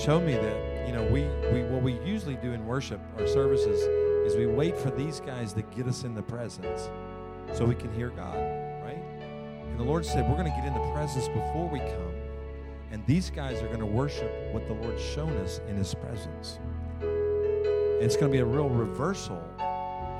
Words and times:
showed 0.00 0.24
me 0.24 0.32
that 0.32 0.86
you 0.86 0.94
know 0.94 1.02
we, 1.12 1.24
we 1.52 1.62
what 1.64 1.82
we 1.82 1.92
usually 2.00 2.36
do 2.36 2.52
in 2.52 2.64
worship 2.64 2.98
our 3.18 3.26
services 3.26 3.82
is 4.26 4.34
we 4.34 4.46
wait 4.46 4.74
for 4.74 4.90
these 4.90 5.20
guys 5.20 5.52
to 5.52 5.60
get 5.60 5.86
us 5.86 6.04
in 6.04 6.14
the 6.14 6.22
presence 6.22 6.88
so 7.52 7.66
we 7.66 7.74
can 7.74 7.92
hear 7.92 8.08
God, 8.08 8.34
right? 8.82 9.02
And 9.68 9.78
the 9.78 9.84
Lord 9.84 10.06
said 10.06 10.26
we're 10.26 10.36
going 10.36 10.50
to 10.50 10.56
get 10.56 10.64
in 10.64 10.72
the 10.72 10.92
presence 10.92 11.28
before 11.28 11.68
we 11.68 11.80
come, 11.80 12.14
and 12.90 13.04
these 13.06 13.28
guys 13.28 13.60
are 13.62 13.66
going 13.66 13.80
to 13.80 13.86
worship 13.86 14.32
what 14.52 14.66
the 14.66 14.72
Lord's 14.72 15.02
shown 15.02 15.36
us 15.38 15.60
in 15.68 15.76
His 15.76 15.94
presence. 15.94 16.60
And 17.00 18.02
it's 18.02 18.16
going 18.16 18.32
to 18.32 18.32
be 18.32 18.40
a 18.40 18.46
real 18.46 18.70
reversal. 18.70 19.42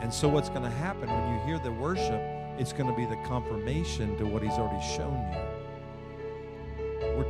And 0.02 0.12
so 0.12 0.28
what's 0.28 0.50
going 0.50 0.62
to 0.62 0.70
happen 0.70 1.08
when 1.08 1.34
you 1.34 1.46
hear 1.46 1.58
the 1.58 1.72
worship? 1.72 2.20
It's 2.58 2.74
going 2.74 2.90
to 2.90 2.96
be 2.96 3.06
the 3.06 3.16
confirmation 3.26 4.18
to 4.18 4.26
what 4.26 4.42
He's 4.42 4.52
already 4.52 4.84
shown 4.94 5.32
you 5.32 5.49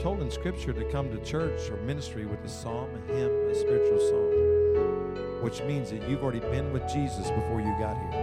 told 0.00 0.22
in 0.22 0.30
Scripture 0.30 0.72
to 0.72 0.84
come 0.84 1.10
to 1.10 1.22
church 1.22 1.70
or 1.70 1.76
ministry 1.78 2.24
with 2.24 2.42
a 2.42 2.48
psalm, 2.48 2.88
a 2.94 3.12
hymn, 3.12 3.30
a 3.50 3.54
spiritual 3.54 3.98
song, 3.98 5.42
which 5.42 5.62
means 5.64 5.90
that 5.90 6.08
you've 6.08 6.22
already 6.22 6.40
been 6.40 6.72
with 6.72 6.82
Jesus 6.88 7.30
before 7.30 7.60
you 7.60 7.76
got 7.78 7.98
here. 7.98 8.20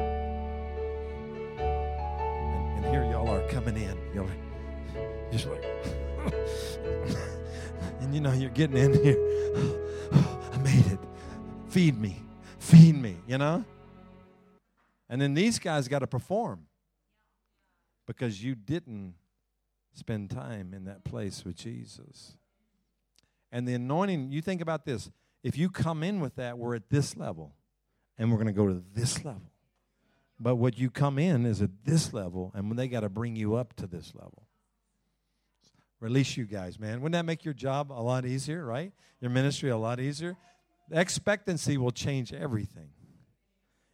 And, 1.59 2.84
and 2.84 2.86
here 2.86 3.03
y'all 3.03 3.30
are 3.30 3.47
coming 3.50 3.78
in. 3.78 3.95
You're 4.11 4.28
just 5.31 5.45
like, 5.45 5.64
and 8.02 8.14
you 8.14 8.22
know, 8.22 8.34
you're 8.34 8.50
getting 8.50 8.78
in 8.78 8.94
here. 9.03 9.17
I 10.53 10.58
made 10.58 10.88
it. 10.88 11.00
Feed 11.67 12.00
me. 12.00 12.23
Feed 12.58 13.00
me, 13.00 13.17
you 13.28 13.38
know? 13.38 13.64
And 15.09 15.22
then 15.22 15.36
these 15.36 15.59
guys 15.59 15.88
got 15.88 16.00
to 16.00 16.08
perform 16.08 16.66
because 18.08 18.44
you 18.44 18.56
didn't 18.56 19.14
spend 19.98 20.30
time 20.30 20.73
in 20.73 20.86
that 20.86 21.03
place 21.03 21.44
with 21.44 21.56
Jesus. 21.56 22.38
And 23.52 23.67
the 23.67 23.73
anointing, 23.73 24.31
you 24.31 24.42
think 24.42 24.62
about 24.62 24.86
this. 24.86 25.09
If 25.44 25.58
you 25.58 25.70
come 25.70 26.03
in 26.03 26.20
with 26.20 26.36
that, 26.36 26.58
we're 26.58 26.76
at 26.76 26.90
this 26.90 27.16
level, 27.16 27.56
and 28.18 28.30
we're 28.30 28.38
going 28.38 28.48
to 28.48 28.53
go 28.53 28.68
to 28.68 28.84
this 28.94 29.23
level. 29.23 29.52
But 30.40 30.56
what 30.58 30.78
you 30.78 30.90
come 30.90 31.18
in 31.18 31.45
is 31.45 31.62
at 31.62 31.86
this 31.86 32.14
level, 32.14 32.52
and 32.53 32.78
they 32.78 32.88
got 32.88 33.00
to 33.00 33.09
bring 33.09 33.36
you 33.36 33.56
up 33.56 33.75
to 33.78 33.88
this 33.88 34.14
level. 34.14 34.44
Release 36.00 36.38
you 36.38 36.45
guys, 36.45 36.80
man. 36.80 37.02
Wouldn't 37.02 37.14
that 37.14 37.25
make 37.25 37.44
your 37.44 37.56
job 37.56 37.92
a 37.92 38.02
lot 38.02 38.25
easier, 38.25 38.64
right? 38.64 38.92
Your 39.20 39.31
ministry 39.31 39.70
a 39.70 39.78
lot 39.78 40.00
easier? 40.00 40.38
Expectancy 40.92 41.78
will 41.78 41.92
change 41.92 42.34
everything. 42.34 42.90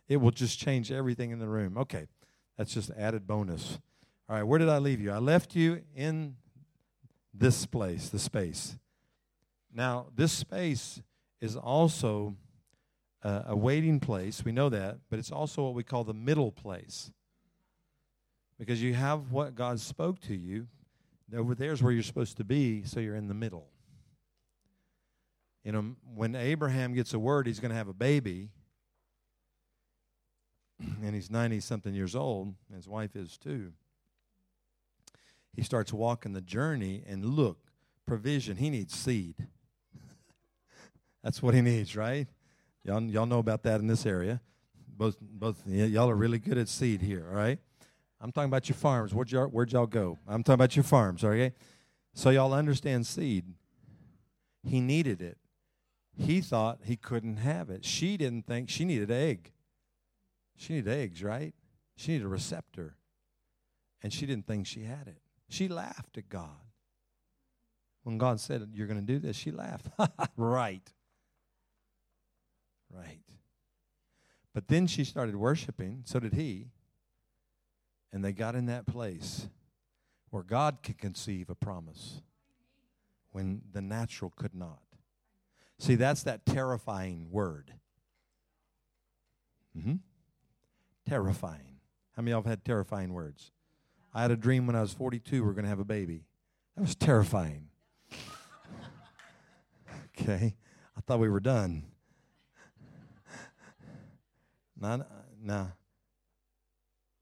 It 0.10 0.18
will 0.18 0.32
just 0.32 0.60
change 0.60 0.92
everything 0.92 1.32
in 1.32 1.40
the 1.40 1.48
room. 1.48 1.78
Okay, 1.78 2.08
that's 2.58 2.74
just 2.74 2.92
added 2.98 3.26
bonus. 3.26 3.80
All 4.34 4.40
right, 4.40 4.48
where 4.48 4.58
did 4.58 4.70
I 4.70 4.80
leave 4.80 5.00
you? 5.00 5.12
I 5.12 5.20
left 5.20 5.56
you 5.56 5.84
in 5.96 6.38
this 7.36 7.68
place, 7.68 8.10
the 8.10 8.18
space. 8.18 8.80
Now, 9.72 10.08
this 10.16 10.32
space 10.32 11.04
is 11.40 11.56
also 11.56 12.36
a, 13.22 13.44
a 13.50 13.56
waiting 13.56 14.00
place. 14.00 14.44
We 14.44 14.52
know 14.52 14.70
that, 14.70 14.98
but 15.12 15.20
it's 15.20 15.32
also 15.32 15.66
what 15.66 15.76
we 15.76 15.84
call 15.84 16.04
the 16.04 16.16
middle 16.16 16.52
place. 16.52 17.12
Because 18.58 18.82
you 18.82 18.96
have 18.96 19.32
what 19.32 19.54
God 19.54 19.80
spoke 19.80 20.20
to 20.22 20.36
you. 20.36 20.66
Over 21.32 21.54
there 21.54 21.72
is 21.72 21.84
where 21.84 21.92
you're 21.92 22.02
supposed 22.02 22.38
to 22.38 22.44
be, 22.44 22.82
so 22.86 23.00
you're 23.00 23.16
in 23.16 23.28
the 23.28 23.36
middle. 23.36 23.68
You 25.64 25.74
know, 25.74 25.96
when 26.16 26.34
Abraham 26.34 26.96
gets 26.96 27.14
a 27.14 27.20
word 27.20 27.46
he's 27.46 27.60
going 27.60 27.70
to 27.70 27.78
have 27.78 27.88
a 27.88 27.94
baby, 27.94 28.50
and 31.04 31.14
he's 31.14 31.30
90 31.30 31.60
something 31.60 31.94
years 31.94 32.16
old, 32.16 32.56
and 32.68 32.76
his 32.76 32.88
wife 32.88 33.16
is 33.16 33.38
too 33.38 33.74
he 35.56 35.62
starts 35.64 35.94
walking 35.94 36.34
the 36.34 36.42
journey 36.42 37.04
and 37.08 37.24
look, 37.24 37.58
provision. 38.06 38.58
He 38.58 38.70
needs 38.70 38.96
seed. 38.96 39.36
That's 41.24 41.42
what 41.42 41.54
he 41.54 41.62
needs, 41.62 41.96
right? 41.96 42.28
Y'all, 42.84 43.02
y'all 43.02 43.26
know 43.26 43.40
about 43.40 43.64
that 43.64 43.80
in 43.80 43.88
this 43.88 44.06
area. 44.06 44.42
Both, 44.96 45.18
both 45.22 45.66
y'all 45.66 46.10
are 46.10 46.16
really 46.16 46.40
good 46.40 46.58
at 46.58 46.68
seed 46.70 47.02
here, 47.02 47.26
all 47.30 47.36
right? 47.36 47.60
I'm 48.20 48.32
talking 48.32 48.50
about 48.50 48.70
your 48.70 48.76
farms. 48.76 49.14
Where'd 49.14 49.32
y'all, 49.32 49.48
where'd 49.48 49.72
y'all 49.72 49.88
go? 49.88 50.18
I'm 50.28 50.44
talking 50.44 50.56
about 50.56 50.76
your 50.76 50.84
farms, 50.84 51.24
okay? 51.24 51.54
So 52.14 52.30
y'all 52.30 52.54
understand 52.54 53.06
seed. 53.06 53.46
He 54.64 54.80
needed 54.80 55.22
it. 55.22 55.38
He 56.16 56.42
thought 56.42 56.80
he 56.84 56.96
couldn't 56.96 57.38
have 57.38 57.70
it. 57.70 57.84
She 57.84 58.18
didn't 58.18 58.46
think 58.46 58.70
she 58.70 58.86
needed 58.86 59.10
egg. 59.10 59.52
She 60.56 60.74
needed 60.74 60.94
eggs, 60.94 61.24
right? 61.24 61.54
She 61.96 62.14
needed 62.14 62.26
a 62.26 62.30
receptor. 62.30 62.96
And 64.02 64.14
she 64.14 64.26
didn't 64.26 64.46
think 64.46 64.68
she 64.68 64.84
had 64.84 65.08
it. 65.08 65.23
She 65.54 65.68
laughed 65.68 66.18
at 66.18 66.30
God. 66.30 66.50
When 68.02 68.18
God 68.18 68.40
said, 68.40 68.68
You're 68.74 68.88
going 68.88 69.00
to 69.00 69.06
do 69.06 69.20
this, 69.20 69.36
she 69.36 69.52
laughed. 69.52 69.86
right. 70.36 70.92
Right. 72.92 73.20
But 74.52 74.68
then 74.68 74.88
she 74.88 75.04
started 75.04 75.36
worshiping, 75.36 76.02
so 76.06 76.20
did 76.20 76.34
he. 76.34 76.70
And 78.12 78.26
they 78.26 78.32
got 78.32 78.56
in 78.56 78.66
that 78.66 78.88
place 78.88 79.48
where 80.32 80.42
God 80.42 80.80
could 80.82 80.98
conceive 80.98 81.52
a 81.52 81.56
promise 81.56 82.24
when 83.32 83.62
the 83.72 83.82
natural 83.82 84.34
could 84.36 84.56
not. 84.56 84.82
See, 85.78 85.94
that's 85.94 86.24
that 86.24 86.48
terrifying 86.48 87.28
word. 87.30 87.74
Mm-hmm. 89.78 89.96
Terrifying. 91.08 91.78
How 92.16 92.24
many 92.24 92.32
of 92.32 92.38
y'all 92.38 92.42
have 92.42 92.50
had 92.50 92.66
terrifying 92.66 93.14
words? 93.14 93.52
I 94.14 94.22
had 94.22 94.32
a 94.32 94.36
dream 94.36 94.68
when 94.68 94.76
I 94.76 94.82
was 94.82 94.94
42 94.94 95.44
we 95.44 95.50
are 95.50 95.54
going 95.54 95.64
to 95.64 95.70
have 95.70 95.80
a 95.80 95.86
baby. 95.86 96.26
That 96.76 96.82
was 96.82 96.96
terrifying. 96.96 97.70
okay. 100.20 100.56
I 100.96 101.02
thought 101.02 101.20
we 101.20 101.30
were 101.30 101.40
done. 101.40 101.86
Nah, 104.80 104.98
nah. 105.42 105.68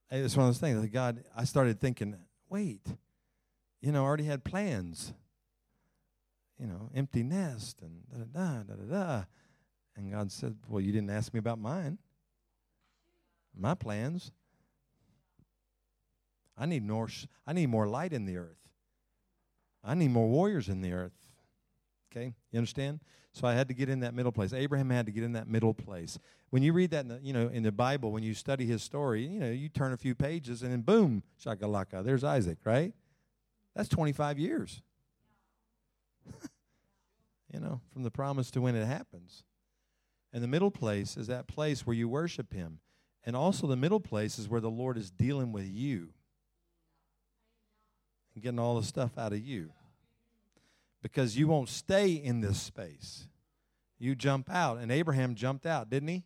It's 0.09 0.35
one 0.35 0.47
of 0.47 0.49
those 0.49 0.59
things. 0.59 0.81
Like 0.81 0.91
God, 0.91 1.23
I 1.37 1.43
started 1.43 1.79
thinking, 1.79 2.15
wait, 2.49 2.81
you 3.81 3.91
know, 3.91 4.03
I 4.03 4.07
already 4.07 4.23
had 4.23 4.43
plans. 4.43 5.13
You 6.59 6.67
know, 6.67 6.89
empty 6.95 7.23
nest 7.23 7.81
and 7.81 8.03
da 8.11 8.39
da 8.39 8.63
da 8.63 8.73
da 8.75 8.93
da. 8.93 9.23
And 9.95 10.11
God 10.11 10.31
said, 10.31 10.55
well, 10.67 10.81
you 10.81 10.91
didn't 10.91 11.09
ask 11.11 11.33
me 11.33 11.39
about 11.39 11.59
mine. 11.59 11.97
My 13.55 13.75
plans. 13.75 14.31
I 16.61 16.67
need 16.67 16.87
more, 16.87 17.09
I 17.47 17.53
need 17.53 17.69
more 17.69 17.87
light 17.87 18.13
in 18.13 18.25
the 18.25 18.37
earth. 18.37 18.59
I 19.83 19.95
need 19.95 20.11
more 20.11 20.29
warriors 20.29 20.69
in 20.69 20.81
the 20.81 20.93
earth. 20.93 21.17
Okay, 22.11 22.35
you 22.51 22.59
understand? 22.59 22.99
So 23.33 23.47
I 23.47 23.55
had 23.55 23.67
to 23.69 23.73
get 23.73 23.89
in 23.89 24.01
that 24.01 24.13
middle 24.13 24.31
place. 24.31 24.53
Abraham 24.53 24.91
had 24.91 25.07
to 25.07 25.11
get 25.11 25.23
in 25.23 25.33
that 25.33 25.47
middle 25.47 25.73
place. 25.73 26.19
When 26.51 26.61
you 26.61 26.71
read 26.71 26.91
that, 26.91 26.99
in 26.99 27.07
the, 27.07 27.19
you 27.23 27.33
know, 27.33 27.47
in 27.47 27.63
the 27.63 27.71
Bible, 27.71 28.11
when 28.11 28.21
you 28.21 28.35
study 28.35 28.67
his 28.67 28.83
story, 28.83 29.25
you 29.25 29.39
know, 29.39 29.49
you 29.49 29.69
turn 29.69 29.91
a 29.91 29.97
few 29.97 30.13
pages 30.13 30.61
and 30.61 30.71
then 30.71 30.81
boom, 30.81 31.23
shakalaka, 31.43 32.03
there's 32.03 32.23
Isaac, 32.23 32.59
right? 32.63 32.93
That's 33.75 33.89
25 33.89 34.37
years. 34.37 34.83
you 37.51 37.59
know, 37.59 37.81
from 37.91 38.03
the 38.03 38.11
promise 38.11 38.51
to 38.51 38.61
when 38.61 38.75
it 38.75 38.85
happens. 38.85 39.43
And 40.31 40.43
the 40.43 40.47
middle 40.47 40.71
place 40.71 41.17
is 41.17 41.25
that 41.25 41.47
place 41.47 41.87
where 41.87 41.95
you 41.95 42.07
worship 42.07 42.53
him. 42.53 42.81
And 43.23 43.35
also 43.35 43.65
the 43.65 43.75
middle 43.75 43.99
place 43.99 44.37
is 44.37 44.47
where 44.47 44.61
the 44.61 44.69
Lord 44.69 44.95
is 44.95 45.09
dealing 45.09 45.51
with 45.51 45.65
you 45.65 46.13
and 48.33 48.43
getting 48.43 48.59
all 48.59 48.79
the 48.79 48.85
stuff 48.85 49.17
out 49.17 49.33
of 49.33 49.39
you. 49.39 49.71
Because 51.01 51.37
you 51.37 51.47
won't 51.47 51.69
stay 51.69 52.11
in 52.11 52.41
this 52.41 52.59
space. 52.59 53.27
You 53.97 54.15
jump 54.15 54.49
out. 54.49 54.77
And 54.77 54.91
Abraham 54.91 55.35
jumped 55.35 55.65
out, 55.65 55.89
didn't 55.89 56.09
he? 56.09 56.23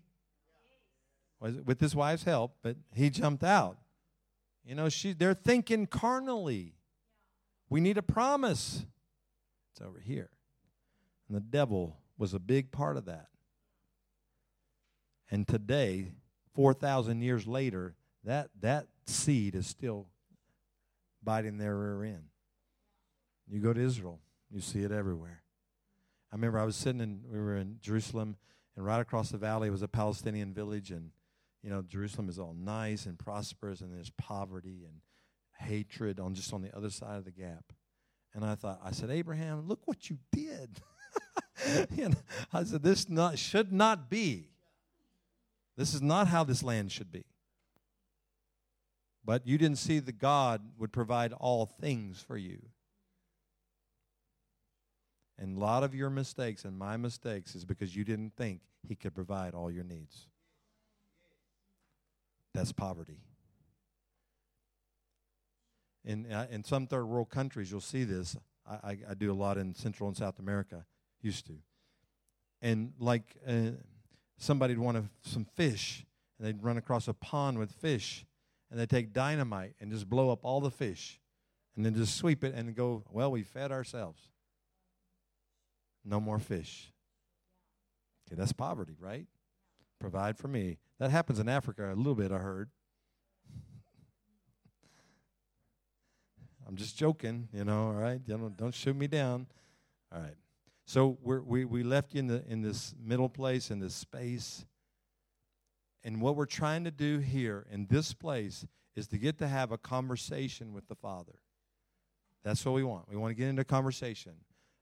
With 1.40 1.80
his 1.80 1.96
wife's 1.96 2.24
help, 2.24 2.56
but 2.64 2.76
he 2.94 3.10
jumped 3.10 3.44
out. 3.44 3.78
You 4.66 4.74
know, 4.74 4.90
she, 4.90 5.14
they're 5.14 5.34
thinking 5.34 5.86
carnally. 5.86 6.74
We 7.70 7.82
need 7.82 7.98
a 7.98 8.02
promise. 8.02 8.86
It's 9.72 9.82
over 9.82 10.00
here. 10.00 10.30
And 11.28 11.36
the 11.36 11.42
devil 11.42 11.98
was 12.18 12.34
a 12.34 12.40
big 12.40 12.72
part 12.72 12.98
of 12.98 13.06
that. 13.06 13.28
And 15.30 15.48
today, 15.48 16.12
4,000 16.54 17.22
years 17.22 17.46
later, 17.46 17.96
that, 18.24 18.50
that 18.62 18.88
seed 19.06 19.56
is 19.56 19.68
still 19.68 20.08
biting 21.26 21.58
their 21.58 21.76
rear 21.76 22.04
end. 22.04 22.24
You 23.48 23.60
go 23.60 23.74
to 23.74 23.82
Israel, 23.82 24.22
you 24.50 24.62
see 24.62 24.84
it 24.84 24.92
everywhere. 24.92 25.44
I 26.32 26.36
remember 26.36 26.60
I 26.60 26.66
was 26.66 26.76
sitting 26.76 27.02
in, 27.02 27.22
we 27.30 27.40
were 27.40 27.58
in 27.58 27.78
Jerusalem, 27.82 28.38
and 28.76 28.86
right 28.86 29.00
across 29.00 29.30
the 29.30 29.38
valley 29.38 29.70
was 29.70 29.82
a 29.82 29.88
Palestinian 29.88 30.54
village, 30.54 30.92
and 30.92 31.12
you 31.64 31.70
know 31.70 31.82
Jerusalem 31.82 32.30
is 32.30 32.40
all 32.40 32.56
nice 32.58 33.06
and 33.06 33.18
prosperous, 33.18 33.82
and 33.82 33.94
there's 33.94 34.12
poverty 34.12 34.84
and 34.86 35.02
hatred 35.60 36.20
on 36.20 36.34
just 36.34 36.54
on 36.54 36.62
the 36.62 36.76
other 36.76 36.90
side 36.90 37.18
of 37.18 37.26
the 37.26 37.32
gap. 37.32 37.74
And 38.34 38.44
I 38.44 38.56
thought, 38.56 38.82
I 38.84 38.92
said, 38.92 39.10
Abraham, 39.10 39.68
look 39.68 39.80
what 39.86 40.10
you 40.10 40.18
did. 40.32 40.82
I 42.54 42.64
said, 42.64 42.84
this 42.84 43.08
not 43.10 43.40
should 43.40 43.72
not 43.72 44.10
be. 44.10 44.50
This 45.78 45.94
is 45.94 46.02
not 46.02 46.28
how 46.28 46.44
this 46.44 46.64
land 46.64 46.92
should 46.92 47.12
be. 47.12 47.26
But 49.26 49.48
you 49.48 49.58
didn't 49.58 49.80
see 49.80 50.00
that 50.00 50.20
God 50.20 50.62
would 50.78 50.94
provide 50.94 51.34
all 51.34 51.66
things 51.66 52.22
for 52.22 52.38
you. 52.38 52.60
And 55.38 55.58
a 55.58 55.60
lot 55.60 55.84
of 55.84 55.96
your 55.96 56.10
mistakes 56.10 56.64
and 56.64 56.78
my 56.78 56.96
mistakes 56.96 57.56
is 57.56 57.66
because 57.66 57.96
you 57.96 58.04
didn't 58.04 58.36
think 58.38 58.62
He 58.88 58.96
could 58.96 59.16
provide 59.16 59.54
all 59.54 59.72
your 59.72 59.84
needs. 59.84 60.28
That's 62.54 62.72
poverty. 62.72 63.20
In, 66.06 66.32
uh, 66.32 66.48
in 66.52 66.64
some 66.64 66.86
third 66.86 67.06
world 67.06 67.30
countries, 67.30 67.72
you'll 67.72 67.82
see 67.82 68.04
this. 68.04 68.38
I, 68.66 68.74
I, 68.76 68.98
I, 69.10 69.14
do 69.16 69.32
a 69.32 69.34
lot 69.34 69.58
in 69.58 69.74
Central 69.74 70.08
and 70.08 70.16
South 70.16 70.40
America, 70.40 70.86
used 71.22 71.48
to. 71.48 71.54
And 72.62 72.94
like 73.00 73.36
uh, 73.46 73.72
somebody'd 74.38 74.78
want 74.78 74.98
a, 74.98 75.04
some 75.24 75.46
fish, 75.56 76.06
and 76.38 76.48
they'd 76.48 76.64
run 76.64 76.78
across 76.78 77.08
a 77.08 77.14
pond 77.14 77.58
with 77.58 77.72
fish, 77.72 78.26
and 78.70 78.80
they'd 78.80 78.90
take 78.90 79.14
dynamite 79.14 79.76
and 79.80 79.92
just 79.92 80.10
blow 80.10 80.30
up 80.32 80.40
all 80.44 80.62
the 80.62 80.72
fish, 80.72 81.20
and 81.76 81.86
then 81.86 81.94
just 81.94 82.16
sweep 82.16 82.44
it 82.44 82.54
and 82.56 82.76
go, 82.76 83.04
well, 83.12 83.32
we 83.32 83.44
fed 83.44 83.72
ourselves. 83.72 84.30
No 86.04 86.20
more 86.20 86.40
fish. 86.40 86.92
Okay, 88.28 88.36
that's 88.40 88.54
poverty, 88.54 88.96
right? 89.00 89.28
Provide 90.00 90.38
for 90.38 90.48
me. 90.48 90.78
That 91.00 91.12
happens 91.12 91.40
in 91.40 91.50
Africa 91.50 91.92
a 91.92 91.96
little 91.96 92.16
bit, 92.16 92.32
I 92.32 92.38
heard. 92.38 92.70
I'm 96.68 96.76
just 96.76 96.98
joking, 96.98 97.50
you 97.54 97.64
know, 97.64 97.88
all 97.88 97.94
right? 97.94 98.26
Don't, 98.26 98.56
don't 98.58 98.74
shoot 98.74 98.96
me 98.96 99.08
down. 99.08 99.48
All 100.14 100.22
right. 100.22 100.36
So 100.86 101.18
we're, 101.22 101.42
we 101.42 101.66
we 101.66 101.82
left 101.82 102.14
you 102.14 102.20
in 102.20 102.28
the 102.28 102.44
in 102.48 102.62
this 102.62 102.94
middle 103.04 103.28
place 103.28 103.72
in 103.72 103.80
this 103.80 103.96
space, 103.96 104.66
and 106.06 106.22
what 106.22 106.36
we're 106.36 106.46
trying 106.46 106.84
to 106.84 106.92
do 106.92 107.18
here 107.18 107.66
in 107.72 107.88
this 107.88 108.14
place 108.14 108.66
is 108.96 109.08
to 109.08 109.18
get 109.18 109.40
to 109.40 109.48
have 109.48 109.72
a 109.72 109.78
conversation 109.78 110.72
with 110.72 110.88
the 110.88 110.94
Father. 110.94 111.40
That's 112.44 112.64
what 112.64 112.76
we 112.76 112.84
want. 112.84 113.10
We 113.10 113.18
want 113.18 113.32
to 113.32 113.36
get 113.36 113.48
into 113.48 113.64
conversation. 113.64 114.34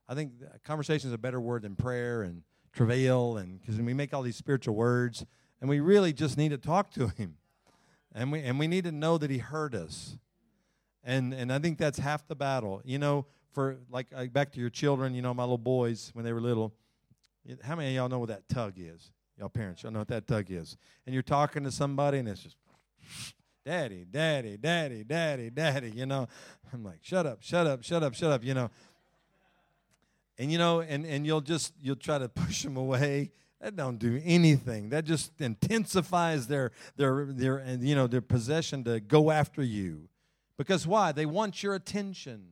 I 0.07 0.15
think 0.15 0.33
conversation 0.65 1.09
is 1.09 1.13
a 1.13 1.17
better 1.17 1.39
word 1.39 1.61
than 1.61 1.77
prayer 1.77 2.23
and 2.23 2.43
travail, 2.73 3.37
and 3.37 3.61
because 3.61 3.79
we 3.79 3.93
make 3.93 4.13
all 4.13 4.21
these 4.21 4.35
spiritual 4.35 4.75
words, 4.75 5.25
and 5.61 5.69
we 5.69 5.79
really 5.79 6.11
just 6.11 6.37
need 6.37 6.49
to 6.49 6.57
talk 6.57 6.91
to 6.91 7.07
Him, 7.07 7.37
and 8.13 8.29
we 8.29 8.41
and 8.41 8.59
we 8.59 8.67
need 8.67 8.83
to 8.83 8.91
know 8.91 9.17
that 9.17 9.31
He 9.31 9.37
heard 9.37 9.73
us, 9.73 10.17
and 11.05 11.33
and 11.33 11.53
I 11.53 11.59
think 11.59 11.77
that's 11.77 11.99
half 11.99 12.27
the 12.27 12.35
battle. 12.35 12.81
You 12.83 12.99
know, 12.99 13.27
for 13.53 13.77
like 13.89 14.07
uh, 14.13 14.25
back 14.25 14.51
to 14.51 14.59
your 14.59 14.69
children, 14.69 15.15
you 15.15 15.21
know, 15.21 15.33
my 15.33 15.43
little 15.43 15.57
boys 15.57 16.11
when 16.13 16.25
they 16.25 16.33
were 16.33 16.41
little. 16.41 16.73
How 17.63 17.75
many 17.75 17.89
of 17.89 17.95
y'all 17.95 18.09
know 18.09 18.19
what 18.19 18.29
that 18.29 18.49
tug 18.49 18.73
is? 18.77 19.11
Y'all 19.37 19.49
parents, 19.49 19.83
y'all 19.83 19.91
know 19.91 19.99
what 19.99 20.07
that 20.09 20.27
tug 20.27 20.51
is. 20.51 20.77
And 21.05 21.13
you're 21.13 21.23
talking 21.23 21.63
to 21.63 21.71
somebody 21.71 22.19
and 22.19 22.27
it's 22.27 22.43
just, 22.43 22.57
daddy, 23.65 24.05
daddy, 24.09 24.57
daddy, 24.57 25.03
daddy, 25.03 25.49
daddy, 25.49 25.91
you 25.91 26.05
know. 26.05 26.27
I'm 26.71 26.83
like, 26.83 26.99
shut 27.01 27.25
up, 27.25 27.41
shut 27.41 27.65
up, 27.67 27.83
shut 27.83 28.03
up, 28.03 28.13
shut 28.13 28.31
up, 28.31 28.43
you 28.43 28.53
know. 28.53 28.69
And 30.37 30.51
you 30.51 30.57
know, 30.57 30.81
and, 30.81 31.05
and 31.05 31.25
you'll 31.25 31.41
just 31.41 31.73
you'll 31.81 31.95
try 31.95 32.17
to 32.17 32.29
push 32.29 32.63
them 32.63 32.77
away. 32.77 33.31
That 33.61 33.75
don't 33.75 33.97
do 33.97 34.21
anything. 34.25 34.89
That 34.89 35.05
just 35.05 35.39
intensifies 35.39 36.47
their 36.47 36.71
their 36.97 37.25
their 37.25 37.57
and 37.57 37.83
you 37.83 37.95
know 37.95 38.07
their 38.07 38.21
possession 38.21 38.83
to 38.85 38.99
go 38.99 39.31
after 39.31 39.63
you. 39.63 40.09
Because 40.57 40.85
why? 40.85 41.11
They 41.11 41.25
want 41.25 41.63
your 41.63 41.75
attention. 41.75 42.45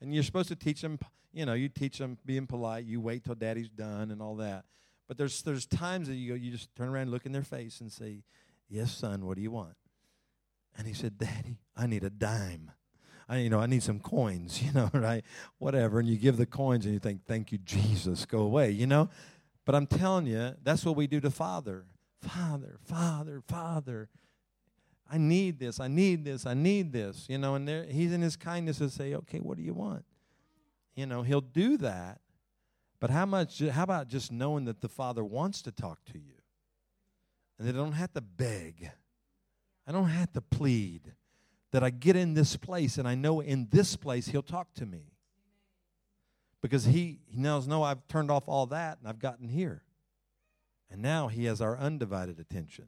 And 0.00 0.14
you're 0.14 0.22
supposed 0.22 0.48
to 0.48 0.56
teach 0.56 0.82
them, 0.82 0.98
you 1.32 1.46
know, 1.46 1.54
you 1.54 1.68
teach 1.68 1.98
them 1.98 2.18
being 2.24 2.46
polite. 2.46 2.84
You 2.84 3.00
wait 3.00 3.24
till 3.24 3.34
daddy's 3.34 3.68
done 3.68 4.10
and 4.10 4.20
all 4.20 4.36
that. 4.36 4.64
But 5.08 5.18
there's 5.18 5.42
there's 5.42 5.66
times 5.66 6.08
that 6.08 6.14
you 6.14 6.30
go, 6.30 6.34
you 6.34 6.50
just 6.50 6.74
turn 6.74 6.88
around, 6.88 7.10
look 7.10 7.26
in 7.26 7.32
their 7.32 7.44
face, 7.44 7.80
and 7.80 7.92
say, 7.92 8.22
"Yes, 8.68 8.92
son, 8.92 9.24
what 9.26 9.36
do 9.36 9.42
you 9.42 9.50
want?" 9.50 9.76
And 10.76 10.86
he 10.86 10.94
said, 10.94 11.18
"Daddy, 11.18 11.58
I 11.76 11.86
need 11.86 12.04
a 12.04 12.10
dime. 12.10 12.72
I, 13.28 13.38
you 13.38 13.50
know, 13.50 13.58
I 13.58 13.66
need 13.66 13.82
some 13.82 14.00
coins. 14.00 14.62
You 14.66 14.72
know, 14.72 14.90
right? 14.92 15.24
Whatever." 15.58 16.00
And 16.00 16.08
you 16.08 16.16
give 16.16 16.36
the 16.36 16.46
coins, 16.46 16.84
and 16.84 16.94
you 16.94 17.00
think, 17.00 17.24
"Thank 17.26 17.52
you, 17.52 17.58
Jesus. 17.58 18.24
Go 18.24 18.40
away." 18.40 18.70
You 18.70 18.86
know. 18.86 19.08
But 19.64 19.74
I'm 19.74 19.86
telling 19.88 20.26
you, 20.26 20.54
that's 20.62 20.84
what 20.84 20.94
we 20.94 21.08
do 21.08 21.20
to 21.20 21.30
Father. 21.30 21.86
Father, 22.20 22.78
Father, 22.84 23.42
Father. 23.46 24.08
I 25.10 25.18
need 25.18 25.58
this, 25.58 25.78
I 25.78 25.88
need 25.88 26.24
this, 26.24 26.46
I 26.46 26.54
need 26.54 26.92
this, 26.92 27.26
you 27.28 27.38
know, 27.38 27.54
and 27.54 27.66
there, 27.68 27.84
he's 27.84 28.12
in 28.12 28.22
his 28.22 28.34
kindness 28.34 28.78
to 28.78 28.90
say, 28.90 29.14
okay, 29.14 29.38
what 29.38 29.56
do 29.56 29.62
you 29.62 29.72
want? 29.72 30.04
You 30.96 31.06
know, 31.06 31.22
he'll 31.22 31.40
do 31.40 31.76
that. 31.78 32.20
But 32.98 33.10
how 33.10 33.26
much, 33.26 33.60
how 33.60 33.82
about 33.82 34.08
just 34.08 34.32
knowing 34.32 34.64
that 34.64 34.80
the 34.80 34.88
Father 34.88 35.22
wants 35.22 35.62
to 35.62 35.72
talk 35.72 36.04
to 36.12 36.18
you? 36.18 36.34
And 37.58 37.68
that 37.68 37.74
I 37.74 37.78
don't 37.78 37.92
have 37.92 38.12
to 38.14 38.20
beg. 38.20 38.90
I 39.86 39.92
don't 39.92 40.08
have 40.08 40.32
to 40.32 40.40
plead. 40.40 41.12
That 41.72 41.84
I 41.84 41.90
get 41.90 42.16
in 42.16 42.34
this 42.34 42.56
place 42.56 42.96
and 42.96 43.06
I 43.06 43.14
know 43.14 43.40
in 43.40 43.68
this 43.70 43.96
place 43.96 44.28
he'll 44.28 44.42
talk 44.42 44.72
to 44.74 44.86
me. 44.86 45.12
Because 46.62 46.86
he, 46.86 47.20
he 47.26 47.38
knows, 47.38 47.66
no, 47.66 47.82
I've 47.82 48.06
turned 48.08 48.30
off 48.30 48.44
all 48.46 48.66
that 48.66 48.98
and 48.98 49.08
I've 49.08 49.18
gotten 49.18 49.48
here. 49.48 49.82
And 50.90 51.02
now 51.02 51.28
he 51.28 51.44
has 51.44 51.60
our 51.60 51.76
undivided 51.76 52.38
attention. 52.40 52.86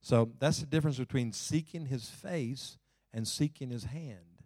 So 0.00 0.32
that's 0.38 0.58
the 0.58 0.66
difference 0.66 0.98
between 0.98 1.32
seeking 1.32 1.86
his 1.86 2.10
face 2.10 2.78
and 3.12 3.26
seeking 3.28 3.70
his 3.70 3.84
hand. 3.84 4.42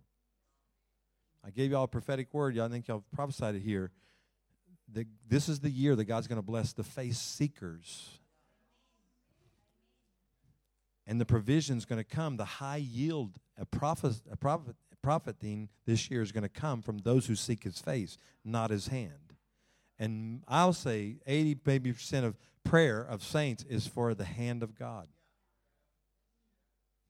I 1.44 1.50
gave 1.50 1.70
y'all 1.70 1.84
a 1.84 1.88
prophetic 1.88 2.32
word. 2.32 2.54
Y'all 2.54 2.68
think 2.68 2.86
y'all 2.86 3.04
prophesied 3.14 3.54
it 3.54 3.62
here. 3.62 3.90
The, 4.92 5.06
this 5.28 5.48
is 5.48 5.60
the 5.60 5.70
year 5.70 5.94
that 5.96 6.04
God's 6.04 6.26
going 6.26 6.40
to 6.40 6.46
bless 6.46 6.72
the 6.72 6.84
face 6.84 7.18
seekers. 7.18 8.18
And 11.06 11.20
the 11.20 11.26
provision 11.26 11.78
is 11.78 11.84
going 11.84 12.02
to 12.02 12.04
come. 12.04 12.36
The 12.36 12.44
high 12.44 12.76
yield, 12.76 13.38
a, 13.58 13.64
prophet, 13.64 14.14
a 14.30 14.36
prophet, 14.36 14.76
profiting 15.02 15.68
this 15.86 16.10
year 16.10 16.22
is 16.22 16.32
going 16.32 16.42
to 16.42 16.48
come 16.48 16.82
from 16.82 16.98
those 16.98 17.26
who 17.26 17.34
seek 17.34 17.64
his 17.64 17.78
face, 17.78 18.18
not 18.44 18.70
his 18.70 18.88
hand. 18.88 19.34
And 19.98 20.42
I'll 20.46 20.72
say 20.72 21.16
80 21.26 21.60
maybe 21.64 21.92
percent 21.92 22.26
of 22.26 22.36
prayer 22.64 23.00
of 23.00 23.22
saints 23.22 23.64
is 23.68 23.86
for 23.86 24.14
the 24.14 24.24
hand 24.24 24.62
of 24.62 24.78
God. 24.78 25.08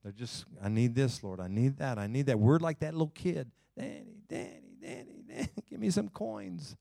They're 0.03 0.13
just, 0.13 0.45
I 0.63 0.69
need 0.69 0.95
this, 0.95 1.23
Lord. 1.23 1.41
I 1.41 1.49
need 1.49 1.79
that. 1.79 1.99
I 1.99 2.07
need 2.07 2.27
that. 2.27 2.39
Word 2.39 2.63
like 2.63 2.79
that 2.81 2.95
little 2.95 3.13
kid. 3.15 3.51
Danny, 3.77 4.23
Danny, 4.29 4.77
Danny, 4.81 5.23
Danny, 5.29 5.49
give 5.71 5.81
me 5.81 5.91
some 5.91 6.09
coins. 6.09 6.77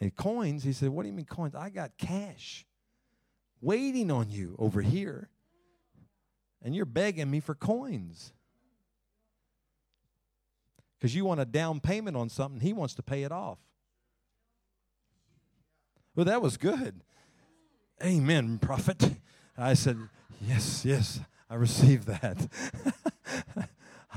And 0.00 0.14
coins, 0.14 0.64
he 0.64 0.72
said, 0.72 0.90
What 0.90 1.02
do 1.02 1.08
you 1.08 1.14
mean 1.14 1.26
coins? 1.26 1.54
I 1.54 1.70
got 1.70 1.96
cash 1.96 2.66
waiting 3.60 4.10
on 4.10 4.30
you 4.30 4.54
over 4.58 4.82
here. 4.82 5.30
And 6.62 6.74
you're 6.74 6.84
begging 6.84 7.30
me 7.30 7.40
for 7.40 7.54
coins. 7.54 8.32
Because 10.98 11.14
you 11.14 11.24
want 11.24 11.40
a 11.40 11.44
down 11.44 11.80
payment 11.80 12.16
on 12.16 12.28
something, 12.28 12.60
he 12.60 12.72
wants 12.72 12.94
to 12.94 13.02
pay 13.02 13.22
it 13.22 13.32
off. 13.32 13.58
Well, 16.14 16.24
that 16.24 16.40
was 16.40 16.56
good. 16.56 17.02
Amen, 18.02 18.58
prophet. 18.58 19.16
I 19.56 19.74
said, 19.74 19.98
Yes, 20.40 20.84
yes. 20.84 21.20
I 21.48 21.54
received 21.54 22.08
that. 22.08 22.48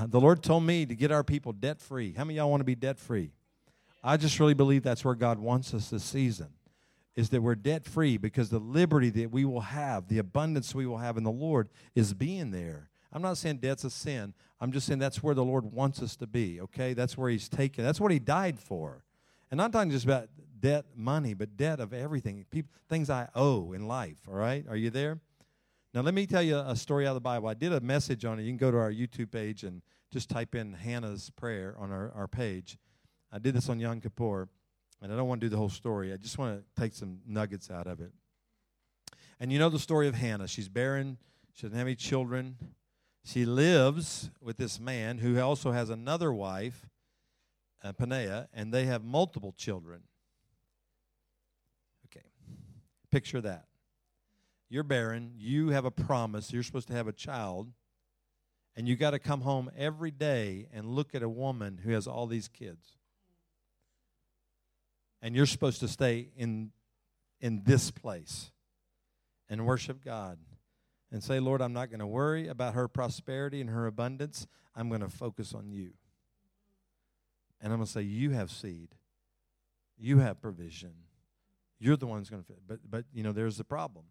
the 0.07 0.19
Lord 0.19 0.41
told 0.41 0.63
me 0.63 0.86
to 0.86 0.95
get 0.95 1.12
our 1.12 1.24
people 1.24 1.53
debt 1.53 1.79
free. 1.79 2.13
How 2.17 2.24
many 2.24 2.38
y'all 2.38 2.50
want 2.50 2.62
to 2.62 2.65
be 2.65 2.75
debt 2.75 2.98
free? 2.98 3.33
I 4.03 4.18
just 4.18 4.39
really 4.39 4.53
believe 4.53 4.84
that's 4.84 5.03
where 5.03 5.15
God 5.15 5.39
wants 5.39 5.74
us 5.74 5.89
this 5.89 6.03
season. 6.03 6.50
Is 7.15 7.29
that 7.29 7.41
we're 7.41 7.56
debt 7.56 7.86
free 7.86 8.18
because 8.18 8.50
the 8.50 8.60
liberty 8.60 9.10
that 9.10 9.32
we 9.32 9.44
will 9.44 9.62
have, 9.62 10.08
the 10.08 10.20
abundance 10.20 10.74
we 10.74 10.86
will 10.86 11.00
have 11.00 11.18
in 11.18 11.24
the 11.24 11.32
Lord 11.32 11.68
is 11.94 12.13
being 12.13 12.51
there. 12.51 12.89
I'm 13.12 13.22
not 13.22 13.38
saying 13.38 13.58
debt's 13.58 13.84
a 13.84 13.89
sin. 13.89 14.34
I'm 14.62 14.72
just 14.72 14.88
saying 14.88 15.00
that's 15.00 15.24
where 15.24 15.36
the 15.36 15.44
Lord 15.44 15.65
wants 15.65 16.01
us 16.01 16.15
to 16.18 16.27
be, 16.27 16.62
okay? 16.62 16.94
That's 16.94 17.18
where 17.18 17.29
He's 17.29 17.50
taken. 17.50 17.84
That's 17.84 18.00
what 18.00 18.12
He 18.12 18.20
died 18.20 18.60
for. 18.60 19.03
And 19.51 19.60
I'm 19.60 19.65
not 19.65 19.74
talking 19.74 19.91
just 19.91 20.06
about 20.06 20.29
debt 20.60 20.86
money, 20.96 21.34
but 21.34 21.58
debt 21.58 21.79
of 21.79 21.94
everything. 21.94 22.46
People, 22.51 22.72
things 22.88 23.10
I 23.10 23.27
owe 23.36 23.74
in 23.74 23.88
life, 23.88 24.20
all 24.27 24.36
right? 24.36 24.65
Are 24.70 24.75
you 24.75 24.89
there? 24.89 25.20
Now, 25.94 26.01
let 26.01 26.13
me 26.13 26.27
tell 26.27 26.44
you 26.44 26.58
a 26.58 26.75
story 26.75 27.08
out 27.08 27.12
of 27.12 27.15
the 27.15 27.22
Bible. 27.22 27.48
I 27.48 27.56
did 27.56 27.74
a 27.74 27.79
message 27.79 28.24
on 28.24 28.38
it. 28.39 28.44
You 28.44 28.50
can 28.50 28.58
go 28.58 28.70
to 28.70 28.77
our 28.77 28.91
YouTube 28.91 29.32
page 29.32 29.63
and 29.63 29.82
just 30.12 30.29
type 30.29 30.53
in 30.53 30.74
Hannah's 30.74 31.32
prayer 31.32 31.75
on 31.79 31.91
our, 31.91 32.12
our 32.15 32.27
page. 32.27 32.77
I 33.31 33.39
did 33.39 33.55
this 33.55 33.69
on 33.69 33.79
Yom 33.79 34.01
Kippur, 34.01 34.48
and 35.01 35.13
I 35.13 35.15
don't 35.15 35.27
want 35.27 35.41
to 35.41 35.45
do 35.45 35.50
the 35.50 35.57
whole 35.57 35.69
story. 35.69 36.12
I 36.12 36.17
just 36.17 36.38
want 36.38 36.59
to 36.59 36.81
take 36.81 36.93
some 36.93 37.19
nuggets 37.27 37.69
out 37.69 37.88
of 37.88 38.01
it. 38.01 38.12
And 39.39 39.51
you 39.51 39.59
know 39.59 39.69
the 39.69 39.79
story 39.79 40.07
of 40.07 40.15
Hannah. 40.15 40.48
She's 40.48 40.67
barren, 40.67 41.17
she 41.53 41.63
doesn't 41.63 41.77
have 41.77 41.88
any 41.88 41.95
children. 41.95 42.57
She 43.24 43.45
lives 43.45 44.31
with 44.41 44.57
this 44.57 44.79
man 44.79 45.19
who 45.19 45.39
also 45.39 45.71
has 45.71 45.89
another 45.89 46.33
wife, 46.33 46.88
uh, 47.83 47.93
and 48.53 48.74
they 48.74 48.86
have 48.86 49.03
multiple 49.03 49.53
children. 49.55 50.01
Okay, 52.05 52.25
picture 53.12 53.41
that 53.41 53.65
you're 54.69 54.83
barren, 54.83 55.33
you 55.36 55.69
have 55.69 55.86
a 55.86 55.91
promise, 55.91 56.53
you're 56.53 56.63
supposed 56.63 56.88
to 56.88 56.93
have 56.93 57.07
a 57.07 57.12
child, 57.12 57.71
and 58.75 58.88
you 58.88 58.95
got 58.95 59.12
to 59.12 59.19
come 59.19 59.41
home 59.41 59.69
every 59.75 60.12
day 60.12 60.67
and 60.71 60.86
look 60.86 61.15
at 61.15 61.24
a 61.24 61.29
woman 61.29 61.79
who 61.83 61.91
has 61.91 62.07
all 62.07 62.27
these 62.27 62.48
kids. 62.48 62.99
And 65.22 65.36
you're 65.36 65.46
supposed 65.46 65.80
to 65.82 65.88
stay 65.88 66.30
in 66.38 66.72
in 67.42 67.64
this 67.66 67.92
place 67.92 68.52
and 69.50 69.66
worship 69.66 70.04
God 70.04 70.38
and 71.12 71.24
say, 71.24 71.40
Lord, 71.40 71.62
I'm 71.62 71.74
not 71.74 71.90
going 71.90 72.00
to 72.00 72.08
worry 72.08 72.48
about 72.48 72.74
her 72.74 72.88
prosperity 72.88 73.62
and 73.62 73.70
her 73.70 73.88
abundance. 73.88 74.48
I'm 74.76 74.90
going 74.90 75.02
to 75.02 75.10
focus 75.10 75.54
on 75.54 75.72
you. 75.72 75.92
And 77.62 77.74
I'm 77.74 77.80
going 77.80 77.88
to 77.88 77.92
say, 77.92 78.02
You 78.02 78.32
have 78.32 78.52
seed. 78.52 78.96
You 79.98 80.20
have 80.20 80.42
provision. 80.42 80.94
You're 81.80 81.98
the 81.98 82.08
one 82.08 82.20
who's 82.20 82.30
going 82.30 82.44
to 82.44 82.48
fit. 82.48 82.60
But, 82.66 82.80
but, 82.90 83.06
you 83.14 83.24
know, 83.24 83.32
there's 83.32 83.58
the 83.58 83.64
problem. 83.64 84.06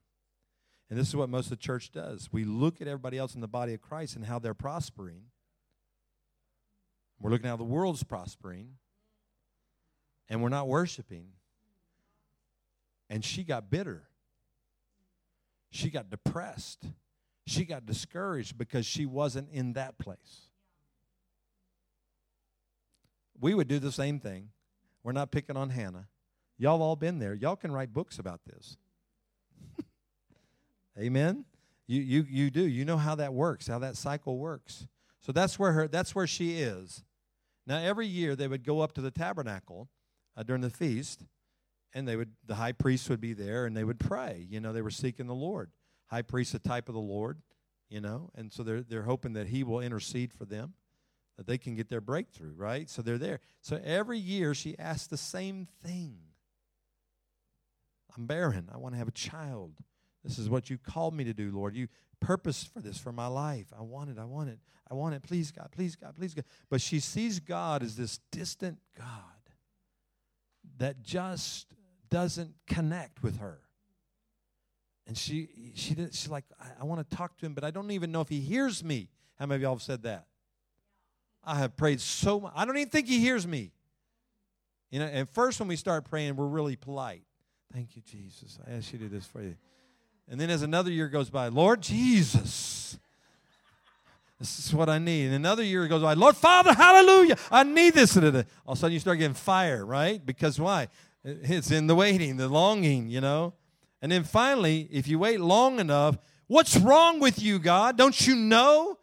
And 0.90 0.98
this 0.98 1.08
is 1.08 1.16
what 1.16 1.28
most 1.28 1.46
of 1.46 1.50
the 1.50 1.56
church 1.56 1.92
does. 1.92 2.28
We 2.32 2.44
look 2.44 2.80
at 2.80 2.88
everybody 2.88 3.18
else 3.18 3.34
in 3.34 3.42
the 3.42 3.48
body 3.48 3.74
of 3.74 3.80
Christ 3.80 4.16
and 4.16 4.24
how 4.24 4.38
they're 4.38 4.54
prospering. 4.54 5.24
We're 7.20 7.30
looking 7.30 7.46
at 7.46 7.50
how 7.50 7.56
the 7.56 7.64
world's 7.64 8.02
prospering. 8.02 8.72
And 10.28 10.42
we're 10.42 10.48
not 10.48 10.68
worshiping. 10.68 11.28
And 13.08 13.24
she 13.24 13.44
got 13.44 13.70
bitter. 13.70 14.02
She 15.70 15.90
got 15.90 16.10
depressed. 16.10 16.84
She 17.46 17.64
got 17.64 17.86
discouraged 17.86 18.58
because 18.58 18.84
she 18.84 19.06
wasn't 19.06 19.48
in 19.50 19.74
that 19.74 19.98
place. 19.98 20.50
We 23.40 23.54
would 23.54 23.68
do 23.68 23.78
the 23.78 23.92
same 23.92 24.20
thing. 24.20 24.50
We're 25.02 25.12
not 25.12 25.30
picking 25.30 25.56
on 25.56 25.70
Hannah. 25.70 26.08
Y'all 26.58 26.82
all 26.82 26.96
been 26.96 27.18
there. 27.18 27.34
Y'all 27.34 27.56
can 27.56 27.72
write 27.72 27.92
books 27.92 28.18
about 28.18 28.40
this. 28.44 28.76
Amen. 30.98 31.44
You 31.86 32.02
you 32.02 32.26
you 32.28 32.50
do. 32.50 32.62
You 32.62 32.84
know 32.84 32.96
how 32.96 33.14
that 33.14 33.32
works, 33.32 33.68
how 33.68 33.78
that 33.78 33.96
cycle 33.96 34.38
works. 34.38 34.86
So 35.20 35.32
that's 35.32 35.58
where 35.58 35.72
her 35.72 35.88
that's 35.88 36.14
where 36.14 36.26
she 36.26 36.58
is. 36.58 37.04
Now 37.66 37.78
every 37.78 38.06
year 38.06 38.36
they 38.36 38.48
would 38.48 38.64
go 38.64 38.80
up 38.80 38.92
to 38.94 39.00
the 39.00 39.10
tabernacle 39.10 39.88
uh, 40.38 40.42
during 40.44 40.62
the 40.62 40.70
feast 40.70 41.24
and 41.92 42.06
they 42.06 42.16
would 42.16 42.30
the 42.46 42.54
high 42.54 42.72
priest 42.72 43.10
would 43.10 43.20
be 43.20 43.32
there 43.32 43.66
and 43.66 43.76
they 43.76 43.84
would 43.84 43.98
pray. 43.98 44.46
You 44.48 44.60
know, 44.60 44.72
they 44.72 44.82
were 44.82 44.90
seeking 44.90 45.26
the 45.26 45.34
Lord. 45.34 45.70
High 46.06 46.22
priest 46.22 46.54
a 46.54 46.58
type 46.58 46.88
of 46.88 46.94
the 46.94 47.00
Lord, 47.00 47.42
you 47.90 48.00
know, 48.00 48.30
and 48.34 48.52
so 48.52 48.62
they're 48.62 48.82
they're 48.82 49.02
hoping 49.02 49.34
that 49.34 49.48
he 49.48 49.64
will 49.64 49.80
intercede 49.80 50.32
for 50.32 50.44
them 50.44 50.74
that 51.36 51.46
they 51.46 51.58
can 51.58 51.74
get 51.74 51.88
their 51.88 52.00
breakthrough, 52.00 52.52
right? 52.56 52.88
So 52.88 53.02
they're 53.02 53.18
there. 53.18 53.40
So 53.60 53.80
every 53.84 54.18
year 54.18 54.54
she 54.54 54.78
asks 54.78 55.06
the 55.06 55.16
same 55.16 55.66
thing 55.84 56.18
I'm 58.16 58.26
barren. 58.26 58.68
I 58.72 58.78
want 58.78 58.94
to 58.94 58.98
have 58.98 59.08
a 59.08 59.12
child. 59.12 59.74
This 60.24 60.38
is 60.38 60.50
what 60.50 60.68
you 60.68 60.78
called 60.78 61.14
me 61.14 61.24
to 61.24 61.32
do, 61.32 61.52
Lord. 61.52 61.76
You 61.76 61.88
purpose 62.20 62.64
for 62.64 62.80
this 62.80 62.98
for 62.98 63.12
my 63.12 63.28
life. 63.28 63.66
I 63.78 63.82
want 63.82 64.10
it. 64.10 64.18
I 64.18 64.24
want 64.24 64.48
it. 64.48 64.58
I 64.90 64.94
want 64.94 65.14
it. 65.14 65.22
Please, 65.22 65.52
God. 65.52 65.68
Please, 65.70 65.94
God. 65.94 66.16
Please, 66.16 66.34
God. 66.34 66.44
But 66.68 66.80
she 66.80 66.98
sees 66.98 67.38
God 67.38 67.82
as 67.82 67.96
this 67.96 68.18
distant 68.32 68.78
God 68.96 69.37
that 70.78 71.02
just 71.02 71.66
doesn't 72.10 72.54
connect 72.66 73.22
with 73.22 73.38
her. 73.38 73.60
And 75.06 75.16
she, 75.16 75.48
she, 75.74 75.94
she's 75.94 76.28
like, 76.28 76.44
I, 76.60 76.82
I 76.82 76.84
want 76.84 77.08
to 77.08 77.16
talk 77.16 77.36
to 77.38 77.46
him, 77.46 77.54
but 77.54 77.64
I 77.64 77.70
don't 77.70 77.90
even 77.90 78.12
know 78.12 78.20
if 78.20 78.28
he 78.28 78.40
hears 78.40 78.84
me. 78.84 79.08
How 79.38 79.46
many 79.46 79.56
of 79.56 79.62
y'all 79.62 79.74
have 79.74 79.82
said 79.82 80.02
that? 80.02 80.26
I 81.44 81.56
have 81.56 81.76
prayed 81.76 82.00
so 82.00 82.40
much. 82.40 82.52
I 82.54 82.64
don't 82.64 82.76
even 82.76 82.90
think 82.90 83.06
he 83.06 83.20
hears 83.20 83.46
me. 83.46 83.72
You 84.90 85.00
know, 85.00 85.06
and 85.06 85.28
first 85.30 85.60
when 85.60 85.68
we 85.68 85.76
start 85.76 86.04
praying, 86.04 86.36
we're 86.36 86.46
really 86.46 86.76
polite. 86.76 87.22
Thank 87.72 87.96
you, 87.96 88.02
Jesus. 88.02 88.58
I 88.66 88.72
ask 88.72 88.92
you 88.92 88.98
to 88.98 89.04
do 89.06 89.10
this 89.10 89.26
for 89.26 89.42
you. 89.42 89.56
And 90.30 90.40
then 90.40 90.50
as 90.50 90.62
another 90.62 90.90
year 90.90 91.08
goes 91.08 91.30
by, 91.30 91.48
Lord 91.48 91.80
Jesus, 91.80 92.98
this 94.38 94.58
is 94.58 94.72
what 94.72 94.88
I 94.88 94.98
need. 94.98 95.26
And 95.26 95.34
another 95.34 95.62
year 95.62 95.86
goes 95.88 96.02
by, 96.02 96.14
Lord 96.14 96.36
Father, 96.36 96.72
hallelujah, 96.72 97.36
I 97.50 97.64
need 97.64 97.94
this. 97.94 98.16
All 98.16 98.24
of 98.26 98.44
a 98.68 98.76
sudden 98.76 98.92
you 98.92 99.00
start 99.00 99.18
getting 99.18 99.34
fire, 99.34 99.84
right? 99.84 100.24
Because 100.24 100.60
why? 100.60 100.88
It's 101.24 101.70
in 101.70 101.88
the 101.88 101.94
waiting, 101.94 102.36
the 102.36 102.48
longing, 102.48 103.08
you 103.08 103.20
know. 103.20 103.54
And 104.00 104.12
then 104.12 104.22
finally, 104.22 104.88
if 104.92 105.08
you 105.08 105.18
wait 105.18 105.40
long 105.40 105.80
enough, 105.80 106.16
what's 106.46 106.76
wrong 106.76 107.18
with 107.18 107.42
you, 107.42 107.58
God? 107.58 107.98
Don't 107.98 108.26
you 108.26 108.36
know? 108.36 108.96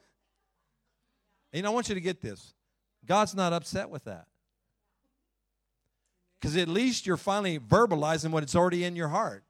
And 1.51 1.67
I 1.67 1.69
want 1.69 1.89
you 1.89 1.95
to 1.95 2.01
get 2.01 2.21
this 2.21 2.53
God's 3.05 3.35
not 3.35 3.51
upset 3.53 3.89
with 3.89 4.05
that. 4.05 4.27
Because 6.39 6.55
at 6.57 6.67
least 6.67 7.05
you're 7.05 7.17
finally 7.17 7.59
verbalizing 7.59 8.31
what 8.31 8.43
it's 8.43 8.55
already 8.55 8.83
in 8.83 8.95
your 8.95 9.07
heart. 9.09 9.43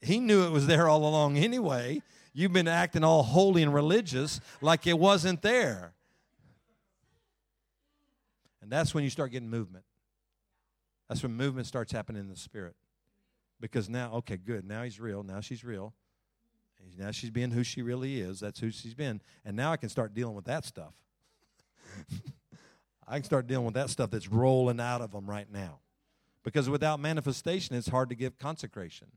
He 0.00 0.20
knew 0.20 0.44
it 0.44 0.50
was 0.50 0.66
there 0.66 0.88
all 0.88 1.06
along 1.06 1.38
anyway. 1.38 2.02
You've 2.34 2.52
been 2.52 2.68
acting 2.68 3.04
all 3.04 3.22
holy 3.22 3.62
and 3.62 3.74
religious 3.74 4.40
like 4.60 4.86
it 4.86 4.98
wasn't 4.98 5.42
there. 5.42 5.94
And 8.62 8.70
that's 8.70 8.94
when 8.94 9.04
you 9.04 9.10
start 9.10 9.32
getting 9.32 9.50
movement. 9.50 9.84
That's 11.08 11.22
when 11.22 11.34
movement 11.34 11.66
starts 11.66 11.92
happening 11.92 12.22
in 12.22 12.28
the 12.28 12.36
spirit. 12.36 12.74
Because 13.60 13.88
now, 13.88 14.12
okay, 14.14 14.36
good. 14.36 14.64
Now 14.64 14.82
he's 14.82 14.98
real. 14.98 15.22
Now 15.22 15.40
she's 15.40 15.62
real. 15.62 15.94
Now 16.98 17.10
she's 17.10 17.30
being 17.30 17.50
who 17.50 17.62
she 17.62 17.82
really 17.82 18.20
is. 18.20 18.40
That's 18.40 18.58
who 18.60 18.70
she's 18.70 18.94
been. 18.94 19.20
And 19.44 19.56
now 19.56 19.72
I 19.72 19.76
can 19.76 19.88
start 19.88 20.14
dealing 20.14 20.34
with 20.34 20.46
that 20.46 20.64
stuff. 20.64 20.94
I 23.06 23.16
can 23.16 23.24
start 23.24 23.46
dealing 23.46 23.66
with 23.66 23.74
that 23.74 23.90
stuff 23.90 24.10
that's 24.10 24.28
rolling 24.28 24.80
out 24.80 25.00
of 25.00 25.12
them 25.12 25.28
right 25.28 25.50
now. 25.50 25.80
Because 26.44 26.68
without 26.68 26.98
manifestation, 26.98 27.76
it's 27.76 27.88
hard 27.88 28.08
to 28.08 28.14
give 28.14 28.38
consecration. 28.38 29.08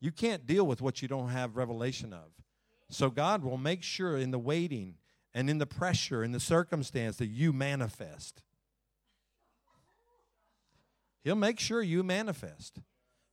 You 0.00 0.10
can't 0.10 0.46
deal 0.46 0.66
with 0.66 0.80
what 0.80 1.02
you 1.02 1.08
don't 1.08 1.28
have 1.28 1.56
revelation 1.56 2.12
of. 2.12 2.30
So 2.88 3.10
God 3.10 3.44
will 3.44 3.58
make 3.58 3.82
sure 3.82 4.16
in 4.16 4.30
the 4.30 4.38
waiting 4.38 4.94
and 5.34 5.48
in 5.48 5.58
the 5.58 5.66
pressure 5.66 6.22
and 6.22 6.34
the 6.34 6.40
circumstance 6.40 7.16
that 7.16 7.26
you 7.26 7.52
manifest. 7.52 8.42
He'll 11.22 11.36
make 11.36 11.60
sure 11.60 11.82
you 11.82 12.02
manifest 12.02 12.80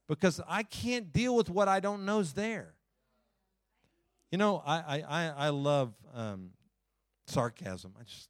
because 0.07 0.41
I 0.47 0.63
can't 0.63 1.11
deal 1.11 1.35
with 1.35 1.49
what 1.49 1.67
I 1.67 1.79
don't 1.79 2.05
know 2.05 2.19
is 2.19 2.33
there. 2.33 2.73
You 4.31 4.37
know, 4.37 4.61
I 4.65 5.03
I 5.07 5.27
I 5.29 5.49
love 5.49 5.93
um, 6.13 6.49
sarcasm. 7.27 7.93
I 7.99 8.03
just 8.03 8.29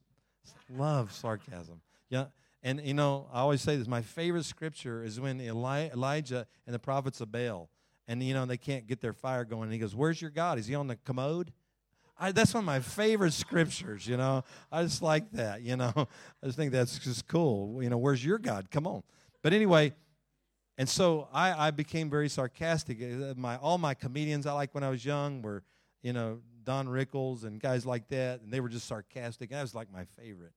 love 0.70 1.12
sarcasm. 1.12 1.80
Yeah, 2.08 2.26
and 2.62 2.80
you 2.84 2.94
know, 2.94 3.28
I 3.32 3.40
always 3.40 3.62
say 3.62 3.76
this. 3.76 3.88
My 3.88 4.02
favorite 4.02 4.44
scripture 4.44 5.02
is 5.02 5.18
when 5.18 5.40
Eli- 5.40 5.88
Elijah 5.88 6.46
and 6.66 6.74
the 6.74 6.78
prophets 6.78 7.20
of 7.20 7.32
Baal, 7.32 7.68
and 8.08 8.22
you 8.22 8.34
know, 8.34 8.46
they 8.46 8.56
can't 8.56 8.86
get 8.86 9.00
their 9.00 9.12
fire 9.12 9.44
going. 9.44 9.64
And 9.64 9.72
he 9.72 9.78
goes, 9.78 9.94
"Where's 9.94 10.20
your 10.20 10.30
God? 10.30 10.58
Is 10.58 10.66
he 10.66 10.74
on 10.74 10.88
the 10.88 10.96
commode?" 10.96 11.52
I, 12.18 12.32
that's 12.32 12.52
one 12.52 12.62
of 12.62 12.66
my 12.66 12.80
favorite 12.80 13.32
scriptures. 13.32 14.06
You 14.08 14.16
know, 14.16 14.42
I 14.72 14.82
just 14.82 15.02
like 15.02 15.30
that. 15.32 15.62
You 15.62 15.76
know, 15.76 15.92
I 16.42 16.46
just 16.46 16.56
think 16.56 16.72
that's 16.72 16.98
just 16.98 17.28
cool. 17.28 17.82
You 17.82 17.90
know, 17.90 17.98
where's 17.98 18.24
your 18.24 18.38
God? 18.38 18.70
Come 18.70 18.86
on. 18.86 19.02
But 19.42 19.52
anyway, 19.52 19.92
and 20.76 20.88
so 20.88 21.28
I, 21.32 21.68
I 21.68 21.70
became 21.70 22.10
very 22.10 22.28
sarcastic. 22.28 22.98
Uh, 23.00 23.34
my 23.36 23.56
all 23.58 23.78
my 23.78 23.94
comedians 23.94 24.46
I 24.46 24.52
liked 24.52 24.74
when 24.74 24.82
I 24.82 24.90
was 24.90 25.04
young 25.04 25.42
were, 25.42 25.62
you 26.02 26.12
know, 26.12 26.40
Don 26.64 26.88
Rickles 26.88 27.44
and 27.44 27.60
guys 27.60 27.86
like 27.86 28.08
that, 28.08 28.40
and 28.40 28.52
they 28.52 28.60
were 28.60 28.68
just 28.68 28.88
sarcastic. 28.88 29.50
And 29.50 29.58
that 29.58 29.62
was 29.62 29.74
like 29.74 29.92
my 29.92 30.04
favorite. 30.20 30.52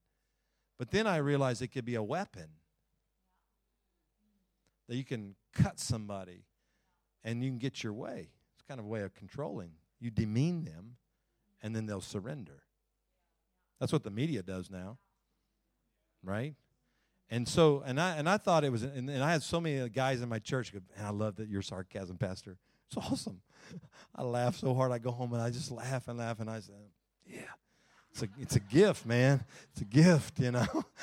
But 0.78 0.90
then 0.90 1.06
I 1.06 1.18
realized 1.18 1.62
it 1.62 1.68
could 1.68 1.84
be 1.84 1.94
a 1.94 2.02
weapon 2.02 2.48
that 4.88 4.96
you 4.96 5.04
can 5.04 5.36
cut 5.54 5.78
somebody 5.78 6.44
and 7.24 7.42
you 7.42 7.50
can 7.50 7.58
get 7.58 7.82
your 7.82 7.92
way. 7.92 8.30
It's 8.54 8.62
kind 8.66 8.80
of 8.80 8.86
a 8.86 8.88
way 8.88 9.02
of 9.02 9.14
controlling. 9.14 9.72
You 10.00 10.10
demean 10.10 10.64
them, 10.64 10.96
and 11.62 11.74
then 11.74 11.86
they'll 11.86 12.00
surrender. 12.00 12.62
That's 13.78 13.92
what 13.92 14.04
the 14.04 14.10
media 14.10 14.42
does 14.42 14.70
now, 14.70 14.98
right? 16.22 16.54
And 17.30 17.48
so, 17.48 17.82
and 17.86 17.98
I 18.00 18.16
and 18.16 18.28
I 18.28 18.36
thought 18.36 18.62
it 18.62 18.70
was, 18.70 18.82
and, 18.82 19.08
and 19.08 19.24
I 19.24 19.32
had 19.32 19.42
so 19.42 19.60
many 19.60 19.88
guys 19.88 20.20
in 20.20 20.28
my 20.28 20.38
church. 20.38 20.72
Go, 20.72 20.80
I 21.02 21.10
love 21.10 21.36
that 21.36 21.48
your 21.48 21.62
sarcasm, 21.62 22.18
Pastor. 22.18 22.58
It's 22.86 22.96
awesome. 23.10 23.40
I 24.14 24.22
laugh 24.22 24.56
so 24.56 24.74
hard. 24.74 24.92
I 24.92 24.98
go 24.98 25.10
home 25.10 25.32
and 25.32 25.42
I 25.42 25.50
just 25.50 25.70
laugh 25.70 26.08
and 26.08 26.18
laugh, 26.18 26.40
and 26.40 26.50
I 26.50 26.60
say, 26.60 26.92
"Yeah, 27.26 27.40
it's 28.10 28.22
a 28.22 28.28
it's 28.38 28.56
a 28.56 28.60
gift, 28.60 29.06
man. 29.06 29.44
It's 29.72 29.80
a 29.80 29.86
gift, 29.86 30.40
you 30.40 30.52
know." 30.52 30.66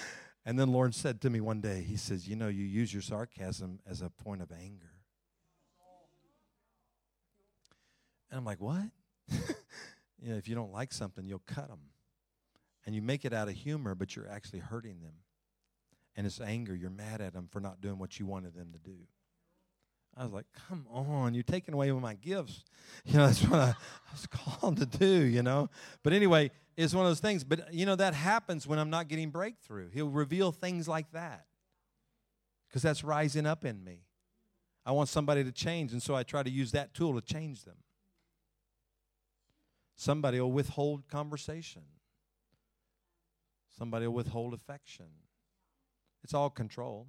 And 0.46 0.58
then 0.58 0.72
Lord 0.72 0.96
said 0.96 1.22
to 1.22 1.30
me 1.30 1.42
one 1.42 1.62
day, 1.62 1.84
He 1.88 1.96
says, 1.98 2.28
"You 2.28 2.36
know, 2.36 2.48
you 2.48 2.64
use 2.64 2.92
your 2.92 3.04
sarcasm 3.04 3.80
as 3.88 4.02
a 4.02 4.10
point 4.10 4.42
of 4.42 4.52
anger." 4.52 4.89
And 8.30 8.38
I'm 8.38 8.46
like, 8.46 8.62
"What?" 8.62 8.90
you 9.30 10.30
know, 10.30 10.36
if 10.36 10.48
you 10.48 10.56
don't 10.56 10.72
like 10.72 10.94
something, 10.94 11.26
you'll 11.26 11.44
cut 11.46 11.68
them, 11.68 11.80
and 12.86 12.96
you 12.96 13.02
make 13.02 13.26
it 13.26 13.34
out 13.34 13.48
of 13.48 13.56
humor, 13.56 13.96
but 13.96 14.16
you're 14.16 14.30
actually 14.30 14.60
hurting 14.60 15.02
them 15.02 15.14
and 16.20 16.28
it's 16.28 16.42
anger. 16.42 16.76
You're 16.76 16.90
mad 16.90 17.22
at 17.22 17.32
them 17.32 17.48
for 17.50 17.62
not 17.62 17.80
doing 17.80 17.98
what 17.98 18.20
you 18.20 18.26
wanted 18.26 18.54
them 18.54 18.74
to 18.74 18.78
do. 18.80 18.98
I 20.18 20.24
was 20.24 20.34
like, 20.34 20.48
come 20.68 20.86
on, 20.92 21.34
you're 21.34 21.44
taking 21.44 21.74
away 21.74 21.90
my 21.92 22.16
gifts. 22.16 22.66
You 23.06 23.18
know, 23.18 23.28
that's 23.28 23.42
what 23.44 23.60
I, 23.60 23.70
I 23.70 24.12
was 24.12 24.28
called 24.30 24.78
to 24.78 24.86
do, 24.86 25.24
you 25.24 25.42
know. 25.42 25.70
But 26.04 26.12
anyway, 26.12 26.52
it's 26.76 26.94
one 26.94 27.06
of 27.06 27.10
those 27.10 27.22
things. 27.22 27.46
But, 27.46 27.74
you 27.74 27.86
know, 27.86 27.96
that 27.96 28.14
happens 28.14 28.68
when 28.68 28.78
I'm 28.78 28.90
not 28.90 29.08
getting 29.08 29.30
breakthrough. 29.30 29.90
He'll 29.92 30.10
reveal 30.10 30.52
things 30.52 30.90
like 30.90 31.10
that 31.14 31.46
because 32.68 32.82
that's 32.82 33.02
rising 33.02 33.46
up 33.46 33.64
in 33.64 33.82
me. 33.82 34.02
I 34.86 34.92
want 34.92 35.08
somebody 35.08 35.46
to 35.46 35.54
change, 35.54 35.94
and 35.94 36.04
so 36.04 36.16
I 36.16 36.24
try 36.24 36.44
to 36.44 36.50
use 36.50 36.74
that 36.74 36.94
tool 36.94 37.14
to 37.14 37.22
change 37.22 37.64
them. 37.64 37.78
Somebody 40.00 40.40
will 40.40 40.54
withhold 40.54 41.10
conversation, 41.10 41.82
somebody 43.78 44.08
will 44.08 44.14
withhold 44.14 44.54
affection. 44.54 45.08
It's 46.24 46.34
all 46.34 46.50
control. 46.50 47.08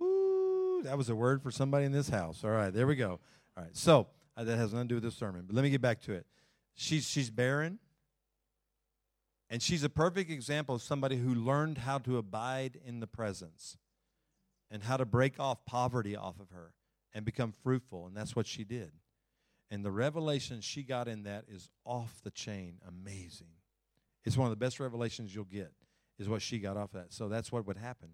Ooh, 0.00 0.82
that 0.84 0.96
was 0.96 1.08
a 1.08 1.14
word 1.16 1.42
for 1.42 1.50
somebody 1.50 1.86
in 1.86 1.90
this 1.90 2.08
house. 2.08 2.44
All 2.44 2.50
right, 2.50 2.72
there 2.72 2.86
we 2.86 2.94
go. 2.94 3.18
All 3.56 3.64
right, 3.64 3.76
so 3.76 4.06
uh, 4.36 4.44
that 4.44 4.56
has 4.56 4.72
nothing 4.72 4.86
to 4.86 4.92
do 4.92 4.94
with 4.94 5.02
this 5.02 5.16
sermon, 5.16 5.42
but 5.48 5.56
let 5.56 5.62
me 5.62 5.70
get 5.70 5.80
back 5.80 6.00
to 6.02 6.12
it. 6.12 6.24
She's 6.76 7.04
she's 7.04 7.30
barren, 7.30 7.80
And 9.50 9.60
she's 9.60 9.82
a 9.82 9.88
perfect 9.88 10.30
example 10.30 10.76
of 10.76 10.82
somebody 10.82 11.16
who 11.16 11.34
learned 11.34 11.78
how 11.78 11.98
to 11.98 12.16
abide 12.16 12.78
in 12.86 13.00
the 13.00 13.08
presence 13.08 13.76
and 14.70 14.84
how 14.84 14.96
to 14.96 15.04
break 15.04 15.40
off 15.40 15.66
poverty 15.66 16.14
off 16.14 16.38
of 16.38 16.50
her 16.50 16.74
and 17.12 17.24
become 17.24 17.52
fruitful. 17.64 18.06
And 18.06 18.16
that's 18.16 18.36
what 18.36 18.46
she 18.46 18.62
did. 18.62 18.92
And 19.70 19.84
the 19.84 19.90
revelation 19.90 20.60
she 20.60 20.82
got 20.82 21.08
in 21.08 21.24
that 21.24 21.44
is 21.48 21.68
off 21.84 22.20
the 22.22 22.30
chain, 22.30 22.78
amazing. 22.86 23.48
It's 24.24 24.36
one 24.36 24.46
of 24.46 24.50
the 24.50 24.64
best 24.64 24.78
revelations 24.80 25.34
you'll 25.34 25.44
get, 25.44 25.72
is 26.18 26.28
what 26.28 26.42
she 26.42 26.58
got 26.58 26.76
off 26.76 26.92
that. 26.92 27.12
So 27.12 27.28
that's 27.28 27.50
what 27.50 27.66
would 27.66 27.76
happen. 27.76 28.10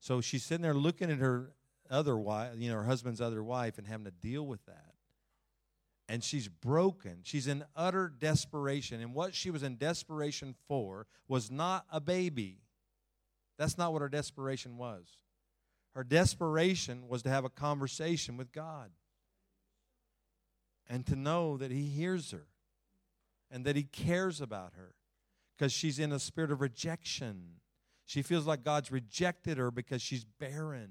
So 0.00 0.20
she's 0.20 0.44
sitting 0.44 0.62
there 0.62 0.74
looking 0.74 1.10
at 1.10 1.18
her 1.18 1.52
other 1.90 2.16
wife, 2.16 2.52
you 2.56 2.70
know, 2.70 2.76
her 2.76 2.84
husband's 2.84 3.20
other 3.20 3.42
wife, 3.42 3.78
and 3.78 3.86
having 3.86 4.04
to 4.04 4.10
deal 4.10 4.46
with 4.46 4.64
that. 4.66 4.94
And 6.08 6.24
she's 6.24 6.48
broken. 6.48 7.18
She's 7.22 7.46
in 7.46 7.64
utter 7.76 8.08
desperation. 8.08 9.00
And 9.00 9.14
what 9.14 9.34
she 9.34 9.50
was 9.50 9.62
in 9.62 9.76
desperation 9.76 10.54
for 10.66 11.06
was 11.26 11.50
not 11.50 11.84
a 11.90 12.00
baby. 12.00 12.60
That's 13.58 13.76
not 13.76 13.92
what 13.92 14.02
her 14.02 14.08
desperation 14.08 14.78
was. 14.78 15.18
Her 15.94 16.04
desperation 16.04 17.08
was 17.08 17.22
to 17.22 17.28
have 17.28 17.44
a 17.44 17.50
conversation 17.50 18.36
with 18.36 18.52
God 18.52 18.90
and 20.88 21.06
to 21.06 21.16
know 21.16 21.56
that 21.56 21.70
He 21.70 21.84
hears 21.84 22.30
her 22.30 22.46
and 23.50 23.64
that 23.64 23.76
He 23.76 23.82
cares 23.82 24.40
about 24.40 24.72
her 24.76 24.94
because 25.56 25.72
she's 25.72 25.98
in 25.98 26.12
a 26.12 26.18
spirit 26.18 26.50
of 26.50 26.60
rejection. 26.60 27.60
She 28.06 28.22
feels 28.22 28.46
like 28.46 28.64
God's 28.64 28.90
rejected 28.90 29.58
her 29.58 29.70
because 29.70 30.00
she's 30.00 30.24
barren. 30.24 30.90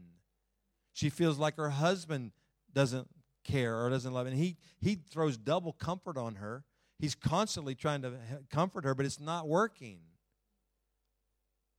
She 0.94 1.10
feels 1.10 1.38
like 1.38 1.58
her 1.58 1.70
husband 1.70 2.32
doesn't 2.74 3.08
care 3.44 3.84
or 3.84 3.89
doesn't 3.89 4.13
love. 4.13 4.27
And 4.27 4.36
he, 4.36 4.58
he 4.80 4.96
throws 4.96 5.38
double 5.38 5.74
comfort 5.74 6.18
on 6.18 6.36
her. 6.36 6.63
He's 7.00 7.16
constantly 7.16 7.75
trying 7.75 8.01
to 8.01 8.13
comfort 8.50 8.84
her, 8.84 8.94
but 8.94 9.06
it's 9.06 9.20
not 9.20 9.48
working 9.48 10.00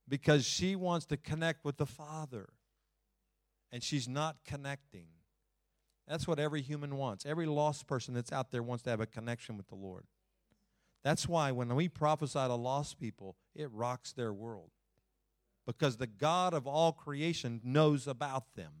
because 0.07 0.45
she 0.45 0.75
wants 0.75 1.05
to 1.07 1.17
connect 1.17 1.63
with 1.63 1.77
the 1.77 1.85
Father 1.85 2.49
and 3.71 3.83
she's 3.83 4.07
not 4.07 4.37
connecting. 4.45 5.07
That's 6.09 6.27
what 6.27 6.39
every 6.39 6.63
human 6.63 6.97
wants. 6.97 7.25
Every 7.25 7.45
lost 7.45 7.85
person 7.85 8.15
that's 8.15 8.31
out 8.31 8.49
there 8.49 8.63
wants 8.63 8.83
to 8.83 8.89
have 8.89 8.99
a 8.99 9.05
connection 9.05 9.55
with 9.57 9.67
the 9.67 9.75
Lord. 9.75 10.05
That's 11.03 11.27
why 11.27 11.51
when 11.51 11.73
we 11.75 11.87
prophesy 11.87 12.39
to 12.39 12.55
lost 12.55 12.99
people, 12.99 13.35
it 13.55 13.69
rocks 13.71 14.11
their 14.11 14.33
world. 14.33 14.71
Because 15.67 15.97
the 15.97 16.07
God 16.07 16.55
of 16.55 16.65
all 16.65 16.91
creation 16.91 17.61
knows 17.63 18.07
about 18.07 18.55
them 18.55 18.71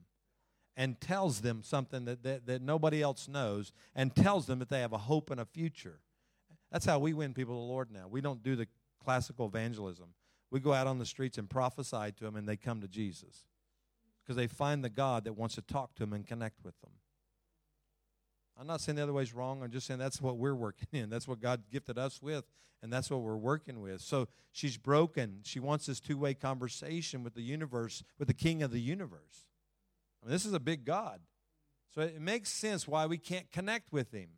and 0.75 0.99
tells 0.99 1.41
them 1.41 1.61
something 1.61 2.05
that, 2.05 2.23
that, 2.23 2.47
that 2.47 2.61
nobody 2.63 3.01
else 3.01 3.27
knows 3.27 3.71
and 3.95 4.15
tells 4.15 4.47
them 4.47 4.57
that 4.57 4.69
they 4.69 4.81
have 4.81 4.93
a 4.93 4.97
hope 4.97 5.29
and 5.29 5.39
a 5.39 5.45
future. 5.45 5.99
That's 6.71 6.85
how 6.85 6.97
we 6.97 7.13
win 7.13 7.35
people 7.35 7.53
to 7.53 7.59
the 7.59 7.65
Lord 7.65 7.91
now. 7.91 8.07
We 8.07 8.21
don't 8.21 8.41
do 8.41 8.55
the 8.55 8.67
classical 9.03 9.45
evangelism. 9.45 10.07
We 10.49 10.59
go 10.59 10.73
out 10.73 10.87
on 10.87 10.97
the 10.97 11.05
streets 11.05 11.37
and 11.37 11.47
prophesy 11.47 12.11
to 12.17 12.23
them 12.23 12.35
and 12.35 12.49
they 12.49 12.57
come 12.57 12.81
to 12.81 12.87
Jesus 12.87 13.45
because 14.23 14.35
they 14.35 14.47
find 14.47 14.83
the 14.83 14.89
God 14.89 15.25
that 15.25 15.33
wants 15.33 15.55
to 15.55 15.61
talk 15.61 15.93
to 15.95 16.03
them 16.03 16.13
and 16.13 16.25
connect 16.25 16.63
with 16.63 16.79
them. 16.81 16.91
I'm 18.59 18.67
not 18.67 18.81
saying 18.81 18.97
the 18.97 19.03
other 19.03 19.13
way 19.13 19.23
is 19.23 19.33
wrong. 19.33 19.63
I'm 19.63 19.71
just 19.71 19.87
saying 19.87 19.99
that's 19.99 20.21
what 20.21 20.37
we're 20.37 20.55
working 20.55 20.89
in. 20.91 21.09
That's 21.09 21.27
what 21.27 21.39
God 21.39 21.63
gifted 21.71 21.97
us 21.97 22.21
with, 22.21 22.43
and 22.83 22.91
that's 22.91 23.09
what 23.09 23.21
we're 23.21 23.37
working 23.37 23.79
with. 23.79 24.01
So 24.01 24.27
she's 24.51 24.77
broken. 24.77 25.39
She 25.43 25.59
wants 25.61 25.85
this 25.85 26.01
two 26.01 26.17
way 26.17 26.33
conversation 26.33 27.23
with 27.23 27.35
the 27.35 27.41
universe, 27.41 28.03
with 28.17 28.27
the 28.27 28.33
King 28.33 28.61
of 28.61 28.71
the 28.71 28.81
universe. 28.81 29.47
I 30.21 30.25
mean, 30.25 30.33
this 30.33 30.45
is 30.45 30.53
a 30.53 30.59
big 30.59 30.83
God. 30.83 31.21
So 31.95 32.01
it 32.01 32.19
makes 32.19 32.51
sense 32.51 32.87
why 32.87 33.05
we 33.05 33.17
can't 33.17 33.49
connect 33.51 33.93
with 33.93 34.11
him. 34.11 34.29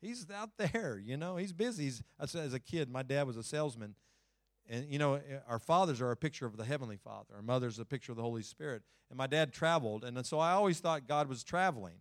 He's 0.00 0.26
out 0.30 0.50
there, 0.58 1.00
you 1.02 1.16
know, 1.16 1.36
he's 1.36 1.54
busy. 1.54 1.84
He's, 1.84 2.02
as 2.20 2.52
a 2.52 2.60
kid, 2.60 2.90
my 2.90 3.02
dad 3.02 3.26
was 3.26 3.36
a 3.36 3.42
salesman. 3.42 3.94
And, 4.68 4.86
you 4.92 4.98
know, 4.98 5.20
our 5.48 5.58
fathers 5.58 6.00
are 6.00 6.10
a 6.10 6.16
picture 6.16 6.44
of 6.44 6.56
the 6.56 6.64
Heavenly 6.64 6.96
Father. 6.96 7.34
Our 7.36 7.42
mother's 7.42 7.78
a 7.78 7.84
picture 7.84 8.12
of 8.12 8.16
the 8.16 8.22
Holy 8.22 8.42
Spirit. 8.42 8.82
And 9.08 9.16
my 9.16 9.26
dad 9.26 9.52
traveled. 9.52 10.04
And 10.04 10.24
so 10.26 10.38
I 10.38 10.52
always 10.52 10.80
thought 10.80 11.06
God 11.08 11.28
was 11.28 11.42
traveling. 11.44 11.94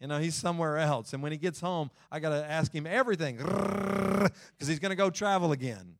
You 0.00 0.06
know, 0.06 0.18
he's 0.18 0.34
somewhere 0.34 0.78
else. 0.78 1.12
And 1.12 1.22
when 1.22 1.30
he 1.30 1.38
gets 1.38 1.60
home, 1.60 1.90
I 2.10 2.20
got 2.20 2.30
to 2.30 2.50
ask 2.50 2.72
him 2.72 2.86
everything 2.86 3.36
because 3.36 4.66
he's 4.66 4.78
going 4.78 4.90
to 4.90 4.96
go 4.96 5.10
travel 5.10 5.52
again. 5.52 5.96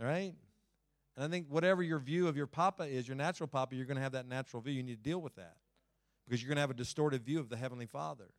All 0.00 0.06
right? 0.06 0.34
And 1.16 1.24
I 1.24 1.28
think 1.28 1.46
whatever 1.48 1.82
your 1.82 2.00
view 2.00 2.26
of 2.26 2.36
your 2.36 2.46
papa 2.46 2.84
is, 2.84 3.06
your 3.06 3.16
natural 3.16 3.46
papa, 3.46 3.76
you're 3.76 3.86
going 3.86 3.96
to 3.96 4.02
have 4.02 4.12
that 4.12 4.26
natural 4.26 4.60
view. 4.60 4.72
You 4.72 4.82
need 4.82 5.02
to 5.02 5.10
deal 5.10 5.20
with 5.20 5.36
that 5.36 5.56
because 6.26 6.42
you're 6.42 6.48
going 6.48 6.56
to 6.56 6.62
have 6.62 6.70
a 6.70 6.74
distorted 6.74 7.24
view 7.24 7.38
of 7.38 7.48
the 7.48 7.56
Heavenly 7.56 7.86
Father. 7.86 8.30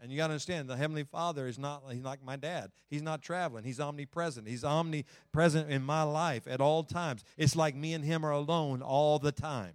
And 0.00 0.12
you 0.12 0.16
got 0.16 0.28
to 0.28 0.34
understand, 0.34 0.68
the 0.68 0.76
Heavenly 0.76 1.02
Father 1.02 1.48
is 1.48 1.58
not 1.58 1.82
he's 1.90 2.04
like 2.04 2.22
my 2.22 2.36
dad. 2.36 2.70
He's 2.88 3.02
not 3.02 3.20
traveling. 3.22 3.64
He's 3.64 3.80
omnipresent. 3.80 4.46
He's 4.46 4.64
omnipresent 4.64 5.70
in 5.70 5.82
my 5.82 6.04
life 6.04 6.46
at 6.46 6.60
all 6.60 6.84
times. 6.84 7.24
It's 7.36 7.56
like 7.56 7.74
me 7.74 7.94
and 7.94 8.04
him 8.04 8.24
are 8.24 8.30
alone 8.30 8.80
all 8.80 9.18
the 9.18 9.32
time. 9.32 9.72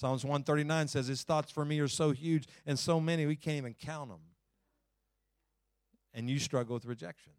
Psalms 0.00 0.24
139 0.24 0.88
says, 0.88 1.08
His 1.08 1.24
thoughts 1.24 1.52
for 1.52 1.62
me 1.62 1.78
are 1.78 1.86
so 1.86 2.10
huge 2.10 2.48
and 2.64 2.78
so 2.78 2.98
many, 2.98 3.26
we 3.26 3.36
can't 3.36 3.58
even 3.58 3.74
count 3.74 4.08
them. 4.08 4.20
And 6.14 6.30
you 6.30 6.38
struggle 6.38 6.72
with 6.72 6.86
rejection. 6.86 7.34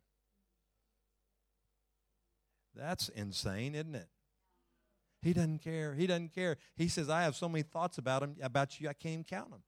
That's 2.75 3.09
insane, 3.09 3.73
isn't 3.73 3.95
it? 3.95 4.07
He 5.23 5.33
doesn't 5.33 5.63
care. 5.63 5.95
He 5.95 6.05
doesn't 6.05 6.35
care. 6.35 6.57
He 6.75 6.87
says, 6.87 7.09
I 7.09 7.23
have 7.23 7.35
so 7.35 7.49
many 7.49 7.63
thoughts 7.63 7.97
about 7.97 8.21
him, 8.21 8.35
about 8.43 8.79
you, 8.79 8.87
I 8.87 8.93
can't 8.93 9.25
count 9.25 9.49
them. 9.49 9.63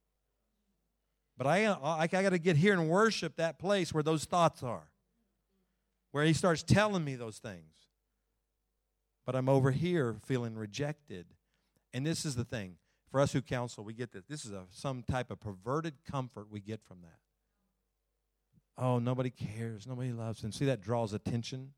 But 1.36 1.48
I, 1.48 1.66
I, 1.66 2.02
I 2.04 2.08
got 2.08 2.30
to 2.30 2.38
get 2.38 2.58
here 2.58 2.74
and 2.74 2.88
worship 2.88 3.38
that 3.38 3.58
place 3.58 3.92
where 3.92 4.04
those 4.04 4.26
thoughts 4.26 4.62
are, 4.62 4.88
where 6.12 6.26
he 6.26 6.34
starts 6.34 6.62
telling 6.62 7.04
me 7.04 7.16
those 7.16 7.40
things. 7.40 7.74
But 9.26 9.36
I'm 9.36 9.50
over 9.50 9.72
here 9.72 10.18
feeling 10.28 10.54
rejected. 10.54 11.26
And 11.92 12.06
this 12.06 12.24
is 12.24 12.36
the 12.36 12.46
thing. 12.46 12.76
For 13.14 13.20
us 13.20 13.32
who 13.32 13.44
counsel, 13.44 13.84
we 13.84 13.94
get 13.94 14.12
this. 14.12 14.24
This 14.28 14.44
is 14.44 14.54
a, 14.54 14.64
some 14.72 15.04
type 15.04 15.30
of 15.30 15.40
perverted 15.40 15.94
comfort 16.10 16.48
we 16.50 16.60
get 16.60 16.82
from 16.84 16.98
that. 17.04 18.84
Oh, 18.84 18.98
nobody 18.98 19.30
cares. 19.30 19.86
Nobody 19.86 20.12
loves. 20.12 20.44
And 20.44 20.52
see, 20.52 20.66
that 20.66 20.82
draws 20.82 21.14
attention 21.14 21.74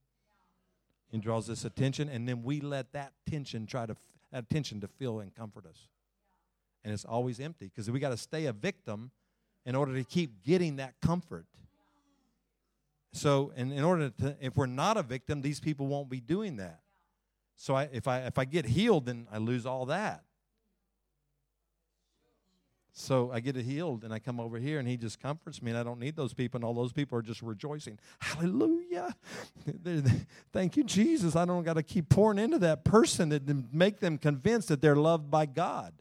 and 1.11 1.21
draws 1.21 1.47
this 1.47 1.65
attention, 1.65 2.07
and 2.07 2.25
then 2.25 2.41
we 2.41 2.61
let 2.61 2.93
that 2.93 3.11
tension 3.29 3.65
try 3.65 3.85
to 3.85 3.97
that 4.31 4.45
attention 4.45 4.79
to 4.79 4.87
fill 4.87 5.19
and 5.19 5.35
comfort 5.35 5.65
us. 5.65 5.89
And 6.85 6.93
it's 6.93 7.03
always 7.03 7.41
empty 7.41 7.65
because 7.65 7.91
we 7.91 7.99
got 7.99 8.11
to 8.11 8.17
stay 8.17 8.45
a 8.45 8.53
victim 8.53 9.11
in 9.65 9.75
order 9.75 9.93
to 9.93 10.05
keep 10.05 10.41
getting 10.41 10.77
that 10.77 10.93
comfort. 11.01 11.47
So, 13.11 13.51
and 13.57 13.73
in 13.73 13.83
order 13.83 14.09
to, 14.21 14.37
if 14.39 14.55
we're 14.55 14.67
not 14.67 14.95
a 14.95 15.03
victim, 15.03 15.41
these 15.41 15.59
people 15.59 15.87
won't 15.87 16.09
be 16.09 16.21
doing 16.21 16.55
that. 16.57 16.79
So, 17.57 17.75
I, 17.75 17.89
if 17.91 18.07
I 18.07 18.19
if 18.19 18.37
I 18.37 18.45
get 18.45 18.67
healed, 18.67 19.07
then 19.07 19.27
I 19.29 19.39
lose 19.39 19.65
all 19.65 19.85
that. 19.87 20.23
So 22.97 23.29
I 23.33 23.41
get 23.41 23.57
it 23.57 23.63
healed 23.63 24.05
and 24.05 24.13
I 24.13 24.19
come 24.19 24.39
over 24.39 24.57
here 24.57 24.79
and 24.79 24.87
he 24.87 24.95
just 24.95 25.21
comforts 25.21 25.61
me 25.61 25.71
and 25.71 25.77
I 25.77 25.83
don't 25.83 25.99
need 25.99 26.15
those 26.15 26.33
people 26.33 26.59
and 26.59 26.63
all 26.63 26.73
those 26.73 26.93
people 26.93 27.17
are 27.17 27.21
just 27.21 27.41
rejoicing. 27.41 27.99
Hallelujah. 28.19 29.13
Thank 30.53 30.77
you, 30.77 30.83
Jesus. 30.85 31.35
I 31.35 31.43
don't 31.43 31.63
got 31.63 31.73
to 31.73 31.83
keep 31.83 32.07
pouring 32.07 32.39
into 32.39 32.57
that 32.59 32.85
person 32.85 33.31
to 33.31 33.63
make 33.73 33.99
them 33.99 34.17
convinced 34.17 34.69
that 34.69 34.81
they're 34.81 34.95
loved 34.95 35.29
by 35.29 35.45
God. 35.45 35.93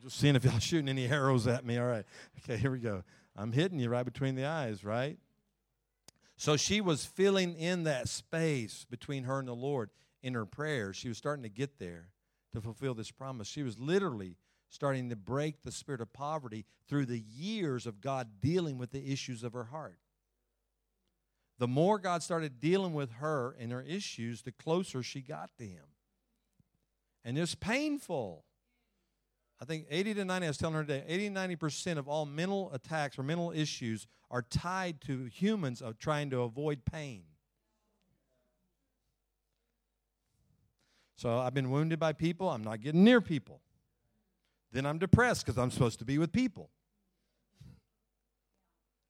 just 0.00 0.18
seeing 0.18 0.34
if 0.34 0.44
y'all 0.44 0.58
shooting 0.58 0.88
any 0.88 1.06
arrows 1.06 1.46
at 1.46 1.64
me. 1.64 1.76
All 1.76 1.86
right. 1.86 2.06
Okay, 2.38 2.56
here 2.56 2.70
we 2.70 2.78
go. 2.78 3.02
I'm 3.36 3.52
hitting 3.52 3.78
you 3.78 3.90
right 3.90 4.04
between 4.04 4.34
the 4.34 4.46
eyes, 4.46 4.82
right? 4.82 5.18
So 6.36 6.56
she 6.56 6.80
was 6.80 7.04
filling 7.04 7.54
in 7.56 7.82
that 7.82 8.08
space 8.08 8.86
between 8.88 9.24
her 9.24 9.40
and 9.40 9.48
the 9.48 9.54
Lord 9.54 9.90
in 10.22 10.34
her 10.34 10.46
prayers, 10.46 10.96
she 10.96 11.08
was 11.08 11.18
starting 11.18 11.42
to 11.42 11.48
get 11.48 11.78
there 11.78 12.08
to 12.52 12.60
fulfill 12.60 12.94
this 12.94 13.10
promise. 13.10 13.48
She 13.48 13.62
was 13.62 13.78
literally 13.78 14.36
starting 14.68 15.10
to 15.10 15.16
break 15.16 15.62
the 15.62 15.72
spirit 15.72 16.00
of 16.00 16.12
poverty 16.12 16.64
through 16.88 17.06
the 17.06 17.18
years 17.18 17.86
of 17.86 18.00
God 18.00 18.40
dealing 18.40 18.78
with 18.78 18.92
the 18.92 19.12
issues 19.12 19.42
of 19.42 19.52
her 19.52 19.64
heart. 19.64 19.98
The 21.58 21.68
more 21.68 21.98
God 21.98 22.22
started 22.22 22.58
dealing 22.60 22.94
with 22.94 23.12
her 23.14 23.54
and 23.58 23.70
her 23.70 23.82
issues, 23.82 24.42
the 24.42 24.52
closer 24.52 25.02
she 25.02 25.20
got 25.20 25.50
to 25.58 25.64
Him. 25.64 25.84
And 27.22 27.36
it's 27.36 27.54
painful. 27.54 28.44
I 29.60 29.66
think 29.66 29.84
80 29.90 30.14
to 30.14 30.24
90, 30.24 30.46
I 30.46 30.48
was 30.48 30.56
telling 30.56 30.76
her 30.76 30.84
today, 30.84 31.04
80 31.06 31.28
to 31.28 31.34
90% 31.34 31.98
of 31.98 32.08
all 32.08 32.24
mental 32.24 32.72
attacks 32.72 33.18
or 33.18 33.22
mental 33.22 33.52
issues 33.52 34.06
are 34.30 34.40
tied 34.40 35.02
to 35.02 35.24
humans 35.24 35.82
of 35.82 35.98
trying 35.98 36.30
to 36.30 36.40
avoid 36.40 36.86
pain. 36.86 37.24
So 41.20 41.38
I've 41.38 41.52
been 41.52 41.70
wounded 41.70 41.98
by 41.98 42.14
people. 42.14 42.48
I'm 42.48 42.64
not 42.64 42.80
getting 42.80 43.04
near 43.04 43.20
people. 43.20 43.60
Then 44.72 44.86
I'm 44.86 44.96
depressed 44.96 45.44
because 45.44 45.58
I'm 45.58 45.70
supposed 45.70 45.98
to 45.98 46.06
be 46.06 46.16
with 46.16 46.32
people. 46.32 46.70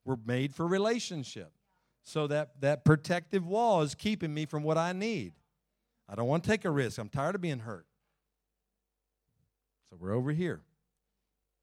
We're 0.05 0.16
made 0.27 0.53
for 0.53 0.66
relationship. 0.66 1.53
So 2.03 2.27
that, 2.27 2.61
that 2.62 2.85
protective 2.85 3.46
wall 3.46 3.83
is 3.83 3.94
keeping 3.94 4.35
me 4.35 4.44
from 4.44 4.64
what 4.64 4.77
I 4.77 4.92
need. 4.92 5.35
I 6.09 6.16
don't 6.16 6.27
want 6.27 6.42
to 6.42 6.51
take 6.51 6.64
a 6.64 6.70
risk. 6.70 6.99
I'm 6.99 7.11
tired 7.11 7.37
of 7.37 7.40
being 7.42 7.61
hurt. 7.61 7.87
So 9.88 9.96
we're 9.96 10.12
over 10.12 10.33
here. 10.33 10.62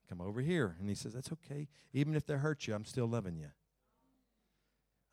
Come 0.07 0.21
over 0.21 0.39
here. 0.39 0.77
And 0.79 0.87
he 0.87 0.95
says, 0.95 1.11
That's 1.11 1.33
okay. 1.33 1.67
Even 1.91 2.15
if 2.15 2.25
they 2.25 2.35
hurt 2.35 2.67
you, 2.67 2.73
I'm 2.73 2.85
still 2.85 3.07
loving 3.07 3.35
you. 3.35 3.49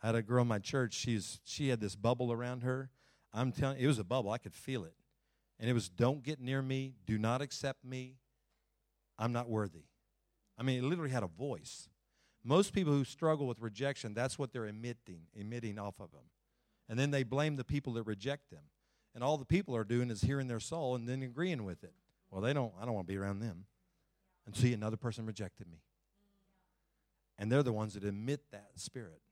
I 0.01 0.07
had 0.07 0.15
a 0.15 0.23
girl 0.23 0.43
in 0.43 0.49
my 0.49 0.61
church. 0.61 0.95
She's 0.95 1.41
she 1.43 1.71
had 1.71 1.81
this 1.81 1.97
bubble 1.97 2.31
around 2.31 2.63
her. 2.63 2.91
I'm 3.33 3.51
telling 3.51 3.79
you, 3.81 3.87
it 3.87 3.89
was 3.89 3.99
a 3.99 4.05
bubble. 4.05 4.31
I 4.31 4.39
could 4.39 4.55
feel 4.55 4.85
it. 4.85 4.95
And 5.59 5.71
it 5.71 5.73
was 5.73 5.89
don't 5.89 6.23
get 6.23 6.41
near 6.41 6.63
me, 6.63 6.95
do 7.07 7.19
not 7.19 7.41
accept 7.43 7.85
me. 7.85 8.17
I'm 9.19 9.33
not 9.33 9.49
worthy. 9.49 9.85
I 10.59 10.63
mean, 10.63 10.79
it 10.79 10.85
literally 10.85 11.11
had 11.11 11.23
a 11.23 11.29
voice. 11.29 11.89
Most 12.45 12.73
people 12.73 12.93
who 12.93 13.05
struggle 13.05 13.47
with 13.47 13.61
rejection, 13.61 14.13
that's 14.13 14.39
what 14.39 14.53
they're 14.53 14.67
emitting, 14.67 15.23
emitting 15.35 15.79
off 15.79 15.95
of 16.01 16.11
them. 16.11 16.29
And 16.89 16.99
then 16.99 17.11
they 17.11 17.23
blame 17.23 17.57
the 17.57 17.65
people 17.65 17.95
that 17.95 18.03
reject 18.03 18.51
them. 18.51 18.65
And 19.15 19.23
all 19.25 19.39
the 19.39 19.45
people 19.45 19.77
are 19.77 19.85
doing 19.85 20.11
is 20.11 20.23
hearing 20.23 20.49
their 20.49 20.61
soul 20.61 20.95
and 20.95 21.09
then 21.09 21.23
agreeing 21.23 21.65
with 21.65 21.85
it. 21.85 21.95
Well, 22.31 22.43
they 22.43 22.53
don't 22.53 22.73
I 22.81 22.85
don't 22.85 22.95
want 22.95 23.07
to 23.07 23.13
be 23.13 23.19
around 23.19 23.41
them. 23.41 23.67
And 24.47 24.55
see 24.55 24.75
another 24.75 24.97
person 24.99 25.25
rejected 25.25 25.67
me. 25.71 25.79
And 27.39 27.51
they're 27.51 27.63
the 27.63 27.73
ones 27.73 27.95
that 27.95 28.05
emit 28.05 28.41
that 28.53 28.73
spirit. 28.77 29.23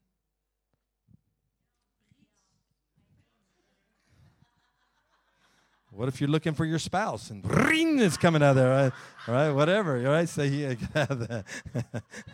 What 5.94 6.09
if 6.09 6.20
you're 6.22 6.31
looking 6.31 6.55
for 6.55 6.64
your 6.64 6.78
spouse 6.78 7.28
and 7.28 7.44
ring 7.48 7.98
is 7.98 8.16
coming 8.16 8.42
out 8.42 8.55
there, 8.55 8.70
right? 8.70 8.92
All 9.28 9.35
right, 9.35 9.50
whatever. 9.50 9.98
All 9.98 10.12
right, 10.12 10.28
so 10.28 10.42
have 10.42 11.28
that. 11.28 11.44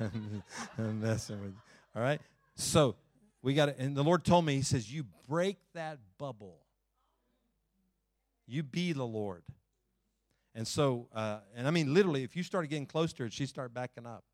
I'm 0.79 1.01
messing 1.01 1.40
with 1.40 1.51
you. 1.51 1.61
All 1.97 2.03
right, 2.03 2.21
so 2.55 2.94
we 3.42 3.55
got 3.55 3.68
it. 3.68 3.77
And 3.79 3.97
the 3.97 4.05
Lord 4.05 4.25
told 4.25 4.44
me, 4.44 4.55
He 4.55 4.62
says, 4.62 4.92
You 4.92 5.05
break 5.29 5.57
that 5.75 5.99
bubble. 6.18 6.61
You 8.47 8.62
be 8.62 8.92
the 8.92 9.07
Lord. 9.07 9.42
And 10.55 10.66
so, 10.66 11.09
uh, 11.14 11.38
and 11.57 11.66
I 11.66 11.71
mean, 11.71 11.92
literally, 11.92 12.23
if 12.23 12.37
you 12.37 12.44
started 12.44 12.68
getting 12.68 12.87
close 12.87 13.12
to 13.14 13.25
her, 13.25 13.31
she'd 13.31 13.49
start 13.49 13.75
backing 13.75 14.07
up. 14.07 14.25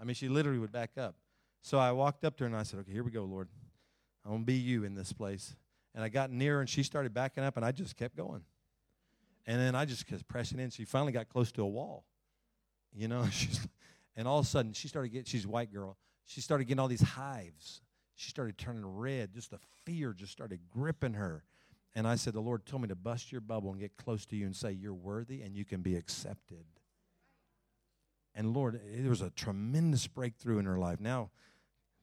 I 0.00 0.04
mean, 0.04 0.14
she 0.14 0.28
literally 0.28 0.58
would 0.58 0.72
back 0.72 0.98
up. 0.98 1.14
So 1.62 1.78
I 1.78 1.92
walked 1.92 2.24
up 2.24 2.36
to 2.38 2.44
her 2.44 2.48
and 2.48 2.56
I 2.56 2.64
said, 2.64 2.80
Okay, 2.80 2.92
here 2.92 3.04
we 3.04 3.12
go, 3.12 3.24
Lord. 3.24 3.48
I'm 4.24 4.32
going 4.32 4.42
to 4.42 4.46
be 4.46 4.54
you 4.54 4.84
in 4.84 4.94
this 4.94 5.12
place. 5.12 5.54
And 5.94 6.02
I 6.02 6.08
got 6.08 6.30
near 6.30 6.60
and 6.60 6.68
she 6.68 6.82
started 6.82 7.14
backing 7.14 7.44
up 7.44 7.56
and 7.56 7.64
I 7.64 7.72
just 7.72 7.96
kept 7.96 8.16
going. 8.16 8.42
And 9.46 9.60
then 9.60 9.74
I 9.74 9.84
just 9.84 10.06
kept 10.06 10.26
pressing 10.26 10.58
in. 10.58 10.70
She 10.70 10.84
finally 10.84 11.12
got 11.12 11.28
close 11.28 11.52
to 11.52 11.62
a 11.62 11.68
wall. 11.68 12.04
You 12.92 13.08
know, 13.08 13.26
she's, 13.30 13.66
and 14.16 14.26
all 14.26 14.38
of 14.38 14.46
a 14.46 14.48
sudden 14.48 14.72
she 14.72 14.88
started 14.88 15.10
getting, 15.10 15.26
she's 15.26 15.44
a 15.44 15.48
white 15.48 15.72
girl. 15.72 15.96
She 16.26 16.40
started 16.40 16.64
getting 16.64 16.80
all 16.80 16.88
these 16.88 17.02
hives. 17.02 17.82
She 18.16 18.30
started 18.30 18.56
turning 18.56 18.86
red. 18.86 19.32
Just 19.32 19.50
the 19.50 19.58
fear 19.84 20.12
just 20.12 20.32
started 20.32 20.60
gripping 20.70 21.14
her. 21.14 21.44
And 21.94 22.08
I 22.08 22.16
said, 22.16 22.32
The 22.32 22.40
Lord 22.40 22.66
told 22.66 22.82
me 22.82 22.88
to 22.88 22.96
bust 22.96 23.30
your 23.30 23.40
bubble 23.40 23.70
and 23.70 23.80
get 23.80 23.96
close 23.96 24.24
to 24.26 24.36
you 24.36 24.46
and 24.46 24.56
say, 24.56 24.72
You're 24.72 24.94
worthy 24.94 25.42
and 25.42 25.54
you 25.54 25.64
can 25.64 25.82
be 25.82 25.96
accepted. 25.96 26.64
And 28.34 28.52
Lord, 28.52 28.80
there 28.92 29.10
was 29.10 29.20
a 29.20 29.30
tremendous 29.30 30.06
breakthrough 30.06 30.58
in 30.58 30.64
her 30.64 30.78
life. 30.78 31.00
Now, 31.00 31.30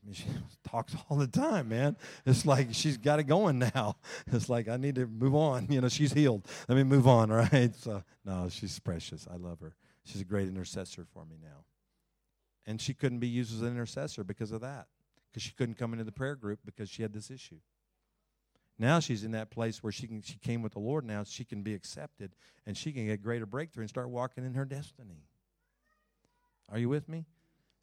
I 0.02 0.06
mean, 0.06 0.14
she 0.14 0.26
talks 0.68 0.96
all 1.10 1.18
the 1.18 1.28
time, 1.28 1.70
man. 1.70 1.96
It's 2.26 2.46
like 2.46 2.70
she's 2.72 2.98
got 2.98 3.20
it 3.20 3.24
going 3.24 3.60
now. 3.60 3.98
It's 4.32 4.50
like 4.50 4.68
I 4.68 4.78
need 4.78 4.96
to 4.96 5.08
move 5.08 5.36
on. 5.36 5.68
You 5.70 5.82
know, 5.82 5.90
she's 5.90 6.14
healed. 6.14 6.48
Let 6.68 6.78
me 6.78 6.84
move 6.84 7.08
on, 7.08 7.30
right? 7.30 7.74
So 7.76 8.04
no, 8.26 8.50
she's 8.50 8.80
precious. 8.80 9.28
I 9.32 9.38
love 9.38 9.60
her. 9.62 9.76
She's 10.04 10.22
a 10.22 10.26
great 10.26 10.48
intercessor 10.48 11.06
for 11.14 11.26
me 11.26 11.38
now. 11.42 11.66
And 12.66 12.82
she 12.82 12.94
couldn't 12.94 13.20
be 13.20 13.28
used 13.28 13.54
as 13.54 13.62
an 13.62 13.70
intercessor 13.70 14.24
because 14.24 14.52
of 14.52 14.62
that. 14.62 14.88
Because 15.30 15.44
she 15.44 15.54
couldn't 15.54 15.76
come 15.76 15.94
into 15.94 16.04
the 16.04 16.12
prayer 16.12 16.36
group 16.36 16.60
because 16.66 16.90
she 16.90 17.02
had 17.02 17.14
this 17.14 17.32
issue. 17.32 17.60
Now 18.78 19.00
she's 19.00 19.24
in 19.24 19.32
that 19.32 19.52
place 19.52 19.84
where 19.84 19.92
she 19.92 20.08
can 20.08 20.22
she 20.22 20.40
came 20.40 20.62
with 20.62 20.74
the 20.74 20.80
Lord 20.80 21.06
now, 21.06 21.24
she 21.24 21.44
can 21.44 21.62
be 21.62 21.74
accepted 21.74 22.32
and 22.66 22.76
she 22.76 22.92
can 22.92 23.06
get 23.06 23.22
greater 23.22 23.46
breakthrough 23.46 23.84
and 23.84 23.90
start 23.90 24.10
walking 24.10 24.46
in 24.46 24.56
her 24.56 24.66
destiny. 24.66 25.26
Are 26.72 26.80
you 26.80 26.90
with 26.90 27.08
me? 27.08 27.26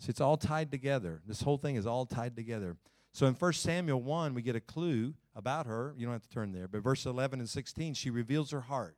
See, 0.00 0.10
it's 0.10 0.20
all 0.20 0.36
tied 0.36 0.70
together. 0.70 1.20
This 1.26 1.42
whole 1.42 1.58
thing 1.58 1.76
is 1.76 1.86
all 1.86 2.06
tied 2.06 2.36
together. 2.36 2.76
So 3.12 3.26
in 3.26 3.34
1 3.34 3.52
Samuel 3.54 4.02
1, 4.02 4.34
we 4.34 4.42
get 4.42 4.54
a 4.54 4.60
clue 4.60 5.14
about 5.34 5.66
her. 5.66 5.94
You 5.96 6.06
don't 6.06 6.12
have 6.12 6.22
to 6.22 6.28
turn 6.28 6.52
there. 6.52 6.68
But 6.68 6.82
verse 6.82 7.04
11 7.04 7.40
and 7.40 7.48
16, 7.48 7.94
she 7.94 8.10
reveals 8.10 8.50
her 8.50 8.60
heart. 8.60 8.96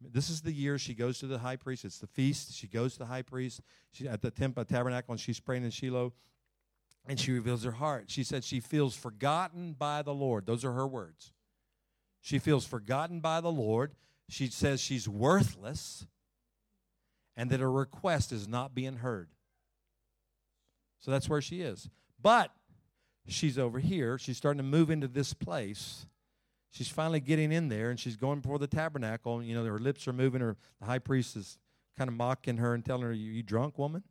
This 0.00 0.30
is 0.30 0.42
the 0.42 0.52
year 0.52 0.78
she 0.78 0.94
goes 0.94 1.18
to 1.20 1.26
the 1.26 1.38
high 1.38 1.56
priest. 1.56 1.84
It's 1.84 1.98
the 1.98 2.06
feast. 2.06 2.54
She 2.54 2.66
goes 2.66 2.94
to 2.94 3.00
the 3.00 3.06
high 3.06 3.22
priest 3.22 3.60
she, 3.92 4.08
at 4.08 4.22
the 4.22 4.30
temple 4.30 4.64
tabernacle, 4.64 5.12
and 5.12 5.20
she's 5.20 5.40
praying 5.40 5.64
in 5.64 5.70
Shiloh. 5.70 6.12
And 7.08 7.20
she 7.20 7.32
reveals 7.32 7.62
her 7.64 7.72
heart. 7.72 8.06
She 8.08 8.24
said 8.24 8.42
she 8.42 8.60
feels 8.60 8.96
forgotten 8.96 9.74
by 9.74 10.02
the 10.02 10.14
Lord. 10.14 10.46
Those 10.46 10.64
are 10.64 10.72
her 10.72 10.86
words. 10.86 11.32
She 12.20 12.38
feels 12.38 12.66
forgotten 12.66 13.20
by 13.20 13.40
the 13.40 13.52
Lord. 13.52 13.94
She 14.28 14.48
says 14.48 14.80
she's 14.80 15.08
worthless 15.08 16.06
and 17.36 17.50
that 17.50 17.60
her 17.60 17.70
request 17.70 18.32
is 18.32 18.48
not 18.48 18.74
being 18.74 18.96
heard. 18.96 19.28
So 21.00 21.10
that's 21.10 21.28
where 21.28 21.40
she 21.40 21.60
is. 21.60 21.88
But 22.20 22.50
she's 23.28 23.58
over 23.58 23.78
here. 23.78 24.18
She's 24.18 24.36
starting 24.36 24.58
to 24.58 24.64
move 24.64 24.90
into 24.90 25.08
this 25.08 25.34
place. 25.34 26.06
She's 26.70 26.88
finally 26.88 27.20
getting 27.20 27.52
in 27.52 27.68
there 27.68 27.90
and 27.90 27.98
she's 27.98 28.16
going 28.16 28.40
before 28.40 28.58
the 28.58 28.66
tabernacle. 28.66 29.42
You 29.42 29.54
know, 29.54 29.64
her 29.64 29.78
lips 29.78 30.06
are 30.08 30.12
moving. 30.12 30.40
Her 30.40 30.56
the 30.80 30.86
high 30.86 30.98
priest 30.98 31.36
is 31.36 31.58
kind 31.96 32.08
of 32.08 32.14
mocking 32.14 32.58
her 32.58 32.74
and 32.74 32.84
telling 32.84 33.02
her, 33.02 33.12
You, 33.12 33.32
you 33.32 33.42
drunk 33.42 33.78
woman? 33.78 34.02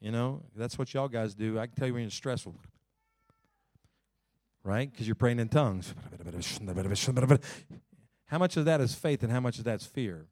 You 0.00 0.12
know, 0.12 0.42
that's 0.54 0.78
what 0.78 0.92
y'all 0.94 1.08
guys 1.08 1.34
do. 1.34 1.58
I 1.58 1.66
can 1.66 1.74
tell 1.74 1.88
you 1.88 1.94
when 1.94 2.02
you're 2.02 2.10
stressful. 2.10 2.54
Right? 4.62 4.90
Because 4.90 5.06
you're 5.06 5.14
praying 5.14 5.38
in 5.38 5.48
tongues. 5.48 5.94
How 8.26 8.38
much 8.38 8.56
of 8.56 8.64
that 8.64 8.80
is 8.80 8.94
faith 8.94 9.22
and 9.22 9.30
how 9.30 9.38
much 9.38 9.58
of 9.58 9.64
that's 9.64 9.86
fear? 9.86 10.26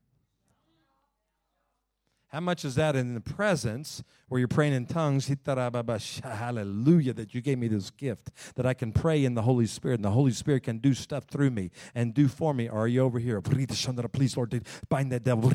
How 2.34 2.40
much 2.40 2.64
is 2.64 2.74
that 2.74 2.96
in 2.96 3.14
the 3.14 3.20
presence 3.20 4.02
where 4.26 4.40
you're 4.40 4.48
praying 4.48 4.72
in 4.72 4.86
tongues? 4.86 5.30
Hallelujah, 5.46 7.12
that 7.12 7.32
you 7.32 7.40
gave 7.40 7.58
me 7.60 7.68
this 7.68 7.90
gift, 7.90 8.32
that 8.56 8.66
I 8.66 8.74
can 8.74 8.90
pray 8.90 9.24
in 9.24 9.34
the 9.34 9.42
Holy 9.42 9.66
Spirit, 9.66 9.94
and 9.94 10.04
the 10.04 10.10
Holy 10.10 10.32
Spirit 10.32 10.64
can 10.64 10.78
do 10.78 10.94
stuff 10.94 11.26
through 11.26 11.50
me 11.50 11.70
and 11.94 12.12
do 12.12 12.26
for 12.26 12.52
me. 12.52 12.66
Are 12.66 12.88
you 12.88 13.02
over 13.02 13.20
here? 13.20 13.40
Please, 13.40 14.36
Lord, 14.36 14.64
bind 14.88 15.12
that 15.12 15.22
devil. 15.22 15.48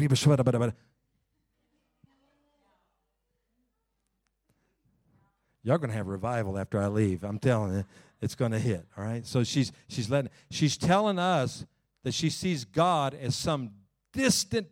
Y'all 5.64 5.78
gonna 5.78 5.92
have 5.92 6.08
revival 6.08 6.58
after 6.58 6.80
I 6.80 6.88
leave. 6.88 7.26
I'm 7.26 7.40
telling 7.40 7.74
you, 7.74 7.86
it's 8.22 8.36
gonna 8.36 8.58
hit. 8.58 8.86
All 8.98 9.04
right. 9.04 9.28
So 9.28 9.44
she's 9.44 9.74
she's 9.90 10.10
letting 10.10 10.32
she's 10.50 10.78
telling 10.78 11.20
us 11.20 11.66
that 12.06 12.14
she 12.14 12.30
sees 12.30 12.64
God 12.64 13.14
as 13.16 13.36
some 13.36 13.72
distant 14.14 14.68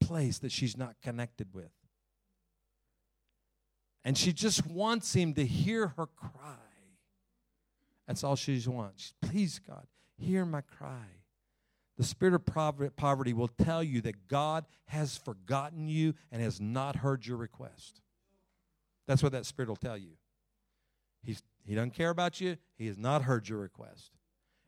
place 0.00 0.38
that 0.38 0.52
she's 0.52 0.76
not 0.76 0.96
connected 1.02 1.48
with. 1.52 1.70
And 4.04 4.16
she 4.16 4.32
just 4.32 4.66
wants 4.66 5.14
him 5.14 5.34
to 5.34 5.44
hear 5.44 5.88
her 5.96 6.06
cry. 6.06 6.56
That's 8.06 8.22
all 8.22 8.36
she 8.36 8.62
wants. 8.66 9.14
Please, 9.20 9.60
God, 9.66 9.86
hear 10.16 10.44
my 10.44 10.60
cry. 10.60 11.06
The 11.96 12.04
spirit 12.04 12.34
of 12.34 12.96
poverty 12.96 13.32
will 13.32 13.48
tell 13.48 13.82
you 13.82 14.00
that 14.02 14.28
God 14.28 14.66
has 14.86 15.16
forgotten 15.16 15.88
you 15.88 16.14
and 16.30 16.42
has 16.42 16.60
not 16.60 16.96
heard 16.96 17.26
your 17.26 17.36
request. 17.36 18.00
That's 19.08 19.22
what 19.22 19.32
that 19.32 19.46
spirit 19.46 19.68
will 19.68 19.76
tell 19.76 19.96
you. 19.96 20.12
He's, 21.22 21.42
he 21.64 21.74
doesn't 21.74 21.94
care 21.94 22.10
about 22.10 22.40
you, 22.40 22.58
he 22.76 22.86
has 22.86 22.98
not 22.98 23.22
heard 23.22 23.48
your 23.48 23.58
request. 23.58 24.12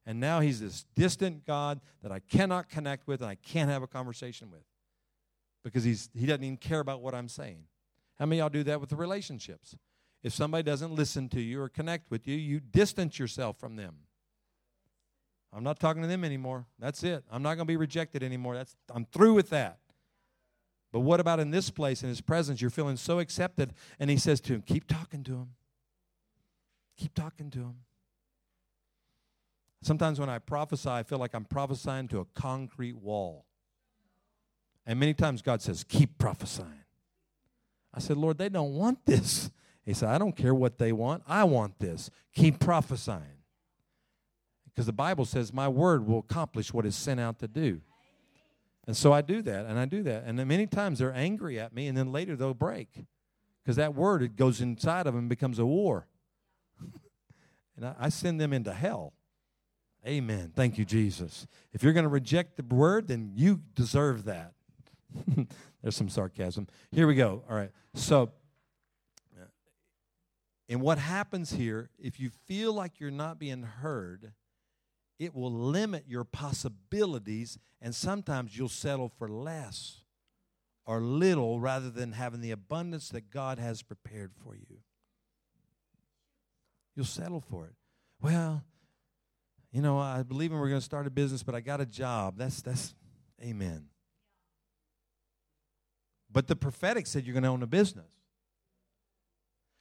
And 0.06 0.20
now 0.20 0.40
he's 0.40 0.58
this 0.60 0.86
distant 0.96 1.44
God 1.46 1.80
that 2.02 2.10
I 2.10 2.20
cannot 2.20 2.70
connect 2.70 3.06
with 3.06 3.20
and 3.20 3.30
I 3.30 3.34
can't 3.34 3.70
have 3.70 3.82
a 3.82 3.86
conversation 3.86 4.50
with 4.50 4.62
because 5.68 5.84
he's, 5.84 6.08
he 6.14 6.26
doesn't 6.26 6.44
even 6.44 6.56
care 6.56 6.80
about 6.80 7.00
what 7.02 7.14
I'm 7.14 7.28
saying. 7.28 7.64
How 8.18 8.26
many 8.26 8.40
y'all 8.40 8.48
do 8.48 8.64
that 8.64 8.80
with 8.80 8.90
the 8.90 8.96
relationships? 8.96 9.76
If 10.22 10.32
somebody 10.32 10.64
doesn't 10.64 10.92
listen 10.92 11.28
to 11.30 11.40
you 11.40 11.60
or 11.60 11.68
connect 11.68 12.10
with 12.10 12.26
you, 12.26 12.36
you 12.36 12.60
distance 12.60 13.18
yourself 13.18 13.58
from 13.58 13.76
them. 13.76 13.94
I'm 15.52 15.62
not 15.62 15.78
talking 15.78 16.02
to 16.02 16.08
them 16.08 16.24
anymore. 16.24 16.66
That's 16.78 17.02
it. 17.04 17.24
I'm 17.30 17.42
not 17.42 17.50
going 17.50 17.66
to 17.66 17.72
be 17.72 17.76
rejected 17.76 18.22
anymore. 18.22 18.54
That's 18.54 18.76
I'm 18.94 19.04
through 19.06 19.34
with 19.34 19.50
that. 19.50 19.78
But 20.92 21.00
what 21.00 21.20
about 21.20 21.40
in 21.40 21.50
this 21.50 21.70
place 21.70 22.02
in 22.02 22.08
his 22.08 22.20
presence? 22.20 22.60
You're 22.60 22.70
feeling 22.70 22.96
so 22.96 23.18
accepted 23.18 23.74
and 23.98 24.10
he 24.10 24.16
says 24.16 24.40
to 24.42 24.54
him, 24.54 24.62
"Keep 24.62 24.88
talking 24.88 25.22
to 25.24 25.32
him. 25.32 25.50
Keep 26.96 27.14
talking 27.14 27.50
to 27.50 27.58
him." 27.58 27.76
Sometimes 29.82 30.18
when 30.18 30.28
I 30.28 30.38
prophesy, 30.38 30.88
I 30.88 31.02
feel 31.02 31.18
like 31.18 31.34
I'm 31.34 31.44
prophesying 31.44 32.08
to 32.08 32.20
a 32.20 32.24
concrete 32.24 32.96
wall. 32.96 33.46
And 34.88 34.98
many 34.98 35.12
times 35.12 35.42
God 35.42 35.60
says, 35.60 35.84
Keep 35.84 36.16
prophesying. 36.16 36.82
I 37.92 38.00
said, 38.00 38.16
Lord, 38.16 38.38
they 38.38 38.48
don't 38.48 38.72
want 38.72 39.04
this. 39.04 39.50
He 39.84 39.92
said, 39.92 40.08
I 40.08 40.16
don't 40.16 40.34
care 40.34 40.54
what 40.54 40.78
they 40.78 40.92
want. 40.92 41.22
I 41.26 41.44
want 41.44 41.78
this. 41.78 42.10
Keep 42.34 42.58
prophesying. 42.58 43.42
Because 44.64 44.86
the 44.86 44.94
Bible 44.94 45.26
says, 45.26 45.52
My 45.52 45.68
word 45.68 46.06
will 46.06 46.20
accomplish 46.20 46.72
what 46.72 46.86
is 46.86 46.96
sent 46.96 47.20
out 47.20 47.38
to 47.40 47.48
do. 47.48 47.82
And 48.86 48.96
so 48.96 49.12
I 49.12 49.20
do 49.20 49.42
that, 49.42 49.66
and 49.66 49.78
I 49.78 49.84
do 49.84 50.02
that. 50.04 50.24
And 50.24 50.38
then 50.38 50.48
many 50.48 50.66
times 50.66 51.00
they're 51.00 51.14
angry 51.14 51.60
at 51.60 51.74
me, 51.74 51.86
and 51.86 51.96
then 51.96 52.10
later 52.10 52.34
they'll 52.34 52.54
break. 52.54 52.88
Because 53.62 53.76
that 53.76 53.94
word, 53.94 54.22
it 54.22 54.36
goes 54.36 54.62
inside 54.62 55.00
of 55.00 55.12
them 55.12 55.18
and 55.18 55.28
becomes 55.28 55.58
a 55.58 55.66
war. 55.66 56.06
and 57.76 57.84
I, 57.84 57.94
I 57.98 58.08
send 58.08 58.40
them 58.40 58.54
into 58.54 58.72
hell. 58.72 59.12
Amen. 60.06 60.52
Thank 60.56 60.78
you, 60.78 60.86
Jesus. 60.86 61.46
If 61.74 61.82
you're 61.82 61.92
going 61.92 62.04
to 62.04 62.08
reject 62.08 62.56
the 62.56 62.74
word, 62.74 63.08
then 63.08 63.32
you 63.34 63.60
deserve 63.74 64.24
that. 64.24 64.54
There's 65.82 65.96
some 65.96 66.08
sarcasm. 66.08 66.66
Here 66.90 67.06
we 67.06 67.14
go. 67.14 67.42
All 67.48 67.56
right. 67.56 67.70
So, 67.94 68.30
uh, 69.38 69.44
and 70.68 70.80
what 70.80 70.98
happens 70.98 71.52
here, 71.52 71.90
if 71.98 72.20
you 72.20 72.30
feel 72.46 72.72
like 72.72 73.00
you're 73.00 73.10
not 73.10 73.38
being 73.38 73.62
heard, 73.62 74.32
it 75.18 75.34
will 75.34 75.52
limit 75.52 76.04
your 76.06 76.24
possibilities, 76.24 77.58
and 77.80 77.94
sometimes 77.94 78.56
you'll 78.56 78.68
settle 78.68 79.08
for 79.08 79.28
less 79.28 80.02
or 80.86 81.00
little 81.00 81.60
rather 81.60 81.90
than 81.90 82.12
having 82.12 82.40
the 82.40 82.50
abundance 82.50 83.08
that 83.10 83.30
God 83.30 83.58
has 83.58 83.82
prepared 83.82 84.32
for 84.34 84.54
you. 84.54 84.78
You'll 86.94 87.04
settle 87.04 87.40
for 87.40 87.66
it. 87.66 87.74
Well, 88.20 88.64
you 89.70 89.82
know, 89.82 89.98
I 89.98 90.22
believe 90.22 90.50
in 90.50 90.58
we're 90.58 90.68
going 90.68 90.80
to 90.80 90.84
start 90.84 91.06
a 91.06 91.10
business, 91.10 91.42
but 91.42 91.54
I 91.54 91.60
got 91.60 91.80
a 91.80 91.86
job. 91.86 92.38
That's 92.38 92.62
that's 92.62 92.94
amen. 93.42 93.86
But 96.30 96.46
the 96.46 96.56
prophetic 96.56 97.06
said 97.06 97.24
you're 97.24 97.34
going 97.34 97.44
to 97.44 97.48
own 97.48 97.62
a 97.62 97.66
business. 97.66 98.10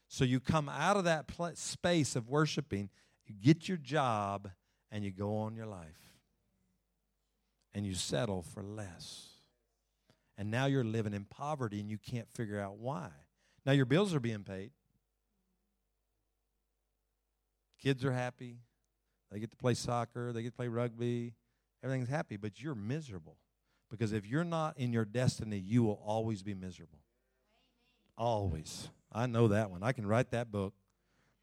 So 0.07 0.23
you 0.23 0.39
come 0.39 0.69
out 0.69 0.95
of 0.95 1.03
that 1.03 1.27
pl- 1.27 1.55
space 1.55 2.15
of 2.15 2.29
worshiping, 2.29 2.89
you 3.25 3.35
get 3.35 3.67
your 3.67 3.77
job, 3.77 4.49
and 4.91 5.03
you 5.03 5.11
go 5.11 5.37
on 5.37 5.55
your 5.55 5.65
life. 5.65 5.99
And 7.73 7.85
you 7.85 7.93
settle 7.93 8.41
for 8.41 8.63
less. 8.63 9.27
And 10.37 10.49
now 10.49 10.65
you're 10.65 10.83
living 10.83 11.13
in 11.13 11.25
poverty 11.25 11.79
and 11.79 11.89
you 11.89 11.97
can't 11.97 12.27
figure 12.33 12.59
out 12.59 12.77
why. 12.77 13.09
Now 13.65 13.73
your 13.73 13.85
bills 13.85 14.13
are 14.13 14.19
being 14.19 14.43
paid. 14.43 14.71
Kids 17.81 18.05
are 18.05 18.13
happy. 18.13 18.59
They 19.31 19.39
get 19.39 19.51
to 19.51 19.57
play 19.57 19.73
soccer, 19.73 20.31
they 20.31 20.41
get 20.41 20.51
to 20.51 20.55
play 20.55 20.69
rugby. 20.69 21.33
Everything's 21.83 22.09
happy, 22.09 22.37
but 22.37 22.61
you're 22.61 22.75
miserable. 22.75 23.37
Because 23.89 24.13
if 24.13 24.25
you're 24.25 24.43
not 24.43 24.77
in 24.77 24.91
your 24.91 25.05
destiny, 25.05 25.57
you 25.57 25.83
will 25.83 26.01
always 26.05 26.43
be 26.43 26.53
miserable. 26.53 26.99
Always. 28.17 28.89
I 29.11 29.25
know 29.27 29.47
that 29.49 29.71
one. 29.71 29.83
I 29.83 29.91
can 29.93 30.05
write 30.05 30.31
that 30.31 30.51
book. 30.51 30.73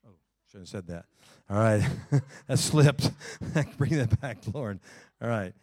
Oh, 0.06 0.10
shouldn't 0.50 0.68
have 0.68 0.84
said 0.84 0.86
that. 0.88 1.06
All 1.48 1.56
right. 1.56 1.88
that 2.46 2.58
slipped. 2.58 3.10
Bring 3.78 3.96
that 3.96 4.20
back, 4.20 4.38
Lord. 4.52 4.80
All 5.22 5.28
right. 5.28 5.54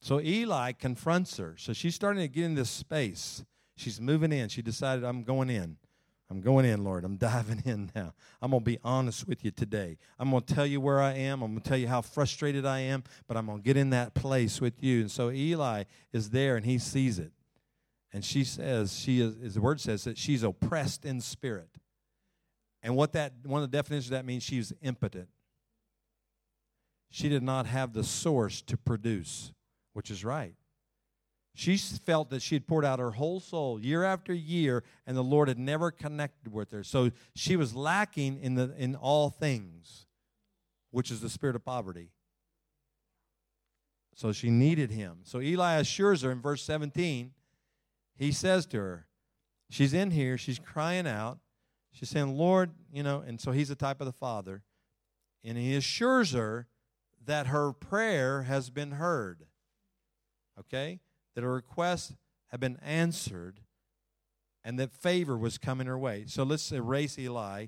So 0.00 0.20
Eli 0.20 0.72
confronts 0.72 1.38
her. 1.38 1.54
So 1.56 1.72
she's 1.72 1.94
starting 1.94 2.22
to 2.22 2.28
get 2.28 2.44
in 2.44 2.54
this 2.54 2.68
space. 2.68 3.42
She's 3.76 4.00
moving 4.00 4.32
in. 4.32 4.48
She 4.48 4.60
decided, 4.60 5.04
I'm 5.04 5.22
going 5.22 5.48
in. 5.48 5.76
I'm 6.30 6.40
going 6.40 6.64
in, 6.64 6.84
Lord. 6.84 7.04
I'm 7.04 7.16
diving 7.16 7.62
in 7.66 7.90
now. 7.94 8.14
I'm 8.40 8.50
going 8.50 8.62
to 8.62 8.64
be 8.64 8.78
honest 8.82 9.28
with 9.28 9.44
you 9.44 9.50
today. 9.50 9.98
I'm 10.18 10.30
going 10.30 10.42
to 10.42 10.54
tell 10.54 10.66
you 10.66 10.80
where 10.80 11.00
I 11.00 11.12
am. 11.12 11.42
I'm 11.42 11.52
going 11.52 11.62
to 11.62 11.68
tell 11.68 11.78
you 11.78 11.86
how 11.86 12.00
frustrated 12.00 12.64
I 12.64 12.80
am, 12.80 13.04
but 13.26 13.36
I'm 13.36 13.46
going 13.46 13.58
to 13.58 13.64
get 13.64 13.76
in 13.76 13.90
that 13.90 14.14
place 14.14 14.60
with 14.60 14.82
you. 14.82 15.02
And 15.02 15.10
so 15.10 15.30
Eli 15.30 15.84
is 16.12 16.30
there 16.30 16.56
and 16.56 16.64
he 16.64 16.78
sees 16.78 17.18
it. 17.18 17.32
And 18.12 18.24
she 18.24 18.44
says, 18.44 18.98
she 18.98 19.20
is, 19.20 19.54
the 19.54 19.60
word 19.60 19.80
says, 19.80 20.04
that 20.04 20.16
she's 20.16 20.42
oppressed 20.42 21.04
in 21.04 21.20
spirit. 21.20 21.68
And 22.82 22.96
what 22.96 23.12
that, 23.12 23.32
one 23.44 23.62
of 23.62 23.70
the 23.70 23.76
definitions 23.76 24.06
of 24.06 24.12
that 24.12 24.24
means 24.24 24.42
she's 24.42 24.72
impotent. 24.82 25.28
She 27.10 27.28
did 27.28 27.42
not 27.42 27.66
have 27.66 27.92
the 27.92 28.04
source 28.04 28.62
to 28.62 28.76
produce, 28.76 29.52
which 29.92 30.10
is 30.10 30.24
right. 30.24 30.54
She 31.54 31.76
felt 31.76 32.30
that 32.30 32.42
she 32.42 32.56
had 32.56 32.66
poured 32.66 32.84
out 32.84 32.98
her 32.98 33.12
whole 33.12 33.38
soul 33.38 33.80
year 33.80 34.02
after 34.02 34.34
year, 34.34 34.82
and 35.06 35.16
the 35.16 35.22
Lord 35.22 35.46
had 35.46 35.58
never 35.58 35.92
connected 35.92 36.52
with 36.52 36.72
her. 36.72 36.82
So 36.82 37.12
she 37.36 37.54
was 37.54 37.76
lacking 37.76 38.40
in, 38.42 38.56
the, 38.56 38.74
in 38.76 38.96
all 38.96 39.30
things, 39.30 40.06
which 40.90 41.12
is 41.12 41.20
the 41.20 41.30
spirit 41.30 41.54
of 41.54 41.64
poverty. 41.64 42.10
So 44.16 44.32
she 44.32 44.50
needed 44.50 44.90
him. 44.90 45.18
So 45.22 45.40
Eli 45.40 45.74
assures 45.74 46.22
her 46.22 46.32
in 46.32 46.40
verse 46.40 46.62
17, 46.62 47.32
he 48.16 48.32
says 48.32 48.66
to 48.66 48.78
her, 48.78 49.06
She's 49.70 49.94
in 49.94 50.10
here, 50.10 50.36
she's 50.36 50.58
crying 50.58 51.06
out. 51.06 51.38
She's 51.92 52.08
saying, 52.08 52.36
Lord, 52.36 52.72
you 52.92 53.02
know, 53.02 53.22
and 53.26 53.40
so 53.40 53.52
he's 53.52 53.68
the 53.68 53.76
type 53.76 54.00
of 54.00 54.06
the 54.06 54.12
father. 54.12 54.62
And 55.44 55.56
he 55.56 55.76
assures 55.76 56.32
her 56.32 56.66
that 57.24 57.46
her 57.46 57.72
prayer 57.72 58.42
has 58.42 58.70
been 58.70 58.92
heard. 58.92 59.46
Okay? 60.58 61.00
That 61.34 61.44
her 61.44 61.52
requests 61.52 62.14
have 62.48 62.60
been 62.60 62.78
answered 62.82 63.60
and 64.64 64.78
that 64.78 64.92
favor 64.92 65.36
was 65.36 65.58
coming 65.58 65.86
her 65.86 65.98
way. 65.98 66.24
So 66.26 66.42
let's 66.42 66.72
erase 66.72 67.18
Eli 67.18 67.66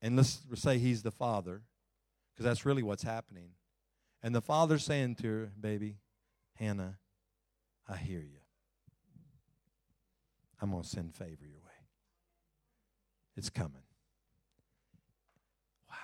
and 0.00 0.16
let's 0.16 0.40
say 0.54 0.78
he's 0.78 1.02
the 1.02 1.10
father 1.10 1.62
because 2.32 2.44
that's 2.44 2.64
really 2.66 2.82
what's 2.82 3.02
happening. 3.02 3.50
And 4.22 4.34
the 4.34 4.42
father's 4.42 4.84
saying 4.84 5.16
to 5.16 5.28
her, 5.28 5.52
Baby, 5.58 5.96
Hannah, 6.54 6.98
I 7.88 7.96
hear 7.96 8.20
you. 8.20 8.40
I'm 10.60 10.70
going 10.70 10.82
to 10.82 10.88
send 10.88 11.14
favor 11.14 11.44
your 11.44 11.60
way. 11.60 11.86
It's 13.36 13.50
coming. 13.50 13.82
Wow. 15.88 15.96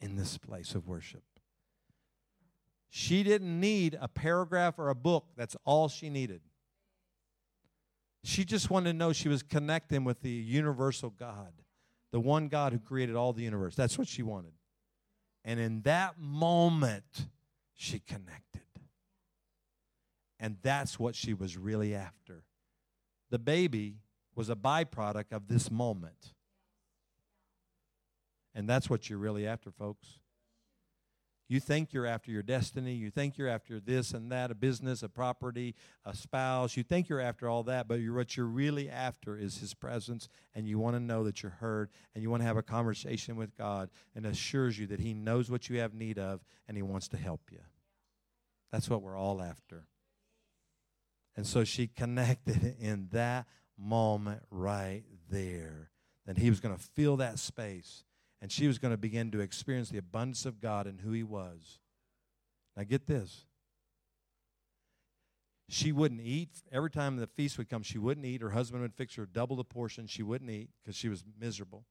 In 0.00 0.16
this 0.16 0.36
place 0.36 0.74
of 0.74 0.86
worship. 0.86 1.22
She 2.90 3.22
didn't 3.22 3.60
need 3.60 3.98
a 4.00 4.08
paragraph 4.08 4.78
or 4.78 4.88
a 4.88 4.94
book. 4.94 5.26
That's 5.36 5.56
all 5.64 5.88
she 5.88 6.08
needed. 6.08 6.40
She 8.24 8.44
just 8.44 8.70
wanted 8.70 8.92
to 8.92 8.98
know 8.98 9.12
she 9.12 9.28
was 9.28 9.42
connecting 9.42 10.04
with 10.04 10.22
the 10.22 10.30
universal 10.30 11.10
God, 11.10 11.52
the 12.12 12.20
one 12.20 12.48
God 12.48 12.72
who 12.72 12.78
created 12.78 13.14
all 13.14 13.32
the 13.32 13.42
universe. 13.42 13.74
That's 13.74 13.98
what 13.98 14.08
she 14.08 14.22
wanted. 14.22 14.52
And 15.44 15.60
in 15.60 15.82
that 15.82 16.18
moment, 16.18 17.28
she 17.74 18.00
connected. 18.00 18.62
And 20.40 20.56
that's 20.62 20.98
what 20.98 21.14
she 21.14 21.34
was 21.34 21.56
really 21.56 21.94
after. 21.94 22.44
The 23.30 23.38
baby 23.38 23.96
was 24.34 24.50
a 24.50 24.56
byproduct 24.56 25.32
of 25.32 25.48
this 25.48 25.70
moment. 25.70 26.32
And 28.54 28.68
that's 28.68 28.88
what 28.88 29.08
you're 29.08 29.18
really 29.18 29.46
after, 29.46 29.70
folks. 29.70 30.20
You 31.48 31.60
think 31.60 31.94
you're 31.94 32.06
after 32.06 32.30
your 32.30 32.42
destiny. 32.42 32.92
You 32.92 33.10
think 33.10 33.38
you're 33.38 33.48
after 33.48 33.80
this 33.80 34.12
and 34.12 34.30
that, 34.30 34.50
a 34.50 34.54
business, 34.54 35.02
a 35.02 35.08
property, 35.08 35.74
a 36.04 36.14
spouse. 36.14 36.76
You 36.76 36.82
think 36.82 37.08
you're 37.08 37.22
after 37.22 37.48
all 37.48 37.62
that, 37.64 37.88
but 37.88 38.00
you're, 38.00 38.14
what 38.14 38.36
you're 38.36 38.44
really 38.44 38.90
after 38.90 39.36
is 39.36 39.58
His 39.58 39.72
presence, 39.72 40.28
and 40.54 40.68
you 40.68 40.78
want 40.78 40.96
to 40.96 41.00
know 41.00 41.24
that 41.24 41.42
you're 41.42 41.52
heard, 41.52 41.88
and 42.14 42.22
you 42.22 42.28
want 42.28 42.42
to 42.42 42.46
have 42.46 42.58
a 42.58 42.62
conversation 42.62 43.36
with 43.36 43.56
God, 43.56 43.88
and 44.14 44.26
assures 44.26 44.78
you 44.78 44.86
that 44.88 45.00
He 45.00 45.14
knows 45.14 45.50
what 45.50 45.70
you 45.70 45.78
have 45.78 45.94
need 45.94 46.18
of, 46.18 46.44
and 46.68 46.76
He 46.76 46.82
wants 46.82 47.08
to 47.08 47.16
help 47.16 47.40
you. 47.50 47.60
That's 48.70 48.90
what 48.90 49.00
we're 49.00 49.16
all 49.16 49.40
after. 49.40 49.86
And 51.34 51.46
so 51.46 51.64
she 51.64 51.86
connected 51.86 52.76
in 52.80 53.08
that 53.12 53.46
moment 53.78 54.42
right 54.50 55.04
there. 55.30 55.90
That 56.26 56.36
He 56.36 56.50
was 56.50 56.60
going 56.60 56.76
to 56.76 56.82
fill 56.82 57.16
that 57.16 57.38
space 57.38 58.04
and 58.40 58.52
she 58.52 58.66
was 58.66 58.78
going 58.78 58.92
to 58.92 58.98
begin 58.98 59.30
to 59.32 59.40
experience 59.40 59.90
the 59.90 59.98
abundance 59.98 60.46
of 60.46 60.60
God 60.60 60.86
and 60.86 61.00
who 61.00 61.12
He 61.12 61.22
was. 61.22 61.78
Now, 62.76 62.84
get 62.84 63.06
this. 63.06 63.46
She 65.68 65.92
wouldn't 65.92 66.22
eat. 66.22 66.62
Every 66.72 66.90
time 66.90 67.16
the 67.16 67.26
feast 67.26 67.58
would 67.58 67.68
come, 67.68 67.82
she 67.82 67.98
wouldn't 67.98 68.24
eat. 68.24 68.40
Her 68.40 68.50
husband 68.50 68.82
would 68.82 68.94
fix 68.94 69.16
her 69.16 69.26
double 69.26 69.56
the 69.56 69.64
portion. 69.64 70.06
She 70.06 70.22
wouldn't 70.22 70.50
eat 70.50 70.70
because 70.82 70.96
she 70.96 71.08
was 71.08 71.24
miserable. 71.38 71.84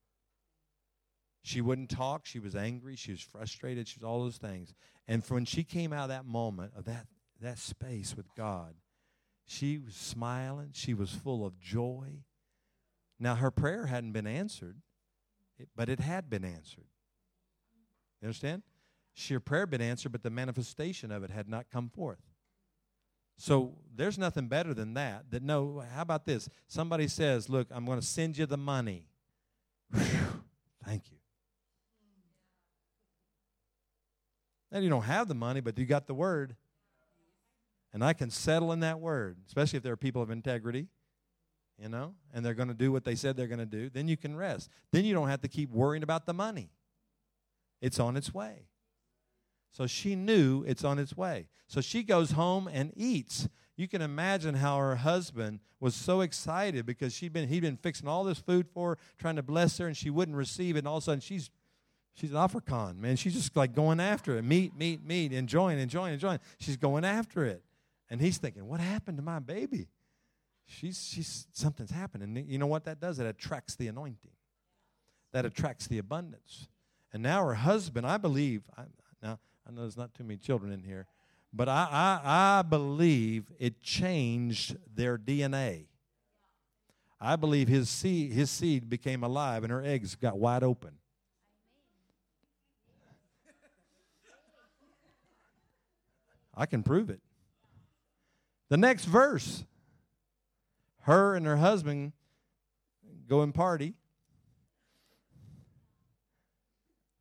She 1.44 1.62
wouldn't 1.62 1.90
talk. 1.90 2.26
She 2.26 2.40
was 2.40 2.56
angry. 2.56 2.96
She 2.96 3.12
was 3.12 3.22
frustrated. 3.22 3.88
She 3.88 4.00
was 4.00 4.04
all 4.04 4.24
those 4.24 4.38
things. 4.38 4.74
And 5.08 5.24
when 5.30 5.46
she 5.46 5.64
came 5.64 5.94
out 5.94 6.04
of 6.04 6.10
that 6.10 6.26
moment, 6.26 6.74
of 6.76 6.86
that, 6.86 7.06
that 7.40 7.60
space 7.60 8.18
with 8.18 8.34
God, 8.36 8.74
she 9.46 9.78
was 9.78 9.96
smiling. 9.96 10.72
She 10.74 10.94
was 10.94 11.12
full 11.12 11.46
of 11.46 11.60
joy. 11.60 12.24
Now, 13.20 13.36
her 13.36 13.52
prayer 13.52 13.86
hadn't 13.86 14.12
been 14.12 14.28
answered, 14.28 14.78
but 15.76 15.90
it 15.90 16.00
had 16.00 16.30
been 16.30 16.46
answered. 16.46 16.86
You 18.22 18.28
understand? 18.28 18.64
Sheer 19.14 19.40
prayer 19.40 19.62
had 19.62 19.72
been 19.72 19.82
answered, 19.82 20.12
but 20.12 20.24
the 20.24 20.30
manifestation 20.30 21.12
of 21.12 21.24
it 21.24 21.32
had 21.32 21.50
not 21.50 21.70
come 21.72 21.90
forth. 21.90 22.22
So 23.38 23.76
there's 23.96 24.18
nothing 24.18 24.48
better 24.48 24.74
than 24.74 24.96
that. 24.96 25.30
That 25.30 25.44
no, 25.44 25.84
how 25.94 26.02
about 26.02 26.26
this? 26.26 26.50
Somebody 26.68 27.08
says, 27.08 27.50
Look, 27.50 27.68
I'm 27.72 27.86
going 27.86 28.00
to 28.00 28.06
send 28.06 28.38
you 28.38 28.46
the 28.46 28.58
money. 28.58 29.08
Whew, 29.94 30.44
thank 30.84 31.12
you. 31.12 31.18
Now 34.72 34.80
you 34.80 34.90
don't 34.90 35.04
have 35.04 35.28
the 35.28 35.36
money, 35.36 35.62
but 35.62 35.78
you 35.78 35.86
got 35.86 36.08
the 36.08 36.14
word. 36.14 36.56
And 37.94 38.04
I 38.04 38.14
can 38.14 38.30
settle 38.30 38.72
in 38.74 38.82
that 38.82 39.00
word, 39.00 39.38
especially 39.48 39.78
if 39.78 39.84
there 39.84 39.94
are 39.94 39.98
people 39.98 40.22
of 40.22 40.30
integrity 40.30 40.88
you 41.78 41.90
know, 41.90 42.14
and 42.34 42.46
they're 42.46 42.54
going 42.54 42.70
to 42.70 42.74
do 42.74 42.92
what 42.92 43.04
they 43.04 43.16
said 43.16 43.38
they're 43.38 43.48
going 43.48 43.60
to 43.60 43.66
do, 43.66 43.90
then 43.90 44.08
you 44.08 44.18
can 44.18 44.36
rest. 44.36 44.70
Then 44.92 45.06
you 45.06 45.14
don't 45.14 45.30
have 45.30 45.42
to 45.42 45.48
keep 45.48 45.70
worrying 45.72 46.04
about 46.04 46.26
the 46.26 46.34
money. 46.34 46.72
It's 47.82 48.00
on 48.00 48.18
its 48.18 48.34
way. 48.34 48.68
So 49.72 49.86
she 49.86 50.16
knew 50.16 50.64
it's 50.66 50.84
on 50.84 50.98
its 50.98 51.16
way. 51.16 51.50
So 51.68 51.82
she 51.82 52.02
goes 52.02 52.32
home 52.32 52.68
and 52.72 52.92
eats. 52.96 53.48
You 53.76 53.88
can 53.88 54.02
imagine 54.02 54.56
how 54.56 54.78
her 54.78 54.96
husband 54.96 55.60
was 55.80 55.94
so 55.94 56.22
excited 56.22 56.86
because 56.86 57.14
she'd 57.14 57.34
been 57.34 57.48
he'd 57.48 57.60
been 57.60 57.78
fixing 57.78 58.08
all 58.08 58.24
this 58.24 58.40
food 58.40 58.68
for 58.74 58.92
her, 58.92 58.98
trying 59.20 59.36
to 59.36 59.44
bless 59.44 59.78
her, 59.78 59.86
and 59.86 59.96
she 59.96 60.10
wouldn't 60.10 60.36
receive 60.36 60.76
it. 60.76 60.80
And 60.80 60.88
all 60.88 60.98
of 60.98 61.04
a 61.04 61.06
sudden 61.06 61.20
she's 61.20 61.52
she's 62.16 62.32
an 62.32 62.38
African, 62.38 63.00
man. 63.00 63.18
She's 63.18 63.36
just 63.36 63.56
like 63.56 63.76
going 63.76 64.00
after 64.00 64.38
it. 64.38 64.42
Meat, 64.42 64.76
meat, 64.76 65.06
meat, 65.06 65.32
enjoying, 65.32 65.78
enjoying, 65.78 66.14
enjoying. 66.14 66.40
She's 66.60 66.78
going 66.78 67.06
after 67.06 67.46
it. 67.46 67.62
And 68.10 68.20
he's 68.20 68.38
thinking, 68.38 68.68
what 68.68 68.80
happened 68.80 69.18
to 69.18 69.24
my 69.24 69.40
baby? 69.40 69.90
She's, 70.68 71.02
she's, 71.02 71.48
something's 71.54 71.92
happened. 71.92 72.24
And 72.24 72.50
you 72.50 72.58
know 72.58 72.68
what 72.68 72.84
that 72.86 73.00
does? 73.00 73.20
It 73.20 73.26
attracts 73.26 73.76
the 73.76 73.88
anointing, 73.88 74.32
that 75.32 75.46
hmm. 75.46 75.48
attracts 75.48 75.88
the 75.88 75.98
abundance. 75.98 76.68
And 77.14 77.24
now 77.24 77.44
her 77.46 77.56
husband, 77.56 78.06
I 78.06 78.18
believe, 78.18 78.64
I, 78.78 78.84
now 79.24 79.40
I 79.66 79.72
know 79.72 79.82
there's 79.82 79.98
not 79.98 80.14
too 80.14 80.24
many 80.24 80.38
children 80.38 80.72
in 80.72 80.84
here, 80.84 81.08
but 81.54 81.70
I, 81.70 81.88
I, 81.90 82.60
I 82.60 82.62
believe 82.64 83.46
it 83.58 83.82
changed 83.82 84.76
their 84.94 85.18
DNA. 85.18 85.86
I 87.20 87.36
believe 87.38 87.68
his 87.68 87.90
seed, 87.90 88.34
his 88.34 88.52
seed 88.52 88.90
became 88.90 89.24
alive 89.24 89.64
and 89.64 89.72
her 89.72 89.82
eggs 89.82 90.16
got 90.16 90.38
wide 90.38 90.64
open. 90.64 90.92
I 96.54 96.66
can 96.66 96.84
prove 96.84 97.10
it. 97.10 97.22
The 98.70 98.78
next 98.78 99.06
verse 99.06 99.64
her 101.08 101.36
and 101.36 101.46
her 101.46 101.56
husband 101.56 102.12
go 103.30 103.42
and 103.42 103.54
party. 103.56 103.94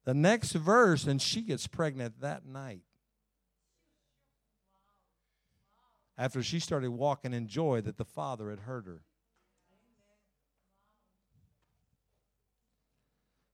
The 0.04 0.12
next 0.12 0.52
verse, 0.52 1.04
and 1.04 1.22
she 1.22 1.40
gets 1.40 1.68
pregnant 1.68 2.20
that 2.20 2.44
night. 2.44 2.82
After 6.18 6.42
she 6.42 6.58
started 6.58 6.90
walking 6.90 7.32
in 7.32 7.46
joy 7.46 7.80
that 7.82 7.96
the 7.96 8.04
Father 8.04 8.50
had 8.50 8.58
heard 8.60 8.86
her. 8.86 9.02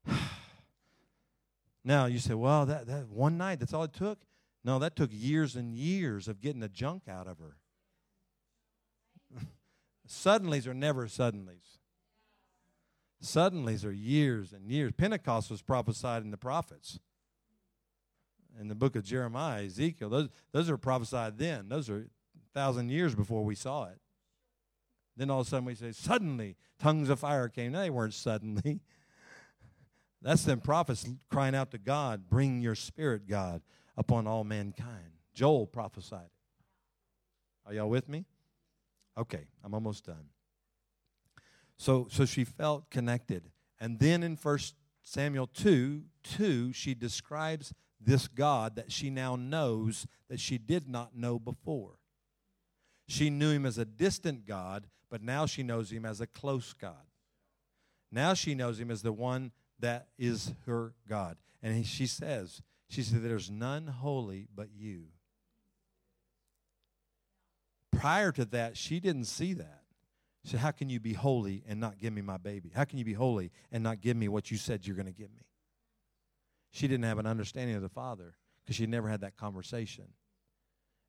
now 1.83 2.07
you 2.07 2.17
say, 2.17 2.33
well, 2.33 2.65
that, 2.65 2.87
that 2.87 3.07
one 3.07 3.37
night, 3.37 3.59
that's 3.59 3.73
all 3.73 3.83
it 3.83 3.93
took? 3.93 4.17
No, 4.63 4.79
that 4.79 4.95
took 4.95 5.11
years 5.13 5.55
and 5.55 5.75
years 5.75 6.27
of 6.27 6.41
getting 6.41 6.61
the 6.61 6.69
junk 6.69 7.03
out 7.07 7.27
of 7.27 7.37
her. 7.37 7.57
suddenlies 10.07 10.67
are 10.67 10.73
never 10.73 11.07
suddenlies. 11.07 11.77
Suddenlies 13.21 13.85
are 13.85 13.91
years 13.91 14.51
and 14.51 14.69
years. 14.69 14.91
Pentecost 14.97 15.49
was 15.49 15.61
prophesied 15.61 16.23
in 16.23 16.31
the 16.31 16.37
prophets. 16.37 16.99
In 18.59 18.67
the 18.67 18.75
book 18.75 18.95
of 18.95 19.03
Jeremiah, 19.03 19.63
Ezekiel, 19.63 20.09
those, 20.09 20.29
those 20.51 20.69
are 20.69 20.77
prophesied 20.77 21.37
then. 21.37 21.69
Those 21.69 21.89
are 21.89 22.07
thousand 22.53 22.89
years 22.89 23.15
before 23.15 23.43
we 23.43 23.55
saw 23.55 23.85
it. 23.85 23.99
Then 25.15 25.29
all 25.29 25.41
of 25.41 25.47
a 25.47 25.49
sudden 25.49 25.65
we 25.65 25.75
say, 25.75 25.91
suddenly, 25.91 26.55
tongues 26.79 27.09
of 27.09 27.19
fire 27.19 27.49
came. 27.49 27.71
No, 27.71 27.81
they 27.81 27.89
weren't 27.89 28.13
suddenly. 28.13 28.81
That's 30.21 30.43
them 30.43 30.59
prophets 30.59 31.07
crying 31.29 31.55
out 31.55 31.71
to 31.71 31.77
God, 31.77 32.29
bring 32.29 32.61
your 32.61 32.75
spirit, 32.75 33.27
God 33.27 33.61
upon 33.97 34.27
all 34.27 34.43
mankind. 34.43 35.11
Joel 35.33 35.67
prophesied 35.67 36.25
it. 36.25 37.69
Are 37.69 37.73
y'all 37.73 37.89
with 37.89 38.09
me? 38.09 38.25
Okay, 39.17 39.47
I'm 39.63 39.73
almost 39.73 40.05
done. 40.05 40.29
So, 41.77 42.07
so 42.09 42.25
she 42.25 42.43
felt 42.43 42.89
connected. 42.89 43.49
And 43.79 43.99
then 43.99 44.23
in 44.23 44.35
1 44.35 44.59
Samuel 45.03 45.47
2 45.47 46.03
2, 46.23 46.73
she 46.73 46.93
describes 46.93 47.73
this 47.99 48.27
God 48.27 48.75
that 48.75 48.91
she 48.91 49.09
now 49.09 49.35
knows 49.35 50.07
that 50.29 50.39
she 50.39 50.57
did 50.57 50.87
not 50.87 51.15
know 51.15 51.37
before. 51.39 51.99
She 53.07 53.29
knew 53.29 53.51
him 53.51 53.65
as 53.65 53.77
a 53.77 53.85
distant 53.85 54.45
God, 54.45 54.87
but 55.09 55.21
now 55.21 55.45
she 55.45 55.63
knows 55.63 55.91
him 55.91 56.05
as 56.05 56.21
a 56.21 56.27
close 56.27 56.73
God. 56.73 57.05
Now 58.11 58.33
she 58.33 58.55
knows 58.55 58.79
him 58.79 58.89
as 58.89 59.01
the 59.01 59.11
one 59.11 59.51
that 59.79 60.07
is 60.17 60.53
her 60.65 60.93
God. 61.07 61.37
And 61.61 61.75
he, 61.75 61.83
she 61.83 62.07
says, 62.07 62.61
she 62.87 63.03
said, 63.03 63.23
There's 63.23 63.51
none 63.51 63.87
holy 63.87 64.47
but 64.53 64.69
you. 64.73 65.07
Prior 68.03 68.33
to 68.33 68.43
that, 68.43 68.75
she 68.75 68.99
didn't 68.99 69.23
see 69.23 69.53
that. 69.53 69.79
She 70.43 70.51
said, 70.51 70.59
How 70.59 70.71
can 70.71 70.89
you 70.89 70.99
be 70.99 71.13
holy 71.13 71.63
and 71.65 71.79
not 71.79 71.97
give 71.97 72.11
me 72.11 72.21
my 72.21 72.35
baby? 72.35 72.69
How 72.75 72.83
can 72.83 72.99
you 72.99 73.05
be 73.05 73.13
holy 73.13 73.49
and 73.71 73.81
not 73.81 74.01
give 74.01 74.17
me 74.17 74.27
what 74.27 74.51
you 74.51 74.57
said 74.57 74.85
you're 74.85 74.97
going 74.97 75.05
to 75.05 75.13
give 75.13 75.31
me? 75.31 75.45
She 76.71 76.89
didn't 76.89 77.05
have 77.05 77.17
an 77.17 77.25
understanding 77.25 77.77
of 77.77 77.81
the 77.81 77.87
Father 77.87 78.35
because 78.61 78.75
she 78.75 78.87
never 78.87 79.07
had 79.07 79.21
that 79.21 79.37
conversation. 79.37 80.03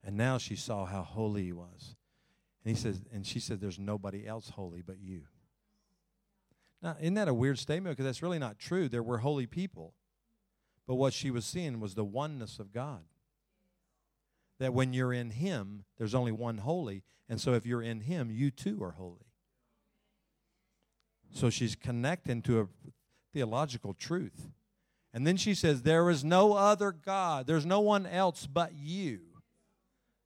And 0.05 0.17
now 0.17 0.39
she 0.39 0.55
saw 0.55 0.87
how 0.87 1.03
holy 1.03 1.43
he 1.43 1.53
was. 1.53 1.97
And 2.65 2.77
he 2.77 2.81
says, 2.81 3.03
and 3.13 3.27
she 3.27 3.41
said, 3.41 3.61
There's 3.61 3.81
nobody 3.81 4.25
else 4.25 4.51
holy 4.51 4.81
but 4.81 5.01
you. 5.01 5.23
Now, 6.81 6.97
isn't 7.01 7.15
that 7.15 7.27
a 7.27 7.35
weird 7.35 7.59
statement? 7.59 7.97
Because 7.97 8.07
that's 8.07 8.23
really 8.23 8.39
not 8.39 8.61
true. 8.61 8.89
There 8.89 9.03
were 9.03 9.19
holy 9.19 9.47
people. 9.47 9.95
But 10.87 10.95
what 10.95 11.13
she 11.13 11.33
was 11.33 11.45
seeing 11.45 11.81
was 11.81 11.97
the 11.97 12.05
oneness 12.05 12.61
of 12.61 12.73
God. 12.73 13.03
That 14.59 14.73
when 14.73 14.93
you're 14.93 15.13
in 15.13 15.31
Him, 15.31 15.85
there's 15.99 16.15
only 16.15 16.33
one 16.33 16.59
holy. 16.59 17.03
And 17.29 17.41
so 17.41 17.55
if 17.55 17.67
you're 17.67 17.83
in 17.83 18.01
Him, 18.01 18.31
you 18.31 18.51
too 18.51 18.83
are 18.83 18.93
holy. 18.93 19.27
So 21.33 21.51
she's 21.51 21.75
connecting 21.75 22.43
to 22.43 22.61
a 22.61 22.69
theological 23.33 23.95
truth. 23.95 24.51
And 25.13 25.27
then 25.27 25.37
she 25.37 25.55
says, 25.55 25.83
There 25.83 26.11
is 26.11 26.25
no 26.25 26.55
other 26.55 26.93
God. 26.93 27.47
There's 27.47 27.67
no 27.67 27.81
one 27.81 28.07
else 28.07 28.47
but 28.47 28.73
you. 28.75 29.21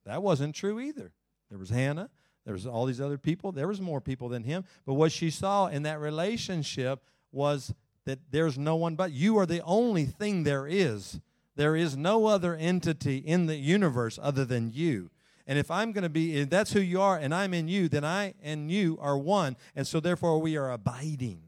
That 0.05 0.23
wasn't 0.23 0.55
true 0.55 0.81
either. 0.81 1.13
There 1.51 1.59
was 1.59 1.71
Hannah. 1.71 2.11
There 2.49 2.55
was 2.55 2.67
all 2.67 2.87
these 2.87 3.01
other 3.01 3.19
people. 3.19 3.53
There 3.53 3.69
was 3.69 3.79
more 3.79 4.01
people 4.01 4.31
than 4.31 4.43
him. 4.43 4.65
But 4.87 4.95
what 4.95 5.13
she 5.13 5.29
saw 5.31 5.67
in 5.67 5.83
that 5.83 6.01
relationship 6.01 7.05
was 7.31 7.75
that 8.07 8.19
there's 8.31 8.57
no 8.57 8.75
one 8.77 8.97
but 8.97 9.13
you 9.13 9.37
are 9.39 9.45
the 9.45 9.63
only 9.65 10.07
thing 10.07 10.45
there 10.45 10.67
is. 10.67 11.21
There 11.59 11.75
is 11.75 11.97
no 11.97 12.27
other 12.27 12.55
entity 12.55 13.17
in 13.17 13.47
the 13.47 13.57
universe 13.57 14.17
other 14.23 14.45
than 14.45 14.71
you. 14.73 15.11
And 15.45 15.59
if 15.59 15.73
I'm 15.73 15.91
going 15.91 16.05
to 16.05 16.09
be, 16.09 16.37
if 16.37 16.51
that's 16.51 16.73
who 16.73 16.79
you 16.79 17.01
are, 17.01 17.17
and 17.17 17.35
I'm 17.35 17.53
in 17.53 17.67
you, 17.67 17.89
then 17.89 18.05
I 18.05 18.35
and 18.41 18.71
you 18.71 18.97
are 19.01 19.19
one. 19.19 19.57
And 19.75 19.85
so 19.85 19.99
therefore 19.99 20.41
we 20.41 20.57
are 20.57 20.71
abiding. 20.71 21.43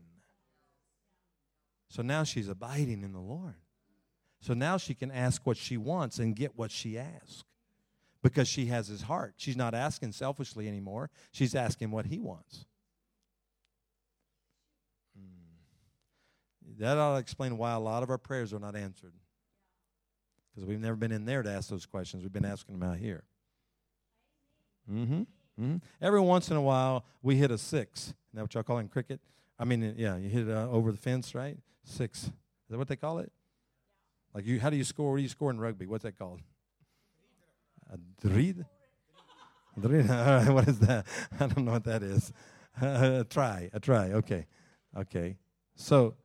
So 1.91 2.03
now 2.03 2.25
she's 2.25 2.49
abiding 2.49 3.05
in 3.05 3.13
the 3.13 3.21
Lord. 3.21 3.55
So 4.41 4.53
now 4.53 4.79
she 4.79 4.95
can 4.95 5.13
ask 5.13 5.47
what 5.47 5.57
she 5.57 5.77
wants 5.77 6.19
and 6.19 6.35
get 6.35 6.59
what 6.59 6.73
she 6.73 6.99
asks 6.99 7.45
because 8.21 8.49
she 8.49 8.67
has 8.67 8.89
his 8.89 9.03
heart. 9.03 9.35
She's 9.37 9.57
not 9.57 9.75
asking 9.75 10.11
selfishly 10.11 10.67
anymore, 10.67 11.11
she's 11.31 11.55
asking 11.55 11.93
what 11.93 12.07
he 12.07 12.19
wants. 12.19 12.67
Hmm. 15.17 16.81
That 16.81 16.99
ought 16.99 17.15
to 17.15 17.21
explain 17.21 17.57
why 17.57 17.75
a 17.75 17.79
lot 17.79 18.03
of 18.03 18.11
our 18.11 18.19
prayers 18.19 18.53
are 18.53 18.59
not 18.59 18.75
answered. 18.75 19.13
Because 20.61 20.69
we've 20.69 20.81
never 20.81 20.97
been 20.97 21.11
in 21.11 21.25
there 21.25 21.43
to 21.43 21.51
ask 21.51 21.71
those 21.71 21.87
questions. 21.87 22.23
We've 22.23 22.33
been 22.33 22.45
asking 22.45 22.79
them 22.79 22.87
out 22.87 22.99
here. 22.99 23.25
Mm-hmm. 24.93 25.21
mm-hmm. 25.59 25.77
Every 26.03 26.21
once 26.21 26.51
in 26.51 26.59
a 26.59 26.61
while, 26.61 27.07
we 27.23 27.37
hit 27.37 27.51
a 27.51 27.57
six. 27.57 28.09
Is 28.09 28.15
that 28.35 28.43
what 28.43 28.53
y'all 28.53 28.63
call 28.63 28.77
it 28.77 28.83
in 28.83 28.89
cricket? 28.89 29.21
I 29.59 29.65
mean, 29.65 29.95
yeah, 29.97 30.19
you 30.19 30.29
hit 30.29 30.49
it 30.49 30.55
uh, 30.55 30.69
over 30.69 30.93
the 30.93 30.99
fence, 30.99 31.35
right? 31.35 31.57
Six. 31.83 32.25
Is 32.25 32.33
that 32.69 32.77
what 32.77 32.89
they 32.89 32.97
call 32.97 33.21
it? 33.21 33.33
Like 34.35 34.45
you, 34.45 34.61
how 34.61 34.69
do 34.69 34.77
you 34.77 34.85
score? 34.85 35.13
What 35.13 35.17
do 35.17 35.23
you 35.23 35.31
score 35.31 35.51
in 35.51 35.59
rugby? 35.59 35.87
What's 35.87 36.03
that 36.03 36.19
called? 36.19 36.43
A 37.91 37.97
drid? 38.21 38.67
what 39.81 40.69
is 40.69 40.79
that? 40.81 41.07
I 41.41 41.47
don't 41.47 41.65
know 41.65 41.73
what 41.73 41.85
that 41.85 42.03
is. 42.03 42.35
a 42.83 43.25
try, 43.31 43.71
a 43.73 43.81
try. 43.81 44.13
Okay, 44.13 44.47
okay. 44.95 45.39
So 45.75 46.17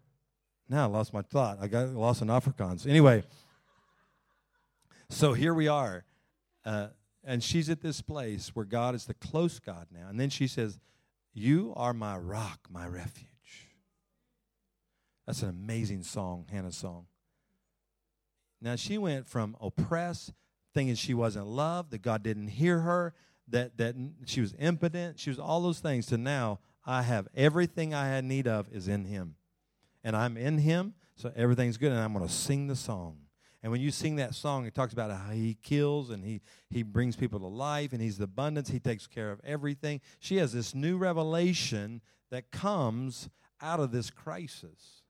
now 0.68 0.84
I 0.84 0.88
lost 0.88 1.14
my 1.14 1.22
thought. 1.22 1.60
I 1.62 1.68
got 1.68 1.88
lost 1.92 2.22
in 2.22 2.28
Afrikaans. 2.28 2.86
Anyway, 2.86 3.24
so 5.10 5.34
here 5.34 5.54
we 5.54 5.68
are. 5.68 6.06
Uh, 6.66 6.88
and 7.24 7.44
she's 7.44 7.70
at 7.70 7.82
this 7.82 8.02
place 8.02 8.52
where 8.54 8.66
God 8.66 8.96
is 8.96 9.06
the 9.06 9.14
close 9.14 9.60
God 9.60 9.88
now. 9.92 10.08
And 10.10 10.20
then 10.20 10.30
she 10.30 10.48
says, 10.48 10.80
You 11.34 11.74
are 11.76 11.94
my 11.94 12.18
rock, 12.18 12.68
my 12.70 12.88
refuge. 12.88 13.28
That's 15.26 15.42
an 15.42 15.50
amazing 15.50 16.04
song, 16.04 16.46
Hannah's 16.52 16.78
song. 16.78 17.08
Now 18.62 18.76
she 18.76 18.98
went 18.98 19.28
from 19.28 19.56
oppressed, 19.60 20.34
thinking 20.74 20.96
she 20.96 21.14
wasn't 21.14 21.48
loved, 21.48 21.92
that 21.92 22.02
God 22.02 22.22
didn't 22.22 22.50
hear 22.50 22.80
her, 22.80 23.14
that, 23.48 23.78
that 23.78 23.96
she 24.26 24.42
was 24.42 24.54
impotent, 24.60 25.20
she 25.20 25.30
was 25.30 25.40
all 25.40 25.62
those 25.62 25.80
things, 25.80 26.06
to 26.08 26.18
now 26.18 26.60
I 26.86 27.02
have 27.02 27.28
everything 27.36 27.94
I 27.94 28.08
had 28.08 28.24
need 28.24 28.48
of 28.48 28.70
is 28.72 28.88
in 28.88 29.06
Him 29.06 29.36
and 30.06 30.16
I'm 30.16 30.38
in 30.38 30.60
Him, 30.60 30.94
so 31.16 31.34
everything's 31.36 31.78
good, 31.78 31.92
and 31.92 32.00
I'm 32.00 32.14
going 32.14 32.26
to 32.26 32.32
sing 32.32 32.68
the 32.68 32.76
song. 32.76 33.18
And 33.66 33.72
when 33.72 33.82
you 33.82 33.90
sing 33.90 34.18
that 34.18 34.36
song, 34.36 34.68
it 34.68 34.76
talks 34.76 34.94
about 34.94 35.10
how 35.10 35.32
He 35.32 35.58
kills 35.64 36.12
and 36.12 36.24
He 36.24 36.42
He 36.70 36.84
brings 36.84 37.16
people 37.16 37.40
to 37.40 37.48
life, 37.48 37.94
and 37.94 38.00
He's 38.00 38.20
the 38.20 38.26
abundance. 38.26 38.70
He 38.70 38.80
takes 38.80 39.08
care 39.08 39.32
of 39.32 39.42
everything. 39.44 40.02
She 40.20 40.36
has 40.36 40.54
this 40.54 40.76
new 40.76 41.00
revelation 41.00 42.02
that 42.30 42.52
comes 42.52 43.28
out 43.60 43.80
of 43.80 43.92
this 43.92 44.12
crisis. 44.12 45.02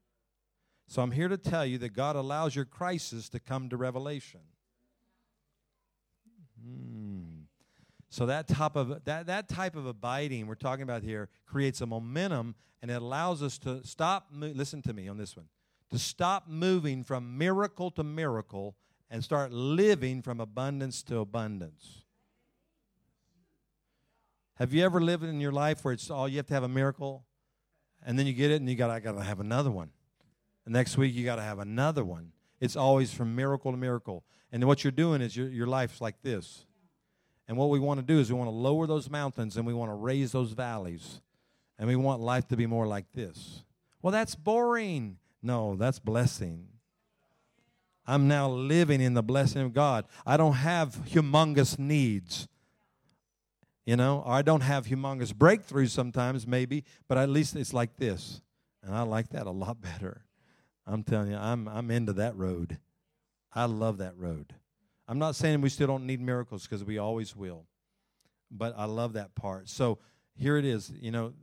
So 0.87 1.01
I'm 1.01 1.11
here 1.11 1.27
to 1.27 1.35
tell 1.35 1.65
you 1.65 1.77
that 1.79 1.89
God 1.89 2.15
allows 2.15 2.55
your 2.55 2.63
crisis 2.63 3.27
to 3.27 3.41
come 3.41 3.67
to 3.67 3.75
revelation. 3.75 4.39
Hmm. 6.65 7.41
So 8.07 8.25
that 8.27 8.47
type 8.47 8.77
of 8.77 9.03
that, 9.03 9.25
that 9.25 9.49
type 9.49 9.75
of 9.75 9.85
abiding 9.85 10.47
we're 10.47 10.55
talking 10.55 10.83
about 10.83 11.03
here 11.03 11.27
creates 11.45 11.81
a 11.81 11.85
momentum 11.85 12.55
and 12.81 12.89
it 12.89 13.01
allows 13.01 13.43
us 13.43 13.57
to 13.57 13.85
stop 13.85 14.27
listen 14.31 14.81
to 14.83 14.93
me 14.93 15.09
on 15.09 15.17
this 15.17 15.35
one. 15.35 15.47
To 15.91 15.99
stop 15.99 16.47
moving 16.47 17.03
from 17.03 17.37
miracle 17.37 17.91
to 17.91 18.03
miracle 18.03 18.75
and 19.09 19.23
start 19.23 19.51
living 19.51 20.21
from 20.21 20.39
abundance 20.39 21.03
to 21.03 21.19
abundance. 21.19 22.03
Have 24.55 24.73
you 24.73 24.83
ever 24.83 25.01
lived 25.01 25.23
in 25.23 25.39
your 25.39 25.51
life 25.51 25.83
where 25.83 25.93
it's 25.93 26.09
all 26.09 26.27
you 26.27 26.37
have 26.37 26.47
to 26.47 26.53
have 26.53 26.63
a 26.63 26.69
miracle, 26.69 27.25
and 28.05 28.17
then 28.17 28.25
you 28.25 28.33
get 28.33 28.51
it, 28.51 28.61
and 28.61 28.69
you 28.69 28.75
got 28.75 28.89
I 28.89 28.99
got 28.99 29.13
to 29.13 29.23
have 29.23 29.39
another 29.39 29.71
one. 29.71 29.89
The 30.63 30.71
next 30.71 30.97
week 30.97 31.13
you 31.13 31.25
got 31.25 31.35
to 31.35 31.41
have 31.41 31.59
another 31.59 32.03
one. 32.03 32.31
It's 32.59 32.75
always 32.75 33.13
from 33.13 33.35
miracle 33.35 33.71
to 33.71 33.77
miracle. 33.77 34.23
And 34.51 34.63
what 34.65 34.83
you're 34.83 34.91
doing 34.91 35.21
is 35.21 35.35
your 35.35 35.49
your 35.49 35.67
life's 35.67 36.01
like 36.01 36.21
this. 36.21 36.65
And 37.47 37.57
what 37.57 37.69
we 37.69 37.79
want 37.79 37.99
to 37.99 38.05
do 38.05 38.19
is 38.19 38.31
we 38.31 38.37
want 38.37 38.47
to 38.49 38.55
lower 38.55 38.87
those 38.87 39.09
mountains 39.09 39.57
and 39.57 39.67
we 39.67 39.73
want 39.73 39.91
to 39.91 39.95
raise 39.95 40.31
those 40.31 40.53
valleys. 40.53 41.21
And 41.77 41.87
we 41.87 41.95
want 41.95 42.21
life 42.21 42.47
to 42.47 42.57
be 42.57 42.65
more 42.65 42.87
like 42.87 43.05
this. 43.13 43.63
Well, 44.01 44.11
that's 44.11 44.33
boring. 44.33 45.17
No, 45.45 45.75
that's 45.75 45.99
blessing. 45.99 46.67
I'm 48.07 48.27
now 48.27 48.49
living 48.49 48.99
in 48.99 49.13
the 49.13 49.21
blessing 49.21 49.61
of 49.61 49.73
God. 49.73 50.05
I 50.25 50.37
don't 50.37 50.53
have 50.53 50.95
humongous 51.07 51.77
needs. 51.77 52.47
You 53.85 53.95
know, 53.95 54.23
or 54.25 54.33
I 54.33 54.41
don't 54.41 54.61
have 54.61 54.87
humongous 54.87 55.31
breakthroughs 55.31 55.91
sometimes, 55.91 56.47
maybe, 56.47 56.83
but 57.07 57.19
at 57.19 57.29
least 57.29 57.55
it's 57.55 57.71
like 57.71 57.97
this. 57.97 58.41
And 58.81 58.95
I 58.95 59.03
like 59.03 59.29
that 59.29 59.45
a 59.45 59.51
lot 59.51 59.79
better. 59.99 60.25
I'm 60.87 61.03
telling 61.03 61.29
you, 61.29 61.37
I'm, 61.37 61.67
I'm 61.67 61.91
into 61.91 62.13
that 62.13 62.35
road. 62.35 62.79
I 63.53 63.65
love 63.65 63.99
that 63.99 64.17
road. 64.17 64.55
I'm 65.07 65.19
not 65.19 65.35
saying 65.35 65.61
we 65.61 65.69
still 65.69 65.85
don't 65.85 66.07
need 66.07 66.21
miracles 66.21 66.63
because 66.63 66.83
we 66.83 66.97
always 66.97 67.35
will, 67.35 67.67
but 68.49 68.73
I 68.75 68.85
love 68.85 69.13
that 69.13 69.35
part. 69.35 69.69
So 69.69 69.99
here 70.35 70.57
it 70.57 70.65
is. 70.65 70.91
You 70.99 71.11
know, 71.11 71.33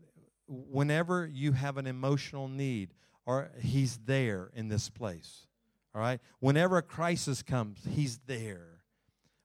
whenever 0.48 1.24
you 1.32 1.52
have 1.52 1.76
an 1.76 1.86
emotional 1.86 2.48
need, 2.48 2.94
or 3.26 3.50
He's 3.60 3.98
there 3.98 4.50
in 4.54 4.68
this 4.68 4.90
place. 4.90 5.46
All 5.94 6.00
right? 6.00 6.20
Whenever 6.40 6.78
a 6.78 6.82
crisis 6.82 7.42
comes, 7.42 7.80
He's 7.88 8.18
there. 8.26 8.82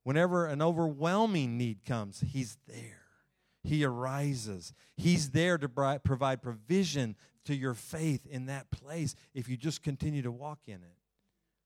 Whenever 0.03 0.45
an 0.45 0.61
overwhelming 0.61 1.57
need 1.57 1.83
comes, 1.85 2.21
He's 2.21 2.57
there. 2.67 3.01
He 3.63 3.83
arises. 3.83 4.73
He's 4.95 5.31
there 5.31 5.57
to 5.57 5.67
provide 5.67 6.41
provision 6.41 7.15
to 7.45 7.55
your 7.55 7.73
faith 7.73 8.25
in 8.25 8.45
that 8.45 8.71
place 8.71 9.15
if 9.33 9.49
you 9.49 9.57
just 9.57 9.83
continue 9.83 10.21
to 10.21 10.31
walk 10.31 10.59
in 10.67 10.75
it. 10.75 10.97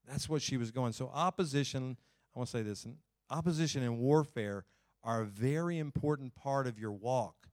That's 0.08 0.28
what 0.28 0.42
she 0.42 0.58
was 0.58 0.72
going. 0.72 0.94
So, 0.94 1.12
opposition, 1.14 1.98
I 2.36 2.40
want 2.40 2.50
to 2.50 2.58
say 2.58 2.64
this 2.64 2.88
opposition 3.30 3.84
and 3.84 4.00
warfare 4.00 4.66
are 5.04 5.22
a 5.22 5.26
very 5.26 5.78
important 5.78 6.36
part 6.36 6.68
of 6.68 6.78
your 6.78 6.92
walk. 6.92 7.48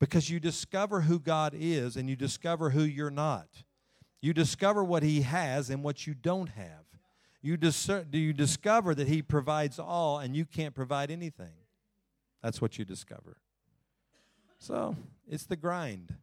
Because 0.00 0.30
you 0.30 0.40
discover 0.40 1.02
who 1.02 1.20
God 1.20 1.54
is 1.56 1.96
and 1.96 2.08
you 2.08 2.16
discover 2.16 2.70
who 2.70 2.82
you're 2.82 3.10
not. 3.10 3.48
You 4.22 4.32
discover 4.32 4.82
what 4.82 5.02
He 5.02 5.20
has 5.20 5.70
and 5.70 5.84
what 5.84 6.06
you 6.06 6.14
don't 6.14 6.48
have. 6.48 6.84
You, 7.42 7.56
dis- 7.56 7.86
do 7.86 8.18
you 8.18 8.32
discover 8.32 8.94
that 8.94 9.06
He 9.06 9.22
provides 9.22 9.78
all 9.78 10.18
and 10.18 10.34
you 10.34 10.46
can't 10.46 10.74
provide 10.74 11.10
anything. 11.10 11.52
That's 12.42 12.60
what 12.60 12.78
you 12.78 12.84
discover. 12.84 13.36
So 14.58 14.96
it's 15.28 15.44
the 15.44 15.56
grind. 15.56 16.14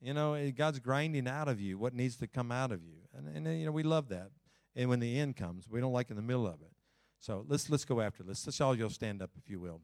You 0.00 0.12
know, 0.12 0.34
eh, 0.34 0.50
God's 0.50 0.80
grinding 0.80 1.28
out 1.28 1.48
of 1.48 1.60
you 1.60 1.78
what 1.78 1.94
needs 1.94 2.16
to 2.16 2.26
come 2.26 2.50
out 2.50 2.72
of 2.72 2.82
you. 2.82 2.96
And, 3.16 3.46
and 3.46 3.58
you 3.58 3.66
know, 3.66 3.72
we 3.72 3.82
love 3.82 4.08
that. 4.08 4.30
And 4.76 4.88
when 4.90 5.00
the 5.00 5.18
end 5.18 5.36
comes, 5.36 5.68
we 5.70 5.80
don't 5.80 5.92
like 5.92 6.10
in 6.10 6.16
the 6.16 6.22
middle 6.22 6.46
of 6.46 6.60
it. 6.60 6.72
So 7.20 7.44
let's 7.48 7.70
let's 7.70 7.86
go 7.86 8.02
after 8.02 8.22
this. 8.22 8.46
Let's 8.46 8.60
all 8.60 8.76
y'all 8.76 8.90
stand 8.90 9.22
up 9.22 9.30
if 9.42 9.48
you 9.48 9.60
will. 9.60 9.80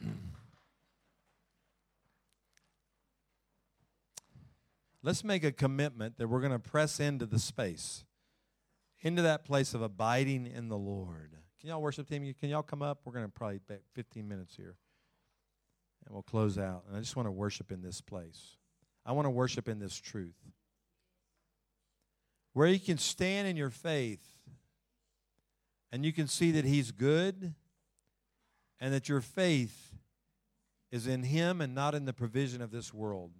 let's 5.02 5.24
make 5.24 5.44
a 5.44 5.52
commitment 5.52 6.18
that 6.18 6.28
we're 6.28 6.40
going 6.40 6.52
to 6.52 6.58
press 6.58 7.00
into 7.00 7.26
the 7.26 7.38
space, 7.38 8.04
into 9.00 9.22
that 9.22 9.44
place 9.44 9.74
of 9.74 9.82
abiding 9.82 10.46
in 10.46 10.68
the 10.68 10.78
Lord. 10.78 11.32
Can 11.60 11.70
y'all 11.70 11.82
worship 11.82 12.08
team? 12.08 12.32
Can 12.40 12.50
y'all 12.50 12.62
come 12.62 12.82
up? 12.82 13.00
We're 13.04 13.12
going 13.12 13.24
to 13.24 13.32
probably 13.32 13.60
take 13.68 13.80
15 13.94 14.28
minutes 14.28 14.54
here. 14.54 14.76
And 16.06 16.14
we'll 16.14 16.22
close 16.22 16.56
out. 16.56 16.84
And 16.88 16.96
I 16.96 17.00
just 17.00 17.16
want 17.16 17.26
to 17.26 17.32
worship 17.32 17.72
in 17.72 17.82
this 17.82 18.00
place. 18.00 18.56
I 19.04 19.12
want 19.12 19.26
to 19.26 19.30
worship 19.30 19.68
in 19.68 19.78
this 19.78 19.98
truth. 19.98 20.36
Where 22.52 22.68
you 22.68 22.80
can 22.80 22.98
stand 22.98 23.48
in 23.48 23.56
your 23.56 23.70
faith 23.70 24.24
and 25.90 26.04
you 26.04 26.12
can 26.12 26.28
see 26.28 26.52
that 26.52 26.64
He's 26.64 26.90
good 26.90 27.54
and 28.80 28.94
that 28.94 29.08
your 29.08 29.20
faith 29.20 29.94
is 30.90 31.06
in 31.06 31.24
Him 31.24 31.60
and 31.60 31.74
not 31.74 31.94
in 31.94 32.04
the 32.04 32.12
provision 32.12 32.62
of 32.62 32.70
this 32.70 32.94
world. 32.94 33.32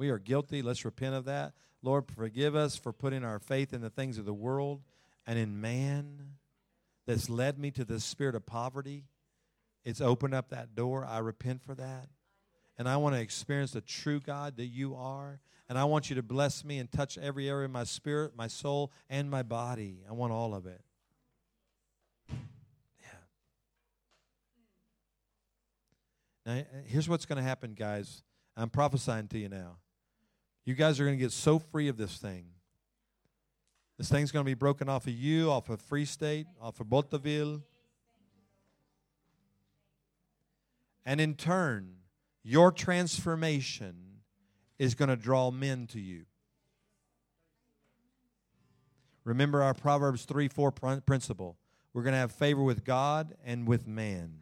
We 0.00 0.08
are 0.08 0.18
guilty. 0.18 0.62
Let's 0.62 0.86
repent 0.86 1.14
of 1.14 1.26
that. 1.26 1.52
Lord, 1.82 2.06
forgive 2.16 2.56
us 2.56 2.74
for 2.74 2.90
putting 2.90 3.22
our 3.22 3.38
faith 3.38 3.74
in 3.74 3.82
the 3.82 3.90
things 3.90 4.16
of 4.16 4.24
the 4.24 4.32
world 4.32 4.80
and 5.26 5.38
in 5.38 5.60
man 5.60 6.36
that's 7.06 7.28
led 7.28 7.58
me 7.58 7.70
to 7.72 7.84
the 7.84 8.00
spirit 8.00 8.34
of 8.34 8.46
poverty. 8.46 9.04
It's 9.84 10.00
opened 10.00 10.32
up 10.32 10.48
that 10.48 10.74
door. 10.74 11.04
I 11.04 11.18
repent 11.18 11.62
for 11.62 11.74
that. 11.74 12.08
And 12.78 12.88
I 12.88 12.96
want 12.96 13.14
to 13.14 13.20
experience 13.20 13.72
the 13.72 13.82
true 13.82 14.20
God 14.20 14.56
that 14.56 14.68
you 14.68 14.94
are. 14.94 15.38
And 15.68 15.76
I 15.76 15.84
want 15.84 16.08
you 16.08 16.16
to 16.16 16.22
bless 16.22 16.64
me 16.64 16.78
and 16.78 16.90
touch 16.90 17.18
every 17.18 17.50
area 17.50 17.66
of 17.66 17.70
my 17.70 17.84
spirit, 17.84 18.32
my 18.34 18.46
soul, 18.46 18.92
and 19.10 19.30
my 19.30 19.42
body. 19.42 19.98
I 20.08 20.14
want 20.14 20.32
all 20.32 20.54
of 20.54 20.64
it. 20.64 20.80
Yeah. 22.30 23.18
Now, 26.46 26.62
here's 26.86 27.06
what's 27.06 27.26
going 27.26 27.36
to 27.36 27.42
happen, 27.42 27.74
guys. 27.74 28.22
I'm 28.56 28.70
prophesying 28.70 29.28
to 29.28 29.38
you 29.38 29.50
now. 29.50 29.76
You 30.70 30.76
guys 30.76 31.00
are 31.00 31.04
going 31.04 31.16
to 31.16 31.20
get 31.20 31.32
so 31.32 31.58
free 31.58 31.88
of 31.88 31.96
this 31.96 32.18
thing. 32.18 32.44
This 33.98 34.08
thing's 34.08 34.30
going 34.30 34.44
to 34.44 34.48
be 34.48 34.54
broken 34.54 34.88
off 34.88 35.08
of 35.08 35.12
you, 35.12 35.50
off 35.50 35.68
of 35.68 35.80
Free 35.80 36.04
State, 36.04 36.46
off 36.62 36.78
of 36.78 36.86
Bothaville. 36.86 37.62
And 41.04 41.20
in 41.20 41.34
turn, 41.34 41.96
your 42.44 42.70
transformation 42.70 43.96
is 44.78 44.94
going 44.94 45.08
to 45.08 45.16
draw 45.16 45.50
men 45.50 45.88
to 45.88 45.98
you. 45.98 46.26
Remember 49.24 49.64
our 49.64 49.74
Proverbs 49.74 50.24
3 50.24 50.46
4 50.46 50.70
principle. 51.04 51.58
We're 51.92 52.04
going 52.04 52.14
to 52.14 52.18
have 52.18 52.30
favor 52.30 52.62
with 52.62 52.84
God 52.84 53.34
and 53.44 53.66
with 53.66 53.88
man. 53.88 54.34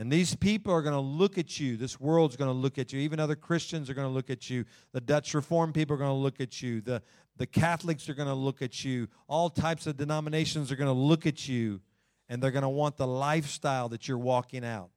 And 0.00 0.10
these 0.10 0.34
people 0.34 0.72
are 0.72 0.80
going 0.80 0.94
to 0.94 0.98
look 0.98 1.36
at 1.36 1.60
you. 1.60 1.76
This 1.76 2.00
world's 2.00 2.34
going 2.34 2.48
to 2.48 2.56
look 2.56 2.78
at 2.78 2.90
you. 2.90 3.00
Even 3.00 3.20
other 3.20 3.36
Christians 3.36 3.90
are 3.90 3.94
going 3.94 4.06
to 4.08 4.12
look 4.12 4.30
at 4.30 4.48
you. 4.48 4.64
The 4.92 5.00
Dutch 5.02 5.34
Reformed 5.34 5.74
people 5.74 5.94
are 5.94 5.98
going 5.98 6.08
to 6.08 6.14
look 6.14 6.40
at 6.40 6.62
you. 6.62 6.80
The, 6.80 7.02
the 7.36 7.46
Catholics 7.46 8.08
are 8.08 8.14
going 8.14 8.26
to 8.26 8.34
look 8.34 8.62
at 8.62 8.82
you. 8.82 9.08
All 9.28 9.50
types 9.50 9.86
of 9.86 9.98
denominations 9.98 10.72
are 10.72 10.76
going 10.76 10.88
to 10.88 10.98
look 10.98 11.26
at 11.26 11.46
you. 11.46 11.82
And 12.30 12.42
they're 12.42 12.50
going 12.50 12.62
to 12.62 12.68
want 12.70 12.96
the 12.96 13.06
lifestyle 13.06 13.90
that 13.90 14.08
you're 14.08 14.16
walking 14.16 14.64
out. 14.64 14.88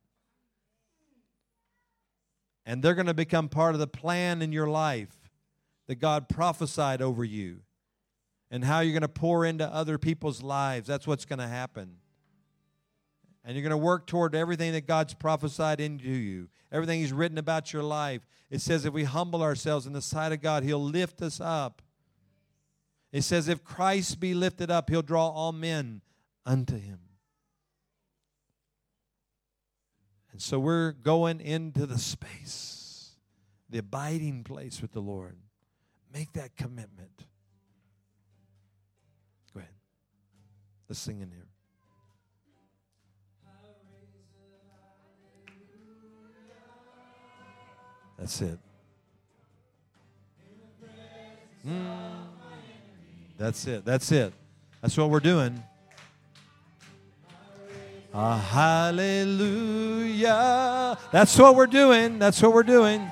And 2.65 2.81
they're 2.81 2.95
going 2.95 3.07
to 3.07 3.13
become 3.13 3.49
part 3.49 3.75
of 3.75 3.81
the 3.81 3.87
plan 3.87 4.41
in 4.41 4.53
your 4.53 4.67
life 4.67 5.13
that 5.87 5.95
God 5.95 6.29
prophesied 6.29 7.01
over 7.01 7.25
you. 7.25 7.59
And 8.49 8.63
how 8.63 8.79
you're 8.79 8.93
going 8.93 9.01
to 9.01 9.09
pour 9.09 9.43
into 9.43 9.67
other 9.67 9.97
people's 9.97 10.41
lives. 10.41 10.87
That's 10.87 11.05
what's 11.05 11.25
going 11.25 11.39
to 11.39 11.47
happen. 11.49 11.97
And 13.43 13.55
you're 13.55 13.63
going 13.63 13.71
to 13.71 13.77
work 13.77 14.07
toward 14.07 14.35
everything 14.35 14.71
that 14.71 14.87
God's 14.87 15.13
prophesied 15.13 15.81
into 15.81 16.09
you, 16.09 16.47
everything 16.71 17.01
He's 17.01 17.11
written 17.11 17.37
about 17.37 17.73
your 17.73 17.83
life. 17.83 18.25
It 18.49 18.61
says 18.61 18.85
if 18.85 18.93
we 18.93 19.03
humble 19.03 19.41
ourselves 19.41 19.85
in 19.85 19.93
the 19.93 20.01
sight 20.01 20.31
of 20.31 20.41
God, 20.41 20.63
He'll 20.63 20.83
lift 20.83 21.21
us 21.21 21.41
up. 21.41 21.81
It 23.11 23.23
says 23.23 23.47
if 23.47 23.63
Christ 23.63 24.19
be 24.19 24.33
lifted 24.33 24.71
up, 24.71 24.89
He'll 24.89 25.01
draw 25.01 25.27
all 25.27 25.51
men 25.51 26.01
unto 26.45 26.77
Him. 26.77 26.99
And 30.31 30.41
so 30.41 30.57
we're 30.57 30.93
going 30.93 31.39
into 31.41 31.85
the 31.85 31.99
space, 31.99 33.11
the 33.69 33.77
abiding 33.77 34.43
place 34.43 34.81
with 34.81 34.91
the 34.91 34.99
Lord. 34.99 35.37
Make 36.11 36.33
that 36.33 36.55
commitment. 36.55 37.25
Go 39.53 39.59
ahead. 39.59 39.73
Let's 40.89 40.99
sing 40.99 41.21
in 41.21 41.29
here. 41.29 41.52
That's 48.23 48.39
it. 48.41 48.57
Mm. 51.67 51.97
That's 53.37 53.67
it. 53.67 53.83
That's 53.83 54.09
it. 54.13 54.31
That's 54.81 54.95
what 54.95 55.09
we're 55.09 55.19
doing. 55.19 55.61
Uh, 58.13 58.39
hallelujah. 58.39 59.77
That's 61.11 61.37
what 61.37 61.57
we're 61.57 61.67
doing. 61.67 62.17
That's 62.17 62.41
what 62.41 62.53
we're 62.53 62.63
doing. 62.63 63.11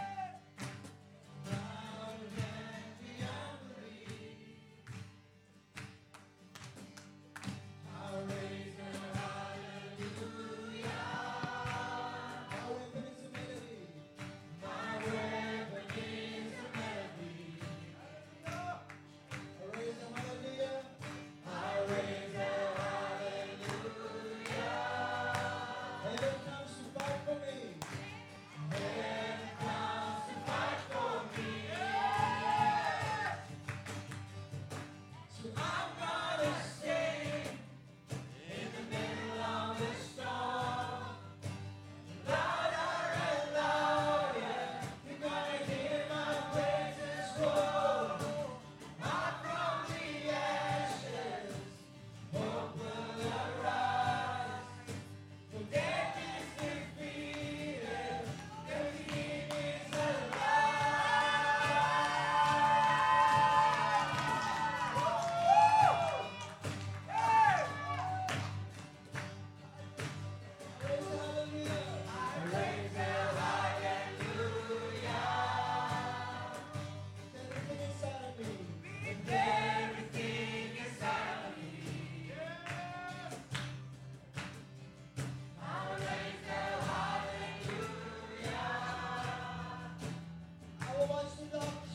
much 91.08 91.52
to 91.52 91.58
love. 91.58 91.91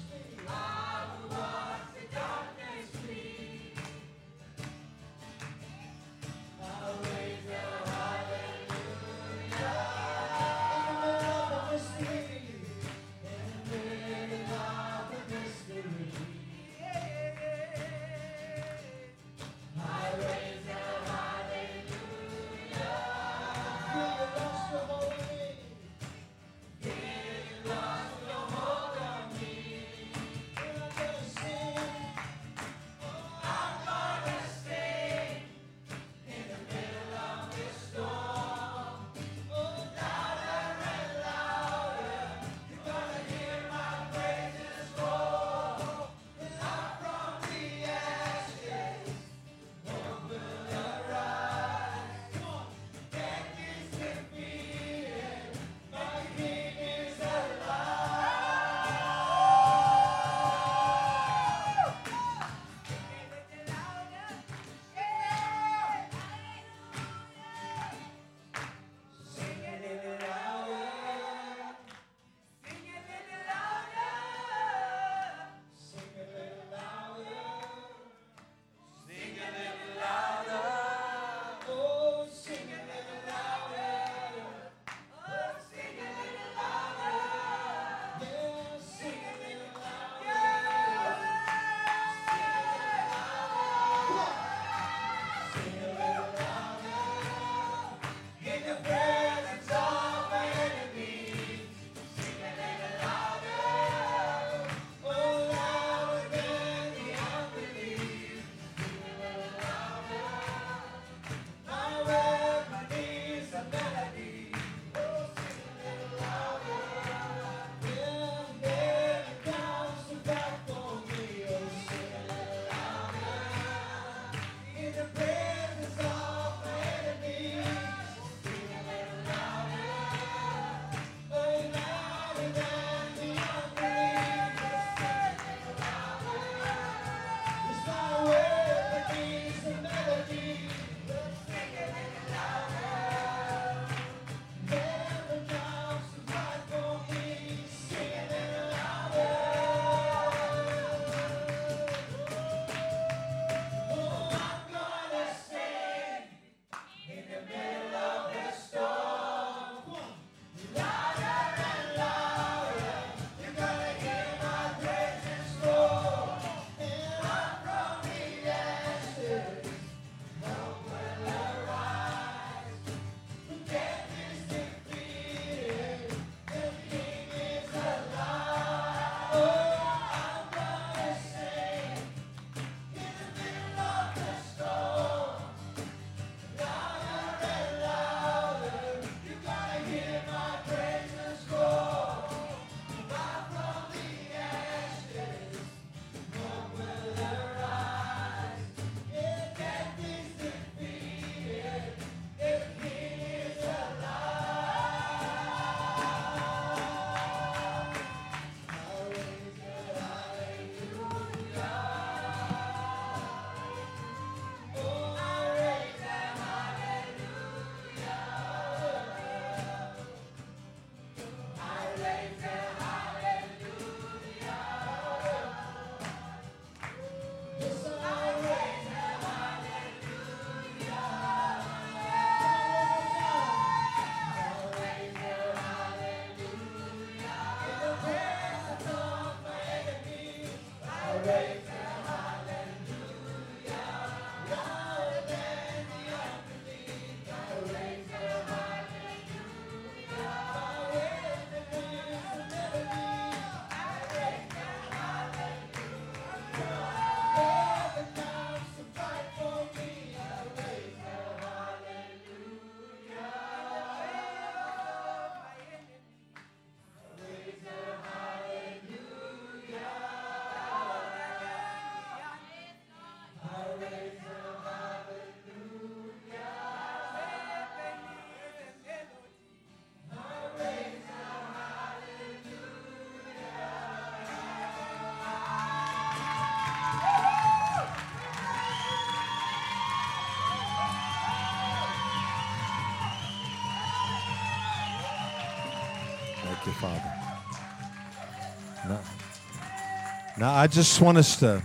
Now, 300.39 300.53
I 300.53 300.67
just 300.67 301.01
want 301.01 301.17
us 301.17 301.37
to, 301.41 301.63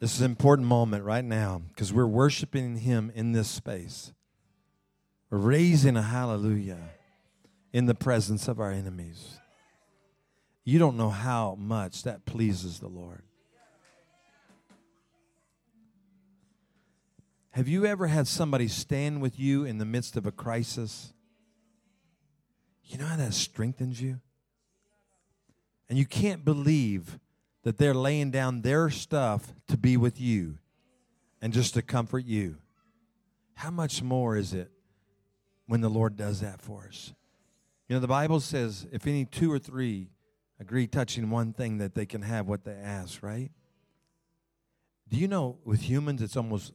this 0.00 0.14
is 0.14 0.20
an 0.20 0.30
important 0.30 0.66
moment 0.66 1.04
right 1.04 1.24
now 1.24 1.60
because 1.68 1.92
we're 1.92 2.06
worshiping 2.06 2.78
Him 2.78 3.12
in 3.14 3.32
this 3.32 3.48
space. 3.48 4.12
We're 5.28 5.36
raising 5.36 5.98
a 5.98 6.02
hallelujah 6.02 6.78
in 7.70 7.84
the 7.84 7.94
presence 7.94 8.48
of 8.48 8.60
our 8.60 8.72
enemies. 8.72 9.38
You 10.64 10.78
don't 10.78 10.96
know 10.96 11.10
how 11.10 11.54
much 11.58 12.04
that 12.04 12.24
pleases 12.24 12.78
the 12.78 12.88
Lord. 12.88 13.22
Have 17.50 17.68
you 17.68 17.84
ever 17.84 18.06
had 18.06 18.26
somebody 18.26 18.68
stand 18.68 19.20
with 19.20 19.38
you 19.38 19.66
in 19.66 19.76
the 19.76 19.84
midst 19.84 20.16
of 20.16 20.24
a 20.24 20.32
crisis? 20.32 21.12
You 22.84 22.96
know 22.96 23.04
how 23.06 23.16
that 23.16 23.34
strengthens 23.34 24.00
you? 24.00 24.20
And 25.88 25.98
you 25.98 26.06
can't 26.06 26.44
believe 26.44 27.18
that 27.62 27.78
they're 27.78 27.94
laying 27.94 28.30
down 28.30 28.62
their 28.62 28.90
stuff 28.90 29.52
to 29.68 29.76
be 29.76 29.96
with 29.96 30.20
you 30.20 30.58
and 31.40 31.52
just 31.52 31.74
to 31.74 31.82
comfort 31.82 32.24
you. 32.24 32.56
How 33.54 33.70
much 33.70 34.02
more 34.02 34.36
is 34.36 34.54
it 34.54 34.70
when 35.66 35.80
the 35.80 35.88
Lord 35.88 36.16
does 36.16 36.40
that 36.40 36.60
for 36.60 36.86
us? 36.88 37.12
You 37.88 37.96
know, 37.96 38.00
the 38.00 38.08
Bible 38.08 38.40
says 38.40 38.86
if 38.92 39.06
any 39.06 39.24
two 39.24 39.52
or 39.52 39.58
three 39.58 40.10
agree 40.60 40.86
touching 40.86 41.30
one 41.30 41.52
thing, 41.52 41.78
that 41.78 41.94
they 41.94 42.06
can 42.06 42.22
have 42.22 42.46
what 42.46 42.64
they 42.64 42.72
ask, 42.72 43.22
right? 43.22 43.50
Do 45.08 45.16
you 45.16 45.28
know 45.28 45.58
with 45.64 45.82
humans 45.82 46.20
it's 46.20 46.36
almost 46.36 46.72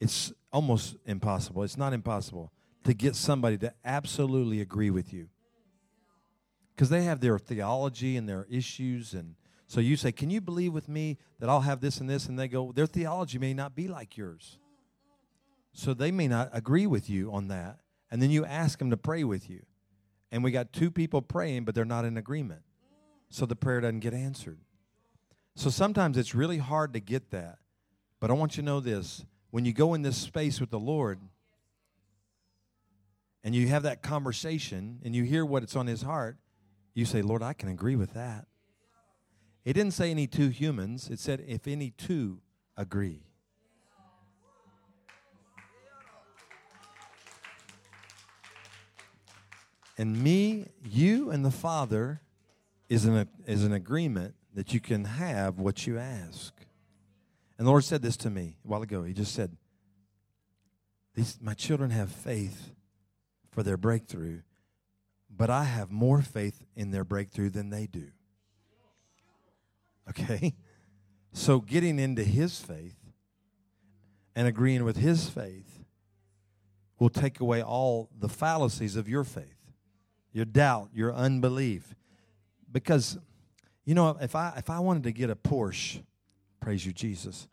it's 0.00 0.32
almost 0.52 0.96
impossible. 1.04 1.64
It's 1.64 1.76
not 1.76 1.92
impossible 1.92 2.52
to 2.84 2.94
get 2.94 3.16
somebody 3.16 3.58
to 3.58 3.72
absolutely 3.84 4.60
agree 4.60 4.90
with 4.90 5.12
you. 5.12 5.28
Because 6.78 6.90
they 6.90 7.02
have 7.02 7.18
their 7.18 7.40
theology 7.40 8.16
and 8.16 8.28
their 8.28 8.46
issues 8.48 9.12
and 9.12 9.34
so 9.66 9.80
you 9.80 9.96
say, 9.96 10.12
Can 10.12 10.30
you 10.30 10.40
believe 10.40 10.72
with 10.72 10.88
me 10.88 11.18
that 11.40 11.48
I'll 11.48 11.62
have 11.62 11.80
this 11.80 11.98
and 11.98 12.08
this? 12.08 12.26
And 12.26 12.38
they 12.38 12.46
go, 12.46 12.70
Their 12.70 12.86
theology 12.86 13.36
may 13.36 13.52
not 13.52 13.74
be 13.74 13.88
like 13.88 14.16
yours. 14.16 14.58
So 15.72 15.92
they 15.92 16.12
may 16.12 16.28
not 16.28 16.50
agree 16.52 16.86
with 16.86 17.10
you 17.10 17.32
on 17.32 17.48
that. 17.48 17.80
And 18.12 18.22
then 18.22 18.30
you 18.30 18.44
ask 18.44 18.78
them 18.78 18.90
to 18.90 18.96
pray 18.96 19.24
with 19.24 19.50
you 19.50 19.64
and 20.30 20.44
we 20.44 20.52
got 20.52 20.72
two 20.72 20.92
people 20.92 21.20
praying, 21.20 21.64
but 21.64 21.74
they're 21.74 21.84
not 21.84 22.04
in 22.04 22.16
agreement. 22.16 22.62
So 23.28 23.44
the 23.44 23.56
prayer 23.56 23.80
doesn't 23.80 24.00
get 24.00 24.14
answered. 24.14 24.60
So 25.56 25.70
sometimes 25.70 26.16
it's 26.16 26.32
really 26.32 26.58
hard 26.58 26.92
to 26.92 27.00
get 27.00 27.32
that. 27.32 27.58
But 28.20 28.30
I 28.30 28.34
want 28.34 28.56
you 28.56 28.62
to 28.62 28.66
know 28.66 28.78
this 28.78 29.24
when 29.50 29.64
you 29.64 29.72
go 29.72 29.94
in 29.94 30.02
this 30.02 30.16
space 30.16 30.60
with 30.60 30.70
the 30.70 30.78
Lord 30.78 31.18
and 33.42 33.52
you 33.52 33.66
have 33.66 33.82
that 33.82 34.00
conversation 34.00 35.00
and 35.04 35.16
you 35.16 35.24
hear 35.24 35.44
what 35.44 35.64
it's 35.64 35.74
on 35.74 35.88
his 35.88 36.02
heart, 36.02 36.36
you 36.98 37.04
say, 37.04 37.22
Lord, 37.22 37.44
I 37.44 37.52
can 37.52 37.68
agree 37.68 37.94
with 37.94 38.14
that. 38.14 38.46
It 39.64 39.74
didn't 39.74 39.92
say 39.92 40.10
any 40.10 40.26
two 40.26 40.48
humans, 40.48 41.08
it 41.08 41.20
said 41.20 41.44
if 41.46 41.68
any 41.68 41.90
two 41.90 42.40
agree. 42.76 43.22
And 49.96 50.22
me, 50.22 50.66
you, 50.84 51.30
and 51.30 51.44
the 51.44 51.50
Father 51.52 52.20
is 52.88 53.04
an, 53.04 53.28
is 53.46 53.62
an 53.62 53.72
agreement 53.72 54.34
that 54.54 54.74
you 54.74 54.80
can 54.80 55.04
have 55.04 55.60
what 55.60 55.86
you 55.86 55.98
ask. 55.98 56.52
And 57.58 57.66
the 57.66 57.70
Lord 57.70 57.84
said 57.84 58.02
this 58.02 58.16
to 58.18 58.30
me 58.30 58.56
a 58.64 58.68
while 58.68 58.82
ago. 58.82 59.04
He 59.04 59.12
just 59.12 59.34
said, 59.34 59.56
These, 61.14 61.38
My 61.40 61.54
children 61.54 61.90
have 61.90 62.10
faith 62.10 62.72
for 63.50 63.62
their 63.62 63.76
breakthrough, 63.76 64.40
but 65.38 65.48
I 65.48 65.64
have 65.64 65.90
more 65.90 66.20
faith 66.20 66.64
in 66.76 66.90
their 66.90 67.04
breakthrough 67.04 67.48
than 67.48 67.70
they 67.70 67.86
do. 67.86 68.08
Okay? 70.10 70.54
So 71.32 71.60
getting 71.60 71.98
into 71.98 72.24
His 72.24 72.58
faith 72.58 72.96
and 74.34 74.48
agreeing 74.48 74.84
with 74.84 74.96
His 74.96 75.28
faith 75.28 75.84
will 76.98 77.10
take 77.10 77.38
away 77.38 77.62
all 77.62 78.10
the 78.18 78.28
fallacies 78.28 78.96
of 78.96 79.08
your 79.08 79.24
faith 79.24 79.54
your 80.30 80.44
doubt, 80.44 80.90
your 80.92 81.12
unbelief. 81.12 81.94
Because, 82.70 83.18
you 83.84 83.94
know, 83.94 84.16
if 84.20 84.34
I 84.36 84.54
if 84.56 84.70
I 84.70 84.78
wanted 84.78 85.04
to 85.04 85.12
get 85.12 85.30
a 85.30 85.34
Porsche, 85.34 86.02
praise 86.60 86.84
you, 86.84 86.92
Jesus. 86.92 87.48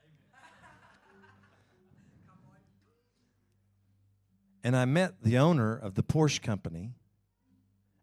And 4.64 4.76
I 4.76 4.86
met 4.86 5.22
the 5.22 5.38
owner 5.38 5.76
of 5.76 5.96
the 5.96 6.04
Porsche 6.04 6.42
company, 6.42 6.92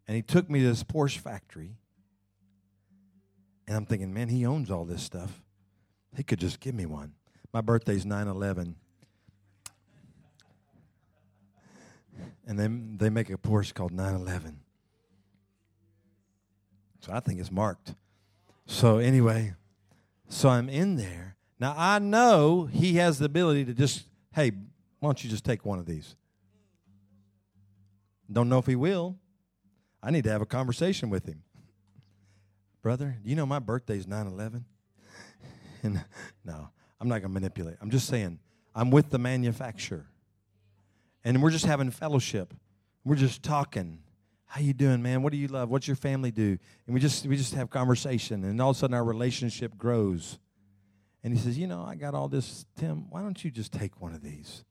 and 0.07 0.17
he 0.17 0.23
took 0.23 0.51
me 0.51 0.61
to 0.61 0.67
this 0.67 0.83
Porsche 0.83 1.19
factory. 1.19 1.77
And 3.67 3.77
I'm 3.77 3.87
thinking, 3.87 4.13
man, 4.13 4.29
he 4.29 4.45
owns 4.45 4.71
all 4.71 4.85
this 4.85 5.03
stuff. 5.03 5.43
He 6.17 6.23
could 6.23 6.41
just 6.41 6.61
give 6.61 6.75
me 6.75 6.87
one. 6.87 7.15
My 7.53 7.61
birthday's 7.61 8.05
9 8.05 8.27
11. 8.27 8.77
And 12.47 12.59
then 12.59 12.97
they 12.99 13.09
make 13.09 13.31
a 13.31 13.39
Porsche 13.39 13.73
called 13.73 13.93
911. 13.93 14.61
So 17.01 17.13
I 17.13 17.21
think 17.21 17.41
it's 17.41 17.51
marked. 17.51 17.95
So 18.67 18.99
anyway, 18.99 19.55
so 20.29 20.49
I'm 20.49 20.69
in 20.69 20.97
there. 20.97 21.37
Now 21.59 21.75
I 21.77 21.99
know 21.99 22.65
he 22.65 22.95
has 22.95 23.19
the 23.19 23.27
ability 23.27 23.65
to 23.67 23.75
just, 23.75 24.05
hey, 24.35 24.51
why 25.01 25.09
don't 25.09 25.23
you 25.23 25.31
just 25.31 25.45
take 25.45 25.65
one 25.65 25.79
of 25.79 25.87
these? 25.87 26.17
Don't 28.31 28.49
know 28.49 28.59
if 28.59 28.67
he 28.67 28.77
will. 28.77 29.17
I 30.03 30.11
need 30.11 30.25
to 30.25 30.31
have 30.31 30.43
a 30.43 30.47
conversation 30.47 31.11
with 31.11 31.27
him. 31.27 31.43
Brother, 32.83 33.19
you 33.25 33.37
know 33.37 33.47
my 33.47 33.61
birthday's 33.61 34.07
9 34.07 34.27
11? 34.27 34.65
And 35.85 36.05
no, 36.45 36.69
I'm 37.01 37.09
not 37.09 37.23
going 37.23 37.23
to 37.23 37.29
manipulate. 37.29 37.77
I'm 37.81 37.91
just 37.91 38.07
saying, 38.07 38.39
I'm 38.75 38.91
with 38.91 39.11
the 39.11 39.19
manufacturer. 39.19 40.07
And 41.25 41.43
we're 41.43 41.51
just 41.51 41.67
having 41.67 41.91
fellowship. 41.91 42.55
We're 43.05 43.17
just 43.17 43.43
talking 43.43 43.99
how 44.53 44.61
you 44.61 44.75
doing 44.75 45.01
man 45.01 45.23
what 45.23 45.33
do 45.33 45.39
you 45.39 45.49
love 45.49 45.71
what's 45.71 45.89
your 45.89 45.97
family 45.97 46.31
do 46.31 46.59
and 46.87 46.93
we 46.93 47.01
just 47.01 47.25
we 47.25 47.39
just 47.39 47.55
have 47.55 47.71
conversation 47.71 48.45
and 48.45 48.61
all 48.61 48.69
of 48.69 48.77
a 48.77 48.79
sudden 48.79 48.93
our 48.93 49.03
relationship 49.03 49.79
grows 49.79 50.39
and 51.25 51.33
he 51.33 51.41
says 51.41 51.57
you 51.57 51.67
know 51.67 51.83
i 51.83 51.95
got 51.95 52.13
all 52.13 52.29
this 52.29 52.67
tim 52.77 53.07
why 53.09 53.23
don't 53.23 53.43
you 53.43 53.51
just 53.51 53.73
take 53.73 53.99
one 53.99 54.13
of 54.13 54.23
these 54.23 54.63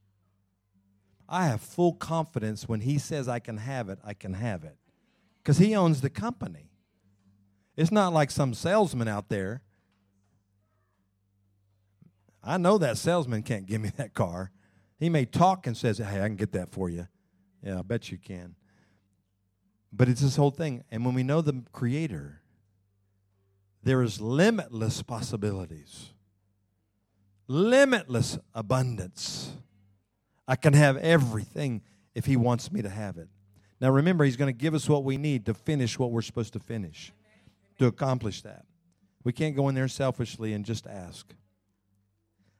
i 1.27 1.47
have 1.47 1.59
full 1.61 1.93
confidence 1.93 2.69
when 2.69 2.81
he 2.81 2.99
says 2.99 3.27
i 3.27 3.39
can 3.39 3.57
have 3.57 3.89
it 3.89 3.97
i 4.05 4.13
can 4.13 4.35
have 4.35 4.63
it 4.63 4.77
because 5.41 5.57
he 5.57 5.75
owns 5.75 6.01
the 6.01 6.09
company 6.09 6.71
it's 7.75 7.91
not 7.91 8.13
like 8.13 8.31
some 8.31 8.53
salesman 8.53 9.07
out 9.07 9.29
there 9.29 9.61
i 12.43 12.57
know 12.57 12.77
that 12.77 12.97
salesman 12.97 13.43
can't 13.43 13.65
give 13.65 13.81
me 13.81 13.89
that 13.97 14.13
car 14.13 14.51
he 14.99 15.09
may 15.09 15.25
talk 15.25 15.67
and 15.67 15.75
says 15.75 15.97
hey 15.97 16.21
i 16.21 16.27
can 16.27 16.35
get 16.35 16.51
that 16.51 16.69
for 16.69 16.89
you 16.89 17.07
yeah 17.63 17.79
i 17.79 17.81
bet 17.81 18.11
you 18.11 18.17
can 18.17 18.55
but 19.91 20.07
it's 20.07 20.21
this 20.21 20.35
whole 20.35 20.51
thing. 20.51 20.83
And 20.89 21.05
when 21.05 21.13
we 21.13 21.23
know 21.23 21.41
the 21.41 21.63
Creator, 21.71 22.41
there 23.83 24.01
is 24.01 24.21
limitless 24.21 25.01
possibilities, 25.01 26.13
limitless 27.47 28.37
abundance. 28.53 29.51
I 30.47 30.55
can 30.55 30.73
have 30.73 30.97
everything 30.97 31.81
if 32.15 32.25
He 32.25 32.37
wants 32.37 32.71
me 32.71 32.81
to 32.81 32.89
have 32.89 33.17
it. 33.17 33.27
Now, 33.81 33.89
remember, 33.89 34.23
He's 34.23 34.37
going 34.37 34.53
to 34.53 34.57
give 34.57 34.73
us 34.73 34.87
what 34.87 35.03
we 35.03 35.17
need 35.17 35.45
to 35.47 35.53
finish 35.53 35.99
what 35.99 36.11
we're 36.11 36.21
supposed 36.21 36.53
to 36.53 36.59
finish, 36.59 37.11
to 37.79 37.87
accomplish 37.87 38.41
that. 38.43 38.65
We 39.23 39.33
can't 39.33 39.55
go 39.55 39.67
in 39.67 39.75
there 39.75 39.89
selfishly 39.89 40.53
and 40.53 40.63
just 40.63 40.87
ask. 40.87 41.33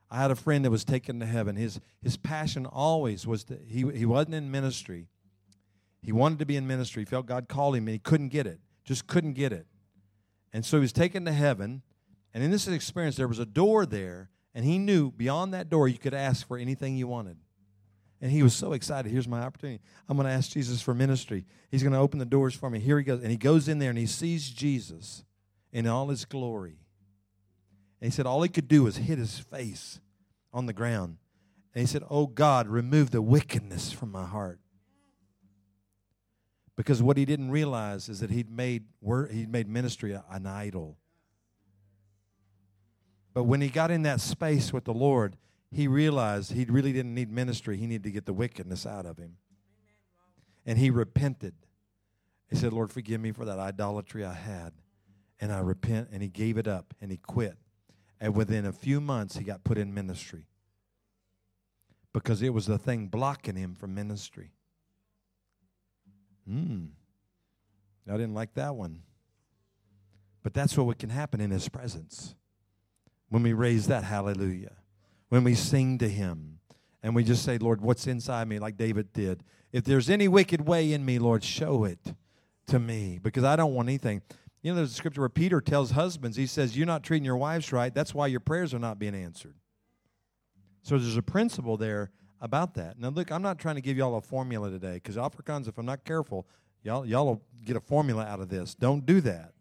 I 0.09 0.17
had 0.21 0.31
a 0.31 0.35
friend 0.35 0.65
that 0.65 0.71
was 0.71 0.83
taken 0.83 1.21
to 1.21 1.25
heaven. 1.25 1.55
His, 1.55 1.79
his 2.03 2.17
passion 2.17 2.65
always 2.65 3.25
was 3.25 3.45
that 3.45 3.61
he, 3.61 3.89
he 3.91 4.05
wasn't 4.05 4.35
in 4.35 4.51
ministry 4.51 5.07
he 6.03 6.11
wanted 6.11 6.39
to 6.39 6.45
be 6.45 6.55
in 6.55 6.67
ministry. 6.67 7.03
He 7.03 7.05
felt 7.05 7.25
God 7.25 7.47
called 7.47 7.75
him 7.75 7.87
and 7.87 7.93
he 7.93 7.99
couldn't 7.99 8.29
get 8.29 8.47
it. 8.47 8.59
Just 8.83 9.07
couldn't 9.07 9.33
get 9.33 9.53
it. 9.53 9.67
And 10.51 10.65
so 10.65 10.77
he 10.77 10.81
was 10.81 10.91
taken 10.91 11.25
to 11.25 11.31
heaven. 11.31 11.83
And 12.33 12.43
in 12.43 12.51
this 12.51 12.67
experience, 12.67 13.15
there 13.15 13.27
was 13.27 13.39
a 13.39 13.45
door 13.45 13.85
there. 13.85 14.29
And 14.53 14.65
he 14.65 14.77
knew 14.77 15.11
beyond 15.11 15.53
that 15.53 15.69
door 15.69 15.87
you 15.87 15.97
could 15.97 16.13
ask 16.13 16.47
for 16.47 16.57
anything 16.57 16.97
you 16.97 17.07
wanted. 17.07 17.37
And 18.21 18.31
he 18.31 18.43
was 18.43 18.53
so 18.53 18.73
excited. 18.73 19.11
Here's 19.11 19.27
my 19.27 19.41
opportunity. 19.41 19.81
I'm 20.07 20.15
going 20.15 20.27
to 20.27 20.33
ask 20.33 20.51
Jesus 20.51 20.79
for 20.79 20.93
ministry. 20.93 21.45
He's 21.71 21.81
going 21.81 21.93
to 21.93 21.99
open 21.99 22.19
the 22.19 22.25
doors 22.25 22.53
for 22.53 22.69
me. 22.69 22.79
Here 22.79 22.99
he 22.99 23.03
goes. 23.03 23.21
And 23.21 23.31
he 23.31 23.37
goes 23.37 23.67
in 23.67 23.79
there 23.79 23.89
and 23.89 23.97
he 23.97 24.05
sees 24.05 24.49
Jesus 24.49 25.23
in 25.73 25.87
all 25.87 26.09
his 26.09 26.25
glory. 26.25 26.77
And 27.99 28.11
he 28.11 28.15
said 28.15 28.27
all 28.27 28.43
he 28.43 28.49
could 28.49 28.67
do 28.67 28.83
was 28.83 28.97
hit 28.97 29.17
his 29.17 29.39
face 29.39 29.99
on 30.53 30.67
the 30.67 30.73
ground. 30.73 31.17
And 31.73 31.81
he 31.81 31.87
said, 31.87 32.03
Oh 32.09 32.27
God, 32.27 32.67
remove 32.67 33.09
the 33.09 33.21
wickedness 33.21 33.91
from 33.91 34.11
my 34.11 34.25
heart. 34.25 34.59
Because 36.75 37.01
what 37.01 37.17
he 37.17 37.25
didn't 37.25 37.51
realize 37.51 38.07
is 38.07 38.19
that 38.19 38.29
he'd 38.29 38.49
made, 38.49 38.85
he'd 39.31 39.51
made 39.51 39.67
ministry 39.67 40.17
an 40.29 40.45
idol. 40.45 40.97
But 43.33 43.43
when 43.43 43.61
he 43.61 43.69
got 43.69 43.91
in 43.91 44.03
that 44.03 44.19
space 44.19 44.73
with 44.73 44.85
the 44.85 44.93
Lord, 44.93 45.37
he 45.71 45.87
realized 45.87 46.51
he 46.51 46.65
really 46.65 46.91
didn't 46.91 47.13
need 47.13 47.31
ministry. 47.31 47.77
He 47.77 47.87
needed 47.87 48.03
to 48.03 48.11
get 48.11 48.25
the 48.25 48.33
wickedness 48.33 48.85
out 48.85 49.05
of 49.05 49.17
him. 49.17 49.37
And 50.65 50.77
he 50.77 50.89
repented. 50.89 51.55
He 52.49 52.55
said, 52.55 52.73
Lord, 52.73 52.91
forgive 52.91 53.21
me 53.21 53.31
for 53.31 53.45
that 53.45 53.57
idolatry 53.57 54.25
I 54.25 54.33
had. 54.33 54.73
And 55.39 55.51
I 55.51 55.59
repent. 55.59 56.09
And 56.11 56.21
he 56.21 56.27
gave 56.27 56.57
it 56.57 56.67
up 56.67 56.93
and 57.01 57.09
he 57.09 57.17
quit. 57.17 57.57
And 58.19 58.35
within 58.35 58.65
a 58.65 58.73
few 58.73 59.01
months, 59.01 59.37
he 59.37 59.43
got 59.43 59.63
put 59.63 59.77
in 59.77 59.93
ministry 59.93 60.45
because 62.13 62.41
it 62.41 62.53
was 62.53 62.65
the 62.65 62.77
thing 62.77 63.07
blocking 63.07 63.55
him 63.55 63.75
from 63.75 63.95
ministry. 63.95 64.51
Hmm. 66.47 66.85
I 68.07 68.13
didn't 68.13 68.33
like 68.33 68.53
that 68.55 68.75
one. 68.75 69.03
But 70.43 70.53
that's 70.53 70.75
what 70.77 70.97
can 70.97 71.09
happen 71.09 71.39
in 71.39 71.51
his 71.51 71.69
presence 71.69 72.35
when 73.29 73.43
we 73.43 73.53
raise 73.53 73.87
that 73.87 74.03
hallelujah, 74.03 74.75
when 75.31 75.45
we 75.45 75.55
sing 75.55 75.97
to 75.97 76.09
him, 76.09 76.59
and 77.01 77.15
we 77.15 77.23
just 77.23 77.45
say, 77.45 77.57
Lord, 77.57 77.79
what's 77.79 78.05
inside 78.05 78.49
me, 78.49 78.59
like 78.59 78.75
David 78.75 79.13
did. 79.13 79.43
If 79.71 79.85
there's 79.85 80.09
any 80.09 80.27
wicked 80.27 80.67
way 80.67 80.91
in 80.91 81.05
me, 81.05 81.19
Lord, 81.19 81.41
show 81.41 81.85
it 81.85 81.99
to 82.67 82.79
me 82.79 83.17
because 83.23 83.45
I 83.45 83.55
don't 83.55 83.73
want 83.73 83.87
anything. 83.87 84.23
You 84.61 84.71
know, 84.71 84.75
there's 84.75 84.91
a 84.91 84.95
scripture 84.95 85.21
where 85.21 85.29
Peter 85.29 85.61
tells 85.61 85.91
husbands, 85.91 86.35
he 86.35 86.45
says, 86.47 86.75
You're 86.75 86.85
not 86.85 87.03
treating 87.03 87.23
your 87.23 87.37
wives 87.37 87.71
right. 87.71 87.95
That's 87.95 88.13
why 88.13 88.27
your 88.27 88.41
prayers 88.41 88.73
are 88.73 88.79
not 88.79 88.99
being 88.99 89.15
answered. 89.15 89.55
So 90.81 90.97
there's 90.97 91.15
a 91.15 91.21
principle 91.21 91.77
there 91.77 92.11
about 92.41 92.73
that. 92.73 92.99
Now, 92.99 93.07
look, 93.07 93.31
I'm 93.31 93.41
not 93.41 93.57
trying 93.57 93.75
to 93.75 93.81
give 93.81 93.95
y'all 93.95 94.17
a 94.17 94.21
formula 94.21 94.69
today 94.69 94.95
because 94.95 95.15
Afrikaans, 95.15 95.69
if 95.69 95.77
I'm 95.77 95.85
not 95.85 96.03
careful, 96.03 96.45
y'all, 96.83 97.05
y'all 97.05 97.25
will 97.25 97.41
get 97.63 97.77
a 97.77 97.81
formula 97.81 98.25
out 98.25 98.41
of 98.41 98.49
this. 98.49 98.75
Don't 98.75 99.05
do 99.05 99.21
that. 99.21 99.53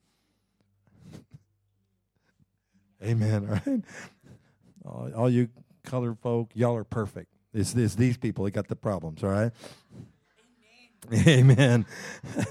Amen, 3.04 3.46
right? 3.66 3.84
All, 4.84 5.10
all 5.14 5.30
you 5.30 5.48
colored 5.84 6.18
folk, 6.18 6.50
y'all 6.54 6.76
are 6.76 6.84
perfect. 6.84 7.28
It's, 7.52 7.74
it's 7.74 7.94
these 7.94 8.16
people 8.16 8.44
that 8.44 8.52
got 8.52 8.68
the 8.68 8.76
problems, 8.76 9.24
all 9.24 9.30
right? 9.30 9.52
Amen. 11.26 11.86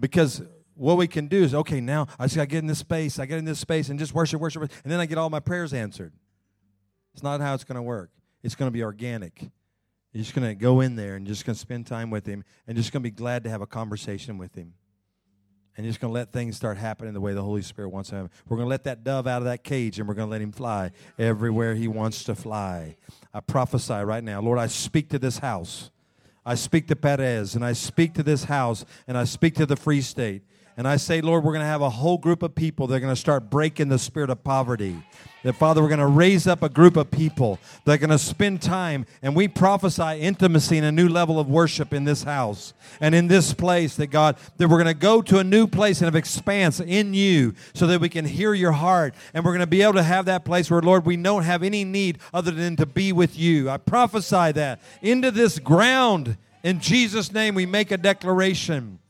because 0.00 0.42
what 0.74 0.96
we 0.96 1.06
can 1.06 1.26
do 1.26 1.42
is, 1.42 1.54
okay, 1.54 1.80
now 1.80 2.06
I 2.18 2.26
just 2.26 2.36
got 2.36 2.42
to 2.42 2.46
get 2.46 2.58
in 2.58 2.66
this 2.66 2.78
space. 2.78 3.18
I 3.18 3.26
get 3.26 3.38
in 3.38 3.44
this 3.44 3.58
space 3.58 3.88
and 3.88 3.98
just 3.98 4.14
worship, 4.14 4.40
worship, 4.40 4.62
and 4.62 4.70
then 4.84 5.00
I 5.00 5.06
get 5.06 5.18
all 5.18 5.28
my 5.28 5.40
prayers 5.40 5.74
answered. 5.74 6.12
It's 7.12 7.22
not 7.22 7.40
how 7.40 7.54
it's 7.54 7.64
going 7.64 7.76
to 7.76 7.82
work. 7.82 8.10
It's 8.42 8.54
going 8.54 8.68
to 8.68 8.72
be 8.72 8.82
organic. 8.82 9.50
You're 10.12 10.22
just 10.22 10.34
going 10.34 10.48
to 10.48 10.54
go 10.54 10.80
in 10.80 10.96
there 10.96 11.16
and 11.16 11.26
just 11.26 11.44
going 11.44 11.54
to 11.54 11.60
spend 11.60 11.86
time 11.86 12.10
with 12.10 12.24
Him 12.24 12.44
and 12.66 12.76
just 12.76 12.92
going 12.92 13.02
to 13.02 13.10
be 13.10 13.14
glad 13.14 13.44
to 13.44 13.50
have 13.50 13.60
a 13.60 13.66
conversation 13.66 14.38
with 14.38 14.54
Him 14.54 14.72
and 15.78 15.86
just 15.86 16.00
going 16.00 16.10
to 16.10 16.14
let 16.14 16.32
things 16.32 16.56
start 16.56 16.76
happening 16.76 17.14
the 17.14 17.20
way 17.20 17.34
the 17.34 17.42
Holy 17.42 17.62
Spirit 17.62 17.90
wants 17.90 18.10
them. 18.10 18.28
We're 18.48 18.56
going 18.56 18.66
to 18.66 18.70
let 18.70 18.82
that 18.84 19.04
dove 19.04 19.28
out 19.28 19.42
of 19.42 19.44
that 19.44 19.62
cage 19.62 20.00
and 20.00 20.08
we're 20.08 20.14
going 20.14 20.26
to 20.26 20.30
let 20.30 20.42
him 20.42 20.50
fly 20.50 20.90
everywhere 21.20 21.76
he 21.76 21.86
wants 21.86 22.24
to 22.24 22.34
fly. 22.34 22.96
I 23.32 23.38
prophesy 23.38 23.94
right 23.94 24.24
now, 24.24 24.40
Lord, 24.40 24.58
I 24.58 24.66
speak 24.66 25.08
to 25.10 25.20
this 25.20 25.38
house. 25.38 25.92
I 26.44 26.56
speak 26.56 26.88
to 26.88 26.96
Parys 26.96 27.54
and 27.54 27.64
I 27.64 27.74
speak 27.74 28.14
to 28.14 28.24
this 28.24 28.44
house 28.44 28.84
and 29.06 29.16
I 29.16 29.22
speak 29.22 29.54
to 29.54 29.66
the 29.66 29.76
Free 29.76 30.00
State. 30.00 30.42
And 30.78 30.86
I 30.86 30.96
say, 30.96 31.20
Lord, 31.20 31.42
we're 31.42 31.54
going 31.54 31.64
to 31.64 31.66
have 31.66 31.82
a 31.82 31.90
whole 31.90 32.18
group 32.18 32.40
of 32.40 32.54
people 32.54 32.86
that 32.86 32.94
are 32.94 33.00
going 33.00 33.12
to 33.12 33.20
start 33.20 33.50
breaking 33.50 33.88
the 33.88 33.98
spirit 33.98 34.30
of 34.30 34.44
poverty. 34.44 34.96
That, 35.42 35.54
Father, 35.54 35.82
we're 35.82 35.88
going 35.88 35.98
to 35.98 36.06
raise 36.06 36.46
up 36.46 36.62
a 36.62 36.68
group 36.68 36.96
of 36.96 37.10
people 37.10 37.58
that 37.84 37.94
are 37.94 37.98
going 37.98 38.10
to 38.10 38.18
spend 38.18 38.62
time, 38.62 39.04
and 39.20 39.34
we 39.34 39.48
prophesy 39.48 40.20
intimacy 40.20 40.78
and 40.78 40.86
a 40.86 40.92
new 40.92 41.08
level 41.08 41.40
of 41.40 41.48
worship 41.48 41.92
in 41.92 42.04
this 42.04 42.22
house 42.22 42.74
and 43.00 43.12
in 43.12 43.26
this 43.26 43.52
place. 43.52 43.96
That, 43.96 44.06
God, 44.06 44.36
that 44.58 44.68
we're 44.68 44.76
going 44.76 44.86
to 44.86 44.94
go 44.94 45.20
to 45.20 45.40
a 45.40 45.44
new 45.44 45.66
place 45.66 46.00
and 46.00 46.06
of 46.06 46.14
expanse 46.14 46.78
in 46.78 47.12
you 47.12 47.54
so 47.74 47.88
that 47.88 48.00
we 48.00 48.08
can 48.08 48.24
hear 48.24 48.54
your 48.54 48.70
heart. 48.70 49.16
And 49.34 49.44
we're 49.44 49.54
going 49.54 49.58
to 49.60 49.66
be 49.66 49.82
able 49.82 49.94
to 49.94 50.04
have 50.04 50.26
that 50.26 50.44
place 50.44 50.70
where, 50.70 50.80
Lord, 50.80 51.04
we 51.04 51.16
don't 51.16 51.42
have 51.42 51.64
any 51.64 51.82
need 51.82 52.20
other 52.32 52.52
than 52.52 52.76
to 52.76 52.86
be 52.86 53.12
with 53.12 53.36
you. 53.36 53.68
I 53.68 53.78
prophesy 53.78 54.52
that 54.52 54.80
into 55.02 55.32
this 55.32 55.58
ground. 55.58 56.36
In 56.62 56.78
Jesus' 56.78 57.32
name, 57.32 57.56
we 57.56 57.66
make 57.66 57.90
a 57.90 57.96
declaration. 57.96 59.00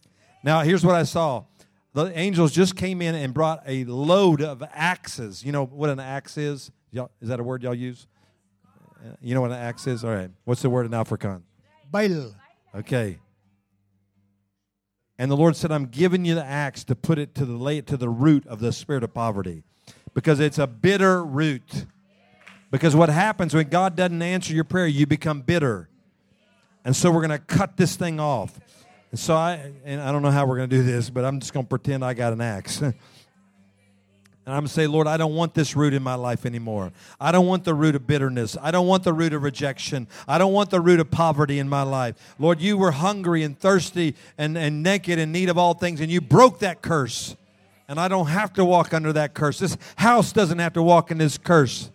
Now, 0.42 0.60
here's 0.60 0.82
what 0.82 0.94
I 0.94 1.02
saw 1.02 1.44
the 2.04 2.18
angels 2.18 2.52
just 2.52 2.76
came 2.76 3.00
in 3.02 3.14
and 3.14 3.32
brought 3.32 3.62
a 3.66 3.84
load 3.84 4.42
of 4.42 4.62
axes. 4.72 5.44
You 5.44 5.52
know 5.52 5.64
what 5.64 5.90
an 5.90 6.00
axe 6.00 6.36
is? 6.36 6.70
Y'all, 6.90 7.10
is 7.20 7.28
that 7.28 7.40
a 7.40 7.42
word 7.42 7.62
y'all 7.62 7.74
use? 7.74 8.06
Uh, 8.64 9.14
you 9.20 9.34
know 9.34 9.40
what 9.40 9.50
an 9.50 9.58
axe 9.58 9.86
is? 9.86 10.04
All 10.04 10.14
right. 10.14 10.30
What's 10.44 10.62
the 10.62 10.70
word 10.70 10.86
in 10.86 10.92
Afrikaans? 10.92 11.42
Bijl. 11.92 12.34
Okay. 12.74 13.18
And 15.18 15.30
the 15.30 15.36
Lord 15.36 15.56
said, 15.56 15.72
I'm 15.72 15.86
giving 15.86 16.24
you 16.24 16.34
the 16.34 16.44
axe 16.44 16.84
to 16.84 16.94
put 16.94 17.18
it 17.18 17.34
to 17.36 17.44
the 17.44 17.52
lay 17.52 17.78
it 17.78 17.86
to 17.88 17.96
the 17.96 18.08
root 18.08 18.46
of 18.46 18.60
the 18.60 18.72
spirit 18.72 19.02
of 19.02 19.12
poverty. 19.12 19.64
Because 20.14 20.40
it's 20.40 20.58
a 20.58 20.66
bitter 20.66 21.24
root. 21.24 21.86
Because 22.70 22.94
what 22.94 23.08
happens 23.08 23.54
when 23.54 23.68
God 23.68 23.96
doesn't 23.96 24.22
answer 24.22 24.54
your 24.54 24.64
prayer, 24.64 24.86
you 24.86 25.06
become 25.06 25.40
bitter. 25.40 25.88
And 26.84 26.94
so 26.94 27.10
we're 27.10 27.26
going 27.26 27.38
to 27.38 27.38
cut 27.38 27.76
this 27.76 27.96
thing 27.96 28.20
off. 28.20 28.60
And 29.10 29.18
so 29.18 29.34
I, 29.34 29.72
and 29.84 30.00
I 30.00 30.12
don't 30.12 30.22
know 30.22 30.30
how 30.30 30.46
we're 30.46 30.56
going 30.56 30.68
to 30.68 30.76
do 30.76 30.82
this, 30.82 31.08
but 31.08 31.24
I'm 31.24 31.40
just 31.40 31.52
going 31.52 31.64
to 31.64 31.68
pretend 31.68 32.04
I 32.04 32.14
got 32.14 32.32
an 32.32 32.40
axe. 32.40 32.80
and 32.82 32.94
I'm 34.46 34.52
going 34.52 34.66
to 34.66 34.72
say, 34.72 34.86
Lord, 34.86 35.06
I 35.06 35.16
don't 35.16 35.34
want 35.34 35.54
this 35.54 35.74
root 35.74 35.94
in 35.94 36.02
my 36.02 36.14
life 36.14 36.44
anymore. 36.44 36.92
I 37.18 37.32
don't 37.32 37.46
want 37.46 37.64
the 37.64 37.74
root 37.74 37.94
of 37.94 38.06
bitterness. 38.06 38.56
I 38.60 38.70
don't 38.70 38.86
want 38.86 39.04
the 39.04 39.14
root 39.14 39.32
of 39.32 39.42
rejection. 39.42 40.08
I 40.26 40.36
don't 40.36 40.52
want 40.52 40.70
the 40.70 40.80
root 40.80 41.00
of 41.00 41.10
poverty 41.10 41.58
in 41.58 41.68
my 41.68 41.82
life. 41.82 42.16
Lord, 42.38 42.60
you 42.60 42.76
were 42.76 42.90
hungry 42.90 43.42
and 43.42 43.58
thirsty 43.58 44.14
and, 44.36 44.58
and 44.58 44.82
naked 44.82 45.18
in 45.18 45.32
need 45.32 45.48
of 45.48 45.56
all 45.56 45.74
things, 45.74 46.00
and 46.00 46.10
you 46.10 46.20
broke 46.20 46.58
that 46.58 46.82
curse. 46.82 47.34
And 47.88 47.98
I 47.98 48.08
don't 48.08 48.26
have 48.26 48.52
to 48.54 48.64
walk 48.66 48.92
under 48.92 49.14
that 49.14 49.32
curse. 49.32 49.58
This 49.58 49.78
house 49.96 50.32
doesn't 50.32 50.58
have 50.58 50.74
to 50.74 50.82
walk 50.82 51.10
in 51.10 51.16
this 51.16 51.38
curse. 51.38 51.90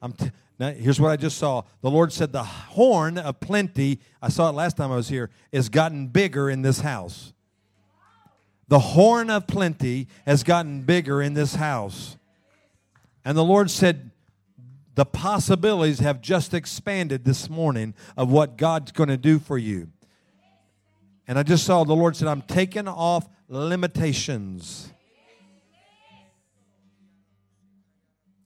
I'm 0.00 0.14
t- 0.14 0.30
now, 0.62 0.70
here's 0.70 1.00
what 1.00 1.10
I 1.10 1.16
just 1.16 1.38
saw. 1.38 1.64
The 1.80 1.90
Lord 1.90 2.12
said, 2.12 2.30
The 2.30 2.44
horn 2.44 3.18
of 3.18 3.40
plenty, 3.40 3.98
I 4.22 4.28
saw 4.28 4.48
it 4.48 4.52
last 4.52 4.76
time 4.76 4.92
I 4.92 4.94
was 4.94 5.08
here, 5.08 5.28
is 5.50 5.68
gotten 5.68 6.06
bigger 6.06 6.48
in 6.48 6.62
this 6.62 6.82
house. 6.82 7.32
The 8.68 8.78
horn 8.78 9.28
of 9.28 9.48
plenty 9.48 10.06
has 10.24 10.44
gotten 10.44 10.82
bigger 10.82 11.20
in 11.20 11.34
this 11.34 11.56
house. 11.56 12.16
And 13.24 13.36
the 13.36 13.42
Lord 13.42 13.72
said, 13.72 14.12
The 14.94 15.04
possibilities 15.04 15.98
have 15.98 16.20
just 16.20 16.54
expanded 16.54 17.24
this 17.24 17.50
morning 17.50 17.92
of 18.16 18.30
what 18.30 18.56
God's 18.56 18.92
going 18.92 19.08
to 19.08 19.16
do 19.16 19.40
for 19.40 19.58
you. 19.58 19.88
And 21.26 21.40
I 21.40 21.42
just 21.42 21.64
saw 21.64 21.82
the 21.82 21.92
Lord 21.92 22.14
said, 22.14 22.28
I'm 22.28 22.42
taking 22.42 22.86
off 22.86 23.28
limitations. 23.48 24.92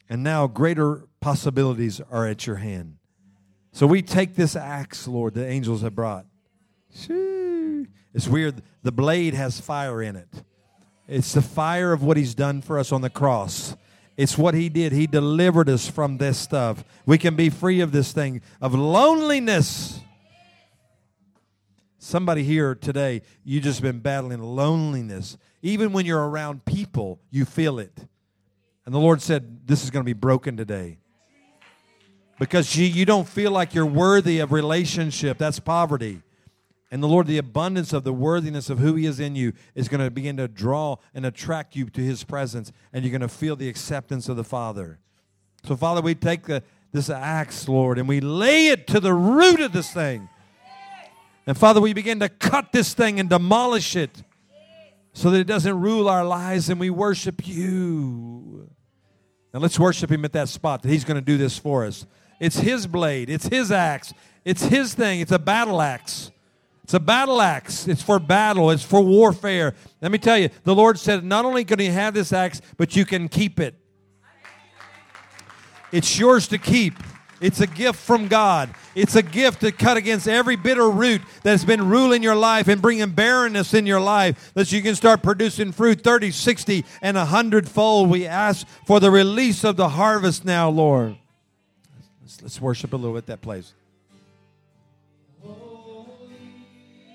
And 0.08 0.22
now 0.22 0.46
greater 0.46 1.04
possibilities 1.20 2.00
are 2.10 2.26
at 2.26 2.46
your 2.46 2.56
hand. 2.56 2.98
So 3.72 3.86
we 3.86 4.02
take 4.02 4.36
this 4.36 4.56
axe, 4.56 5.06
Lord, 5.06 5.34
the 5.34 5.46
angels 5.46 5.82
have 5.82 5.94
brought. 5.94 6.26
It's 6.88 8.28
weird. 8.28 8.62
The 8.82 8.92
blade 8.92 9.34
has 9.34 9.60
fire 9.60 10.00
in 10.00 10.16
it. 10.16 10.28
It's 11.08 11.34
the 11.34 11.42
fire 11.42 11.92
of 11.92 12.02
what 12.02 12.16
He's 12.16 12.34
done 12.34 12.62
for 12.62 12.78
us 12.78 12.90
on 12.90 13.02
the 13.02 13.10
cross. 13.10 13.76
It's 14.16 14.38
what 14.38 14.54
He 14.54 14.68
did. 14.68 14.92
He 14.92 15.06
delivered 15.06 15.68
us 15.68 15.88
from 15.88 16.16
this 16.16 16.38
stuff. 16.38 16.82
We 17.04 17.18
can 17.18 17.36
be 17.36 17.50
free 17.50 17.80
of 17.80 17.92
this 17.92 18.12
thing 18.12 18.40
of 18.62 18.74
loneliness. 18.74 20.00
Somebody 21.98 22.44
here 22.44 22.74
today, 22.74 23.22
you 23.44 23.60
just 23.60 23.82
been 23.82 23.98
battling 23.98 24.40
loneliness. 24.40 25.36
Even 25.60 25.92
when 25.92 26.06
you're 26.06 26.26
around 26.26 26.64
people, 26.64 27.20
you 27.30 27.44
feel 27.44 27.78
it. 27.78 28.06
And 28.86 28.94
the 28.94 29.00
Lord 29.00 29.20
said, 29.20 29.66
This 29.66 29.84
is 29.84 29.90
going 29.90 30.04
to 30.04 30.06
be 30.06 30.14
broken 30.14 30.56
today. 30.56 30.98
Because 32.38 32.76
you, 32.76 32.86
you 32.86 33.04
don't 33.04 33.28
feel 33.28 33.50
like 33.50 33.74
you're 33.74 33.86
worthy 33.86 34.38
of 34.38 34.52
relationship. 34.52 35.38
That's 35.38 35.58
poverty. 35.58 36.22
And 36.90 37.02
the 37.02 37.08
Lord, 37.08 37.26
the 37.26 37.38
abundance 37.38 37.92
of 37.92 38.04
the 38.04 38.12
worthiness 38.12 38.70
of 38.70 38.78
who 38.78 38.94
He 38.94 39.06
is 39.06 39.18
in 39.18 39.34
you 39.34 39.52
is 39.74 39.88
going 39.88 40.04
to 40.04 40.10
begin 40.10 40.36
to 40.36 40.46
draw 40.46 40.96
and 41.14 41.26
attract 41.26 41.74
you 41.74 41.86
to 41.86 42.00
His 42.00 42.22
presence, 42.24 42.72
and 42.92 43.04
you're 43.04 43.10
going 43.10 43.22
to 43.22 43.28
feel 43.28 43.56
the 43.56 43.68
acceptance 43.68 44.28
of 44.28 44.36
the 44.36 44.44
Father. 44.44 45.00
So, 45.64 45.74
Father, 45.76 46.00
we 46.00 46.14
take 46.14 46.44
the, 46.44 46.62
this 46.92 47.10
axe, 47.10 47.68
Lord, 47.68 47.98
and 47.98 48.08
we 48.08 48.20
lay 48.20 48.68
it 48.68 48.86
to 48.88 49.00
the 49.00 49.12
root 49.12 49.60
of 49.60 49.72
this 49.72 49.90
thing. 49.90 50.28
And 51.46 51.56
Father, 51.56 51.80
we 51.80 51.92
begin 51.92 52.20
to 52.20 52.28
cut 52.28 52.72
this 52.72 52.94
thing 52.94 53.18
and 53.20 53.28
demolish 53.28 53.96
it 53.96 54.22
so 55.12 55.30
that 55.30 55.38
it 55.38 55.46
doesn't 55.46 55.80
rule 55.80 56.08
our 56.08 56.24
lives 56.24 56.68
and 56.68 56.78
we 56.78 56.90
worship 56.90 57.46
you. 57.46 58.68
Now 59.56 59.62
let's 59.62 59.78
worship 59.78 60.12
him 60.12 60.22
at 60.26 60.34
that 60.34 60.50
spot 60.50 60.82
that 60.82 60.90
he's 60.90 61.02
going 61.02 61.14
to 61.14 61.24
do 61.24 61.38
this 61.38 61.56
for 61.56 61.86
us. 61.86 62.04
It's 62.38 62.58
his 62.58 62.86
blade, 62.86 63.30
it's 63.30 63.48
his 63.48 63.72
axe, 63.72 64.12
it's 64.44 64.62
his 64.64 64.92
thing, 64.92 65.20
it's 65.20 65.32
a 65.32 65.38
battle 65.38 65.80
axe. 65.80 66.30
It's 66.84 66.92
a 66.92 67.00
battle 67.00 67.40
axe. 67.40 67.88
It's 67.88 68.02
for 68.02 68.18
battle. 68.18 68.70
It's 68.70 68.82
for 68.82 69.00
warfare. 69.00 69.74
Let 70.02 70.12
me 70.12 70.18
tell 70.18 70.36
you, 70.36 70.50
the 70.64 70.74
Lord 70.74 70.98
said, 70.98 71.24
not 71.24 71.46
only 71.46 71.64
can 71.64 71.80
you 71.80 71.90
have 71.90 72.12
this 72.12 72.34
axe, 72.34 72.60
but 72.76 72.94
you 72.94 73.06
can 73.06 73.28
keep 73.28 73.58
it. 73.58 73.74
It's 75.90 76.18
yours 76.18 76.46
to 76.48 76.58
keep. 76.58 76.92
It's 77.40 77.60
a 77.60 77.66
gift 77.66 77.98
from 77.98 78.28
God. 78.28 78.70
It's 78.94 79.14
a 79.14 79.22
gift 79.22 79.60
to 79.60 79.72
cut 79.72 79.96
against 79.96 80.26
every 80.26 80.56
bitter 80.56 80.88
root 80.88 81.20
that's 81.42 81.64
been 81.64 81.88
ruling 81.88 82.22
your 82.22 82.34
life 82.34 82.66
and 82.68 82.80
bringing 82.80 83.10
barrenness 83.10 83.74
in 83.74 83.86
your 83.86 84.00
life 84.00 84.52
that 84.54 84.72
you 84.72 84.80
can 84.80 84.94
start 84.94 85.22
producing 85.22 85.72
fruit 85.72 86.00
30, 86.00 86.30
60, 86.30 86.84
and 87.02 87.16
100 87.16 87.68
fold. 87.68 88.08
We 88.08 88.26
ask 88.26 88.66
for 88.86 89.00
the 89.00 89.10
release 89.10 89.64
of 89.64 89.76
the 89.76 89.90
harvest 89.90 90.44
now, 90.44 90.70
Lord. 90.70 91.16
Let's, 92.22 92.42
let's 92.42 92.60
worship 92.60 92.92
a 92.92 92.96
little 92.96 93.18
at 93.18 93.26
that 93.26 93.42
place. 93.42 93.72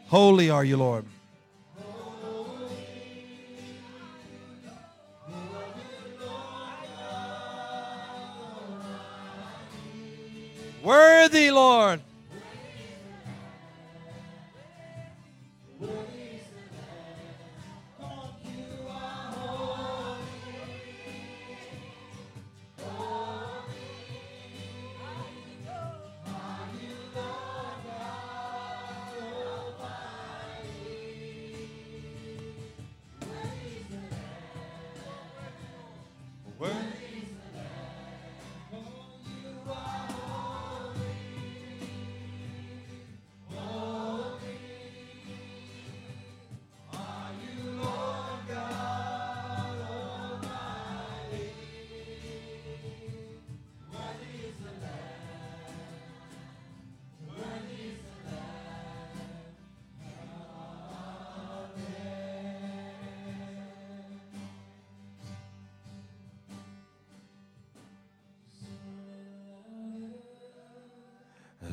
Holy 0.07 0.49
are 0.49 0.63
you, 0.63 0.78
Lord. 0.78 1.05
Worthy, 10.84 11.52
Lord. 11.52 12.02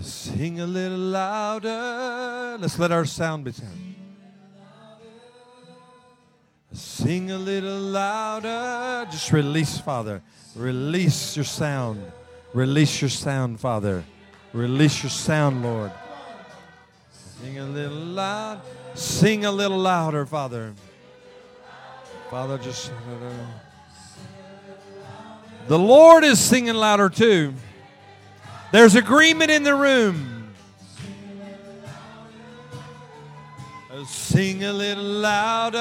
Sing 0.08 0.60
a 0.60 0.66
little 0.66 0.96
louder. 0.96 2.56
Let's 2.58 2.78
let 2.78 2.90
our 2.92 3.04
sound 3.04 3.44
be 3.44 3.52
sound. 3.52 3.94
Sing 6.72 7.30
a 7.30 7.36
little 7.36 7.78
louder. 7.78 9.06
Just 9.10 9.32
release, 9.32 9.78
Father. 9.78 10.22
Release 10.56 11.36
your 11.36 11.44
sound. 11.44 12.10
Release 12.54 13.02
your 13.02 13.10
sound, 13.10 13.60
Father. 13.60 14.02
Release 14.54 15.02
your 15.02 15.10
sound, 15.10 15.62
Lord. 15.62 15.92
Sing 17.42 17.58
a 17.58 17.66
little 17.66 17.98
loud. 17.98 18.62
Sing 18.94 19.44
a 19.44 19.52
little 19.52 19.78
louder, 19.78 20.24
Father. 20.24 20.72
Father, 22.30 22.56
just. 22.56 22.90
Uh, 22.90 23.30
the 25.66 25.78
Lord 25.78 26.24
is 26.24 26.40
singing 26.40 26.76
louder 26.76 27.10
too. 27.10 27.52
There's 28.70 28.94
agreement 28.94 29.50
in 29.50 29.62
the 29.62 29.74
room. 29.74 30.52
Oh, 33.90 34.04
sing 34.04 34.62
a 34.64 34.72
little 34.72 35.02
louder. 35.02 35.78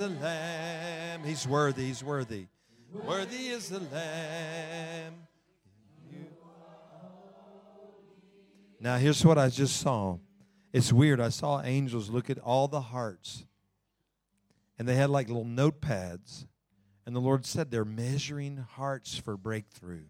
The 0.00 0.08
Lamb. 0.08 1.24
He's 1.24 1.46
worthy. 1.46 1.84
He's 1.84 2.02
worthy. 2.02 2.46
Worthy 2.90 3.48
is 3.48 3.68
the 3.68 3.80
Lamb. 3.80 5.14
Now, 8.80 8.96
here's 8.96 9.22
what 9.22 9.36
I 9.36 9.50
just 9.50 9.78
saw. 9.78 10.16
It's 10.72 10.90
weird. 10.90 11.20
I 11.20 11.28
saw 11.28 11.60
angels 11.62 12.08
look 12.08 12.30
at 12.30 12.38
all 12.38 12.66
the 12.66 12.80
hearts, 12.80 13.44
and 14.78 14.88
they 14.88 14.94
had 14.94 15.10
like 15.10 15.28
little 15.28 15.44
notepads. 15.44 16.46
And 17.04 17.14
the 17.14 17.20
Lord 17.20 17.44
said 17.44 17.70
they're 17.70 17.84
measuring 17.84 18.56
hearts 18.56 19.18
for 19.18 19.36
breakthrough. 19.36 20.04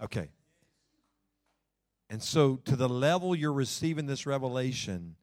Okay. 0.00 0.28
And 2.08 2.22
so, 2.22 2.60
to 2.66 2.76
the 2.76 2.88
level 2.88 3.34
you're 3.34 3.52
receiving 3.52 4.06
this 4.06 4.26
revelation, 4.26 5.16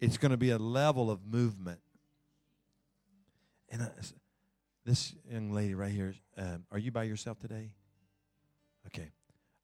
it's 0.00 0.16
going 0.16 0.30
to 0.30 0.38
be 0.38 0.48
a 0.48 0.58
level 0.58 1.10
of 1.10 1.26
movement. 1.26 1.80
And 3.70 3.82
I, 3.82 3.90
this 4.84 5.14
young 5.30 5.52
lady 5.52 5.74
right 5.74 5.92
here, 5.92 6.14
um, 6.36 6.64
are 6.72 6.78
you 6.78 6.90
by 6.90 7.04
yourself 7.04 7.38
today? 7.38 7.72
Okay. 8.86 9.10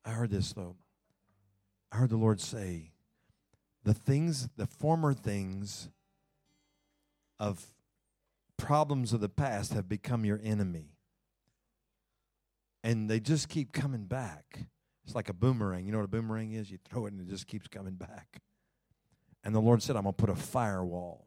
I 0.05 0.11
heard 0.11 0.31
this, 0.31 0.53
though. 0.53 0.77
I 1.91 1.97
heard 1.97 2.11
the 2.11 2.17
Lord 2.17 2.41
say, 2.41 2.93
the 3.85 3.95
things, 3.95 4.49
the 4.57 4.67
former 4.67 5.15
things 5.15 5.89
of 7.39 7.65
problems 8.57 9.13
of 9.13 9.21
the 9.21 9.29
past 9.29 9.73
have 9.73 9.89
become 9.89 10.25
your 10.25 10.41
enemy. 10.43 10.91
And 12.83 13.09
they 13.09 13.21
just 13.21 13.49
keep 13.49 13.73
coming 13.73 14.05
back. 14.05 14.67
It's 15.05 15.15
like 15.15 15.29
a 15.29 15.35
boomerang. 15.35 15.87
You 15.87 15.93
know 15.93 15.99
what 15.99 16.05
a 16.05 16.09
boomerang 16.09 16.53
is? 16.53 16.71
You 16.71 16.79
throw 16.85 17.07
it 17.07 17.13
and 17.13 17.21
it 17.21 17.31
just 17.31 17.47
keeps 17.47 17.69
coming 17.69 17.95
back. 17.95 18.41
And 19.43 19.55
the 19.55 19.61
Lord 19.61 19.83
said, 19.83 19.97
I'm 19.97 20.03
going 20.03 20.15
to 20.15 20.17
put 20.17 20.31
a 20.31 20.37
firewall. 20.37 21.27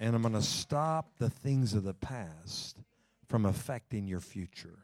And 0.00 0.14
I'm 0.14 0.22
going 0.22 0.34
to 0.34 0.42
stop 0.42 1.10
the 1.18 1.30
things 1.30 1.74
of 1.74 1.82
the 1.82 1.94
past 1.94 2.76
from 3.28 3.46
affecting 3.46 4.06
your 4.06 4.20
future. 4.20 4.78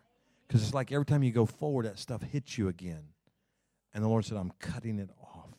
Because 0.47 0.63
it's 0.63 0.75
like 0.75 0.93
every 0.93 1.07
time 1.07 1.23
you 1.23 1.31
go 1.31 1.47
forward, 1.47 1.87
that 1.87 1.99
stuff 1.99 2.23
hits 2.23 2.59
you 2.59 2.69
again. 2.69 3.03
And 3.95 4.03
the 4.03 4.09
Lord 4.09 4.25
said, 4.25 4.37
I'm 4.37 4.53
cutting 4.59 4.99
it 4.99 5.11
off. 5.23 5.55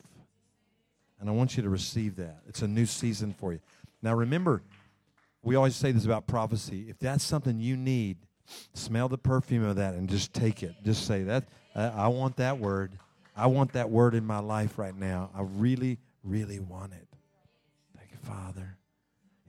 And 1.19 1.29
I 1.29 1.31
want 1.31 1.55
you 1.55 1.63
to 1.63 1.69
receive 1.69 2.17
that. 2.17 2.41
It's 2.47 2.61
a 2.61 2.67
new 2.67 2.85
season 2.85 3.33
for 3.33 3.53
you. 3.53 3.59
Now, 4.01 4.13
remember, 4.13 4.61
we 5.41 5.55
always 5.55 5.75
say 5.75 5.91
this 5.91 6.05
about 6.05 6.27
prophecy. 6.27 6.87
If 6.89 6.99
that's 6.99 7.23
something 7.23 7.59
you 7.59 7.77
need, 7.77 8.17
smell 8.73 9.07
the 9.07 9.17
perfume 9.17 9.63
of 9.63 9.77
that 9.77 9.93
and 9.93 10.09
just 10.09 10.33
take 10.33 10.63
it. 10.63 10.75
Just 10.83 11.07
say 11.07 11.23
that. 11.23 11.45
I 11.73 12.09
want 12.09 12.35
that 12.37 12.59
word. 12.59 12.91
I 13.35 13.47
want 13.47 13.73
that 13.73 13.89
word 13.89 14.15
in 14.15 14.25
my 14.25 14.39
life 14.39 14.77
right 14.77 14.95
now. 14.95 15.29
I 15.33 15.41
really, 15.41 15.97
really 16.23 16.59
want 16.59 16.93
it. 16.93 17.07
Thank 17.97 18.11
you, 18.11 18.17
Father. 18.21 18.77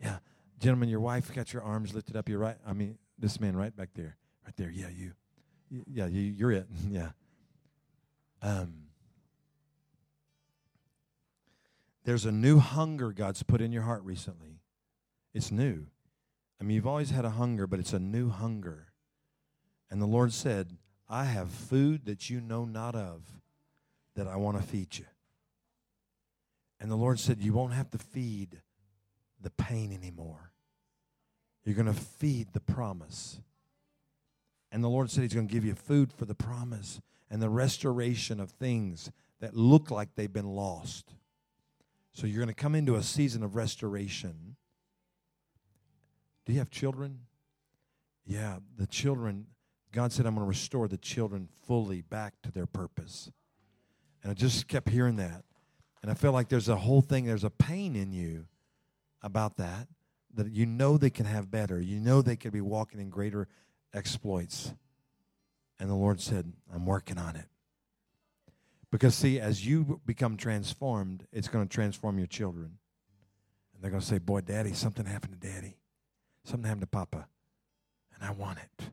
Yeah, 0.02 0.18
gentlemen, 0.58 0.88
your 0.88 1.00
wife 1.00 1.34
got 1.34 1.52
your 1.52 1.62
arms 1.62 1.94
lifted 1.94 2.16
up. 2.16 2.28
You're 2.28 2.38
right. 2.38 2.56
I 2.66 2.72
mean, 2.72 2.98
this 3.18 3.40
man 3.40 3.56
right 3.56 3.74
back 3.74 3.90
there, 3.94 4.16
right 4.44 4.56
there. 4.56 4.70
Yeah, 4.70 4.88
you. 4.94 5.12
Yeah, 5.70 6.06
you, 6.06 6.20
you're 6.20 6.52
it. 6.52 6.66
yeah. 6.90 7.10
Um. 8.42 8.74
There's 12.04 12.24
a 12.24 12.30
new 12.30 12.60
hunger 12.60 13.12
God's 13.12 13.42
put 13.42 13.60
in 13.60 13.72
your 13.72 13.82
heart 13.82 14.04
recently. 14.04 14.60
It's 15.34 15.50
new. 15.50 15.86
I 16.60 16.64
mean, 16.64 16.76
you've 16.76 16.86
always 16.86 17.10
had 17.10 17.24
a 17.24 17.30
hunger, 17.30 17.66
but 17.66 17.80
it's 17.80 17.92
a 17.92 17.98
new 17.98 18.30
hunger. 18.30 18.92
And 19.90 20.00
the 20.00 20.06
Lord 20.06 20.32
said, 20.32 20.76
I 21.08 21.24
have 21.24 21.50
food 21.50 22.06
that 22.06 22.30
you 22.30 22.40
know 22.40 22.64
not 22.64 22.94
of 22.94 23.22
that 24.14 24.26
I 24.26 24.36
want 24.36 24.56
to 24.56 24.62
feed 24.62 24.98
you. 24.98 25.04
And 26.80 26.90
the 26.90 26.96
Lord 26.96 27.18
said, 27.18 27.40
You 27.40 27.52
won't 27.52 27.72
have 27.72 27.90
to 27.90 27.98
feed 27.98 28.62
the 29.46 29.50
pain 29.50 29.92
anymore. 29.92 30.50
You're 31.64 31.76
going 31.76 31.86
to 31.86 31.92
feed 31.92 32.48
the 32.52 32.58
promise. 32.58 33.38
And 34.72 34.82
the 34.82 34.88
Lord 34.88 35.08
said 35.08 35.22
He's 35.22 35.34
going 35.34 35.46
to 35.46 35.54
give 35.54 35.64
you 35.64 35.76
food 35.76 36.12
for 36.12 36.24
the 36.24 36.34
promise 36.34 37.00
and 37.30 37.40
the 37.40 37.48
restoration 37.48 38.40
of 38.40 38.50
things 38.50 39.12
that 39.38 39.54
look 39.54 39.88
like 39.92 40.08
they've 40.16 40.32
been 40.32 40.48
lost. 40.48 41.14
So 42.12 42.26
you're 42.26 42.40
going 42.40 42.48
to 42.48 42.60
come 42.60 42.74
into 42.74 42.96
a 42.96 43.04
season 43.04 43.44
of 43.44 43.54
restoration. 43.54 44.56
Do 46.44 46.52
you 46.52 46.58
have 46.58 46.70
children? 46.70 47.20
Yeah, 48.24 48.56
the 48.76 48.88
children, 48.88 49.46
God 49.92 50.10
said, 50.10 50.26
I'm 50.26 50.34
going 50.34 50.44
to 50.44 50.48
restore 50.48 50.88
the 50.88 50.96
children 50.96 51.48
fully 51.68 52.00
back 52.02 52.34
to 52.42 52.50
their 52.50 52.66
purpose. 52.66 53.30
And 54.24 54.32
I 54.32 54.34
just 54.34 54.66
kept 54.66 54.88
hearing 54.88 55.16
that. 55.16 55.44
And 56.02 56.10
I 56.10 56.14
feel 56.14 56.32
like 56.32 56.48
there's 56.48 56.68
a 56.68 56.74
whole 56.74 57.00
thing, 57.00 57.26
there's 57.26 57.44
a 57.44 57.50
pain 57.50 57.94
in 57.94 58.10
you 58.10 58.46
about 59.26 59.56
that, 59.56 59.88
that 60.34 60.52
you 60.52 60.64
know 60.64 60.96
they 60.96 61.10
can 61.10 61.26
have 61.26 61.50
better. 61.50 61.80
You 61.80 62.00
know 62.00 62.22
they 62.22 62.36
could 62.36 62.52
be 62.52 62.60
walking 62.60 63.00
in 63.00 63.10
greater 63.10 63.48
exploits. 63.92 64.72
And 65.78 65.90
the 65.90 65.94
Lord 65.94 66.20
said, 66.20 66.52
I'm 66.72 66.86
working 66.86 67.18
on 67.18 67.36
it. 67.36 67.46
Because, 68.90 69.14
see, 69.14 69.40
as 69.40 69.66
you 69.66 70.00
become 70.06 70.36
transformed, 70.36 71.26
it's 71.32 71.48
going 71.48 71.66
to 71.66 71.74
transform 71.74 72.18
your 72.18 72.28
children. 72.28 72.78
And 73.74 73.82
they're 73.82 73.90
going 73.90 74.00
to 74.00 74.06
say, 74.06 74.18
Boy, 74.18 74.40
Daddy, 74.42 74.72
something 74.72 75.04
happened 75.04 75.38
to 75.40 75.48
Daddy. 75.48 75.76
Something 76.44 76.66
happened 76.66 76.82
to 76.82 76.86
Papa. 76.86 77.26
And 78.14 78.24
I 78.24 78.30
want 78.30 78.58
it. 78.58 78.84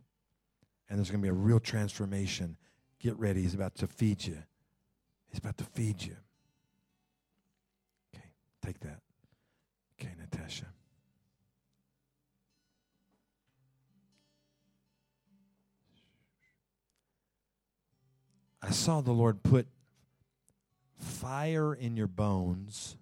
And 0.89 0.97
there's 0.97 1.09
going 1.09 1.21
to 1.21 1.25
be 1.25 1.29
a 1.29 1.33
real 1.33 1.59
transformation. 1.59 2.57
Get 2.99 3.17
ready. 3.17 3.43
He's 3.43 3.53
about 3.53 3.75
to 3.75 3.87
feed 3.87 4.25
you. 4.25 4.37
He's 5.29 5.39
about 5.39 5.57
to 5.57 5.63
feed 5.63 6.01
you. 6.01 6.15
Okay, 8.13 8.25
take 8.65 8.79
that. 8.81 8.99
Okay, 10.03 10.13
Natasha. 10.19 10.65
I 18.61 18.71
saw 18.71 19.01
the 19.01 19.11
Lord 19.11 19.43
put 19.43 19.67
fire 20.97 21.73
in 21.73 21.95
your 21.95 22.07
bones 22.07 22.97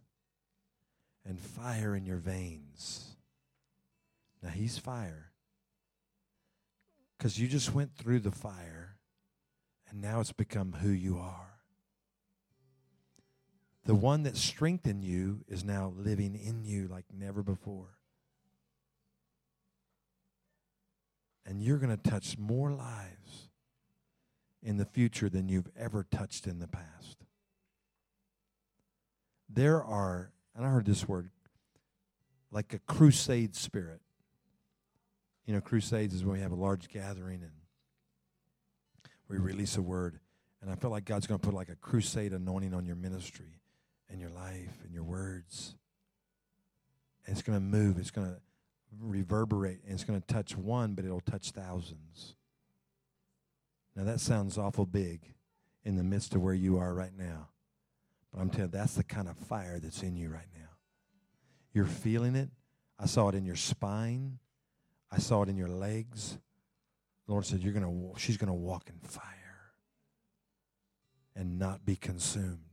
and 1.25 1.39
fire 1.39 1.95
in 1.95 2.05
your 2.05 2.17
veins. 2.17 3.15
Now, 4.43 4.49
He's 4.49 4.77
fire. 4.77 5.31
Because 7.17 7.39
you 7.39 7.47
just 7.47 7.73
went 7.73 7.95
through 7.95 8.19
the 8.19 8.31
fire, 8.31 8.97
and 9.89 10.01
now 10.01 10.19
it's 10.19 10.31
become 10.31 10.73
who 10.81 10.89
you 10.89 11.17
are. 11.17 11.60
The 13.85 13.95
one 13.95 14.23
that 14.23 14.37
strengthened 14.37 15.03
you 15.03 15.43
is 15.47 15.63
now 15.63 15.93
living 15.97 16.35
in 16.35 16.63
you 16.63 16.87
like 16.87 17.05
never 17.11 17.41
before. 17.41 17.97
And 21.45 21.61
you're 21.63 21.79
going 21.79 21.95
to 21.95 22.09
touch 22.09 22.37
more 22.37 22.71
lives 22.71 23.49
in 24.61 24.77
the 24.77 24.85
future 24.85 25.29
than 25.29 25.49
you've 25.49 25.69
ever 25.75 26.05
touched 26.11 26.45
in 26.45 26.59
the 26.59 26.67
past. 26.67 27.25
There 29.49 29.83
are, 29.83 30.31
and 30.55 30.63
I 30.63 30.69
heard 30.69 30.85
this 30.85 31.07
word, 31.07 31.31
like 32.51 32.73
a 32.73 32.79
crusade 32.79 33.55
spirit. 33.55 34.01
You 35.47 35.55
know, 35.55 35.61
crusades 35.61 36.13
is 36.13 36.23
when 36.23 36.33
we 36.33 36.41
have 36.41 36.51
a 36.51 36.55
large 36.55 36.87
gathering 36.87 37.41
and 37.41 37.51
we 39.27 39.37
release 39.37 39.75
a 39.77 39.81
word. 39.81 40.19
And 40.61 40.69
I 40.69 40.75
feel 40.75 40.91
like 40.91 41.05
God's 41.05 41.25
going 41.25 41.39
to 41.39 41.45
put 41.45 41.55
like 41.55 41.69
a 41.69 41.75
crusade 41.75 42.31
anointing 42.31 42.75
on 42.75 42.85
your 42.85 42.95
ministry 42.95 43.60
and 44.11 44.19
your 44.19 44.29
life 44.29 44.79
and 44.83 44.93
your 44.93 45.03
words. 45.03 45.75
And 47.25 47.33
it's 47.33 47.41
going 47.41 47.57
to 47.57 47.63
move, 47.63 47.97
it's 47.97 48.11
going 48.11 48.27
to 48.27 48.37
reverberate, 48.99 49.79
and 49.83 49.93
it's 49.93 50.03
going 50.03 50.21
to 50.21 50.33
touch 50.33 50.55
one, 50.57 50.93
but 50.93 51.05
it'll 51.05 51.21
touch 51.21 51.51
thousands. 51.51 52.35
Now, 53.95 54.03
that 54.03 54.19
sounds 54.19 54.57
awful 54.57 54.85
big 54.85 55.33
in 55.83 55.95
the 55.95 56.03
midst 56.03 56.35
of 56.35 56.41
where 56.41 56.53
you 56.53 56.77
are 56.77 56.93
right 56.93 57.17
now. 57.17 57.49
But 58.31 58.41
I'm 58.41 58.49
telling 58.49 58.71
you, 58.71 58.77
that's 58.77 58.95
the 58.95 59.03
kind 59.03 59.27
of 59.27 59.37
fire 59.37 59.79
that's 59.79 60.03
in 60.03 60.15
you 60.15 60.29
right 60.29 60.47
now. 60.53 60.69
You're 61.73 61.85
feeling 61.85 62.35
it. 62.35 62.49
I 62.99 63.05
saw 63.05 63.29
it 63.29 63.35
in 63.35 63.45
your 63.45 63.55
spine. 63.55 64.39
I 65.11 65.17
saw 65.17 65.43
it 65.43 65.49
in 65.49 65.57
your 65.57 65.69
legs. 65.69 66.37
The 67.25 67.31
Lord 67.31 67.45
said, 67.45 67.61
You're 67.61 67.73
gonna 67.73 68.17
she's 68.17 68.37
gonna 68.37 68.53
walk 68.53 68.89
in 68.89 68.99
fire 69.07 69.73
and 71.35 71.59
not 71.59 71.85
be 71.85 71.95
consumed. 71.95 72.70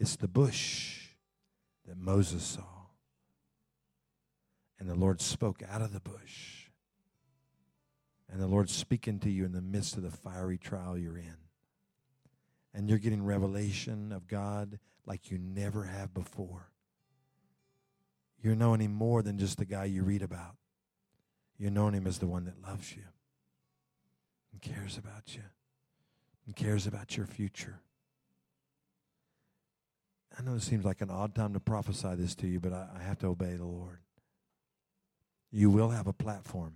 It's 0.00 0.16
the 0.16 0.26
bush 0.26 1.08
that 1.86 1.96
Moses 1.96 2.42
saw. 2.42 2.62
And 4.80 4.88
the 4.88 4.94
Lord 4.94 5.20
spoke 5.20 5.62
out 5.70 5.82
of 5.82 5.92
the 5.92 6.00
bush 6.00 6.60
and 8.32 8.40
the 8.40 8.46
Lord's 8.46 8.74
speaking 8.74 9.18
to 9.20 9.30
you 9.30 9.44
in 9.44 9.52
the 9.52 9.60
midst 9.60 9.96
of 9.96 10.02
the 10.02 10.10
fiery 10.10 10.56
trial 10.56 10.96
you're 10.96 11.18
in. 11.18 11.36
And 12.72 12.88
you're 12.88 12.98
getting 12.98 13.24
revelation 13.24 14.12
of 14.12 14.26
God 14.28 14.78
like 15.04 15.30
you 15.30 15.38
never 15.38 15.84
have 15.84 16.14
before. 16.14 16.70
You're 18.40 18.54
knowing 18.54 18.80
Him 18.80 18.92
more 18.92 19.22
than 19.22 19.38
just 19.38 19.58
the 19.58 19.64
guy 19.64 19.84
you 19.84 20.04
read 20.04 20.22
about. 20.22 20.56
You're 21.58 21.72
knowing 21.72 21.94
Him 21.94 22.06
as 22.06 22.18
the 22.18 22.28
one 22.28 22.44
that 22.44 22.62
loves 22.62 22.96
you 22.96 23.02
and 24.52 24.62
cares 24.62 24.96
about 24.96 25.34
you 25.34 25.42
and 26.46 26.54
cares 26.56 26.86
about 26.86 27.16
your 27.16 27.26
future. 27.26 27.80
I 30.38 30.42
know 30.42 30.54
it 30.54 30.62
seems 30.62 30.84
like 30.84 31.00
an 31.00 31.10
odd 31.10 31.34
time 31.34 31.52
to 31.54 31.60
prophesy 31.60 32.14
this 32.14 32.34
to 32.36 32.46
you, 32.46 32.60
but 32.60 32.72
I, 32.72 32.86
I 32.98 33.02
have 33.02 33.18
to 33.20 33.26
obey 33.26 33.54
the 33.54 33.64
Lord. 33.64 33.98
You 35.50 35.70
will 35.70 35.90
have 35.90 36.06
a 36.06 36.12
platform 36.12 36.74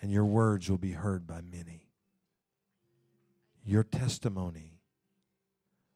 and 0.00 0.12
your 0.12 0.24
words 0.24 0.70
will 0.70 0.78
be 0.78 0.92
heard 0.92 1.26
by 1.26 1.40
many. 1.40 1.88
Your 3.64 3.82
testimony 3.82 4.80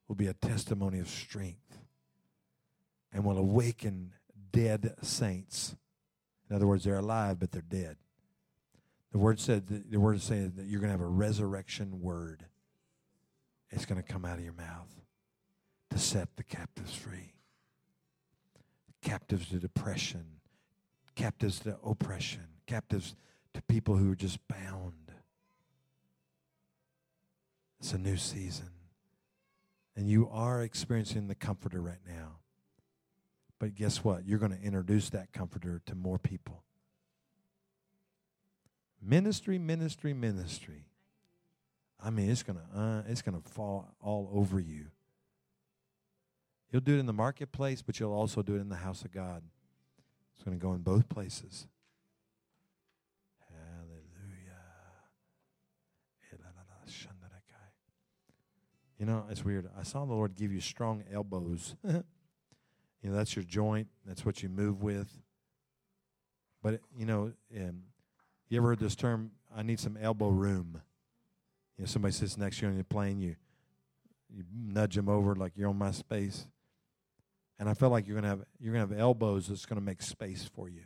will 0.09 0.16
be 0.16 0.26
a 0.26 0.34
testimony 0.34 0.99
of 0.99 1.09
strength 1.09 1.78
and 3.12 3.24
will 3.24 3.38
awaken 3.38 4.12
dead 4.51 4.95
saints. 5.03 5.76
In 6.49 6.57
other 6.57 6.66
words, 6.66 6.84
they're 6.84 6.99
alive, 6.99 7.38
but 7.38 7.53
they're 7.53 7.62
dead. 7.62 7.97
The 9.12 9.18
word 9.18 9.38
said 9.38 9.68
the 9.68 10.01
word 10.01 10.16
is 10.16 10.24
saying 10.24 10.55
that 10.57 10.66
you're 10.66 10.80
going 10.80 10.88
to 10.88 10.99
have 10.99 11.01
a 11.01 11.07
resurrection 11.07 12.01
word. 12.01 12.47
It's 13.70 13.84
going 13.84 14.03
to 14.03 14.07
come 14.07 14.24
out 14.24 14.38
of 14.38 14.45
your 14.45 14.55
mouth 14.55 15.02
to 15.93 15.99
set 15.99 16.36
the 16.36 16.43
captives 16.43 16.95
free. 16.95 17.34
Captives 19.03 19.49
to 19.49 19.57
depression, 19.57 20.24
captives 21.16 21.61
to 21.61 21.76
oppression, 21.84 22.47
captives 22.66 23.14
to 23.53 23.61
people 23.62 23.97
who 23.97 24.12
are 24.12 24.16
just 24.16 24.38
bound. 24.49 25.12
It's 27.80 27.93
a 27.93 27.99
new 27.99 28.16
season. 28.16 28.70
And 29.95 30.09
you 30.09 30.28
are 30.30 30.62
experiencing 30.62 31.28
the 31.28 31.34
comforter 31.34 31.80
right 31.82 32.01
now. 32.07 32.38
But 33.59 33.74
guess 33.74 34.03
what? 34.03 34.24
You're 34.24 34.38
going 34.38 34.57
to 34.57 34.62
introduce 34.62 35.11
that 35.11 35.32
comforter 35.32 35.82
to 35.86 35.95
more 35.95 36.18
people. 36.18 36.62
Ministry, 39.03 39.59
ministry, 39.59 40.14
ministry. 40.14 40.86
I 42.03 42.11
mean, 42.11 42.30
it's 42.30 42.43
going 42.43 42.59
to 42.59 42.80
uh, 42.80 43.03
it's 43.09 43.20
going 43.20 43.40
to 43.40 43.49
fall 43.49 43.95
all 44.01 44.30
over 44.32 44.59
you. 44.59 44.86
You'll 46.73 46.81
do 46.81 46.97
it 46.97 47.01
in 47.01 47.07
the 47.07 47.12
marketplace, 47.12 47.83
but 47.83 48.01
you'll 48.01 48.14
also 48.14 48.41
do 48.41 48.57
it 48.57 48.61
in 48.61 48.70
the 48.70 48.77
house 48.77 49.05
of 49.05 49.12
God. 49.12 49.43
It's 50.35 50.43
going 50.43 50.59
to 50.59 50.62
go 50.62 50.73
in 50.73 50.81
both 50.81 51.07
places. 51.09 51.66
Hallelujah. 53.51 54.03
You 58.99 59.07
know, 59.07 59.25
it's 59.31 59.45
weird. 59.45 59.68
I 59.79 59.83
saw 59.83 60.05
the 60.05 60.14
Lord 60.14 60.35
give 60.35 60.53
you 60.53 60.61
strong 60.61 61.05
elbows. 61.12 61.75
you 61.85 62.03
know, 63.03 63.12
that's 63.12 63.37
your 63.37 63.45
joint. 63.45 63.89
That's 64.07 64.25
what 64.25 64.43
you 64.43 64.49
move 64.49 64.83
with. 64.83 65.12
But 66.62 66.81
you 66.97 67.05
know, 67.05 67.33
um, 67.57 67.83
you 68.49 68.59
ever 68.59 68.68
heard 68.68 68.79
this 68.79 68.95
term? 68.95 69.33
I 69.55 69.62
need 69.62 69.81
some 69.81 69.99
elbow 70.01 70.29
room. 70.29 70.81
You 71.77 71.83
know, 71.83 71.87
somebody 71.87 72.12
sits 72.12 72.39
next 72.39 72.59
to 72.59 72.66
you 72.66 72.68
on 72.68 72.77
your 72.77 72.85
plane. 72.85 73.18
You 73.18 73.35
you 74.31 74.45
nudge 74.55 74.95
them 74.95 75.09
over 75.09 75.35
like 75.35 75.53
you're 75.57 75.68
on 75.68 75.79
my 75.79 75.91
space. 75.91 76.47
And 77.63 77.71
I 77.71 77.75
feel 77.75 77.91
like 77.91 78.09
you're 78.09 78.17
gonna 78.17 78.27
have 78.27 78.43
you're 78.59 78.75
gonna 78.75 78.89
have 78.89 78.99
elbows 78.99 79.47
that's 79.47 79.67
gonna 79.67 79.81
make 79.81 80.03
space 80.03 80.51
for 80.53 80.69
you. 80.69 80.83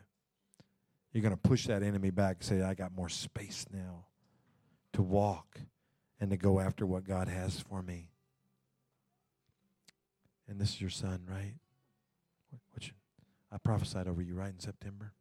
You're 1.10 1.22
gonna 1.22 1.38
push 1.38 1.64
that 1.68 1.82
enemy 1.82 2.10
back 2.10 2.36
and 2.40 2.44
say, 2.44 2.60
I 2.60 2.74
got 2.74 2.94
more 2.94 3.08
space 3.08 3.64
now 3.72 4.04
to 4.92 5.00
walk 5.00 5.58
and 6.20 6.30
to 6.32 6.36
go 6.36 6.60
after 6.60 6.84
what 6.84 7.04
God 7.04 7.28
has 7.28 7.58
for 7.60 7.82
me. 7.82 8.10
And 10.46 10.60
this 10.60 10.74
is 10.74 10.80
your 10.82 10.90
son, 10.90 11.22
right? 11.26 11.54
Which 12.74 12.92
I 13.50 13.56
prophesied 13.56 14.06
over 14.06 14.20
you 14.20 14.34
right 14.34 14.52
in 14.52 14.60
September. 14.60 15.14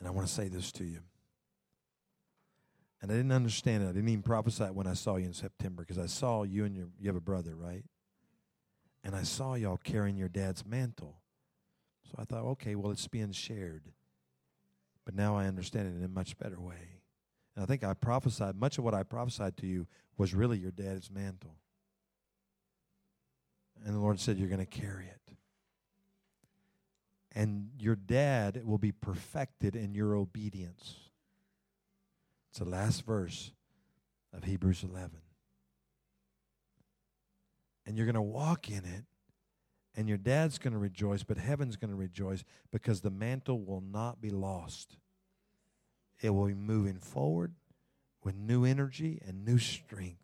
And 0.00 0.08
I 0.08 0.10
want 0.10 0.26
to 0.26 0.34
say 0.34 0.48
this 0.48 0.72
to 0.72 0.84
you. 0.84 0.98
And 3.00 3.12
I 3.12 3.14
didn't 3.14 3.30
understand 3.30 3.84
it. 3.84 3.86
I 3.86 3.92
didn't 3.92 4.08
even 4.08 4.24
prophesy 4.24 4.64
it 4.64 4.74
when 4.74 4.88
I 4.88 4.94
saw 4.94 5.14
you 5.14 5.26
in 5.26 5.32
September 5.32 5.84
because 5.84 6.02
I 6.02 6.06
saw 6.06 6.42
you 6.42 6.64
and 6.64 6.74
your 6.74 6.88
you 6.98 7.06
have 7.06 7.14
a 7.14 7.20
brother, 7.20 7.54
right? 7.54 7.84
And 9.02 9.14
I 9.14 9.22
saw 9.22 9.54
y'all 9.54 9.80
carrying 9.82 10.16
your 10.16 10.28
dad's 10.28 10.64
mantle. 10.64 11.20
So 12.04 12.16
I 12.18 12.24
thought, 12.24 12.44
okay, 12.44 12.74
well, 12.74 12.90
it's 12.90 13.08
being 13.08 13.32
shared. 13.32 13.84
But 15.04 15.14
now 15.14 15.36
I 15.36 15.46
understand 15.46 15.88
it 15.88 15.98
in 15.98 16.04
a 16.04 16.08
much 16.08 16.36
better 16.38 16.60
way. 16.60 17.00
And 17.54 17.62
I 17.62 17.66
think 17.66 17.82
I 17.82 17.94
prophesied, 17.94 18.56
much 18.56 18.78
of 18.78 18.84
what 18.84 18.94
I 18.94 19.02
prophesied 19.02 19.56
to 19.58 19.66
you 19.66 19.86
was 20.16 20.34
really 20.34 20.58
your 20.58 20.70
dad's 20.70 21.10
mantle. 21.10 21.56
And 23.84 23.94
the 23.94 24.00
Lord 24.00 24.20
said, 24.20 24.38
You're 24.38 24.48
going 24.48 24.64
to 24.64 24.66
carry 24.66 25.06
it. 25.06 25.16
And 27.32 27.70
your 27.78 27.96
dad 27.96 28.62
will 28.64 28.78
be 28.78 28.92
perfected 28.92 29.76
in 29.76 29.94
your 29.94 30.14
obedience. 30.14 30.96
It's 32.50 32.58
the 32.58 32.64
last 32.64 33.06
verse 33.06 33.52
of 34.32 34.44
Hebrews 34.44 34.84
11. 34.84 35.10
And 37.90 37.98
you're 37.98 38.06
going 38.06 38.14
to 38.14 38.22
walk 38.22 38.70
in 38.70 38.84
it, 38.84 39.04
and 39.96 40.08
your 40.08 40.16
dad's 40.16 40.58
going 40.58 40.74
to 40.74 40.78
rejoice, 40.78 41.24
but 41.24 41.36
heaven's 41.36 41.74
going 41.74 41.90
to 41.90 41.96
rejoice 41.96 42.44
because 42.70 43.00
the 43.00 43.10
mantle 43.10 43.60
will 43.60 43.80
not 43.80 44.20
be 44.20 44.30
lost. 44.30 44.96
It 46.20 46.30
will 46.30 46.46
be 46.46 46.54
moving 46.54 47.00
forward 47.00 47.52
with 48.22 48.36
new 48.36 48.64
energy 48.64 49.20
and 49.26 49.44
new 49.44 49.58
strength. 49.58 50.22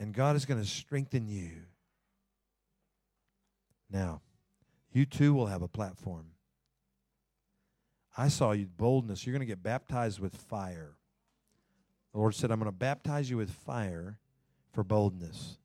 And 0.00 0.12
God 0.12 0.34
is 0.34 0.46
going 0.46 0.60
to 0.60 0.68
strengthen 0.68 1.28
you. 1.28 1.52
Now, 3.88 4.20
you 4.92 5.06
too 5.06 5.32
will 5.32 5.46
have 5.46 5.62
a 5.62 5.68
platform. 5.68 6.32
I 8.18 8.26
saw 8.26 8.50
you 8.50 8.66
boldness. 8.66 9.24
You're 9.24 9.32
going 9.32 9.46
to 9.46 9.46
get 9.46 9.62
baptized 9.62 10.18
with 10.18 10.34
fire. 10.34 10.96
The 12.12 12.18
Lord 12.18 12.34
said, 12.34 12.50
I'm 12.50 12.58
going 12.58 12.66
to 12.66 12.76
baptize 12.76 13.30
you 13.30 13.36
with 13.36 13.52
fire 13.52 14.18
for 14.76 14.84
boldness. 14.84 15.56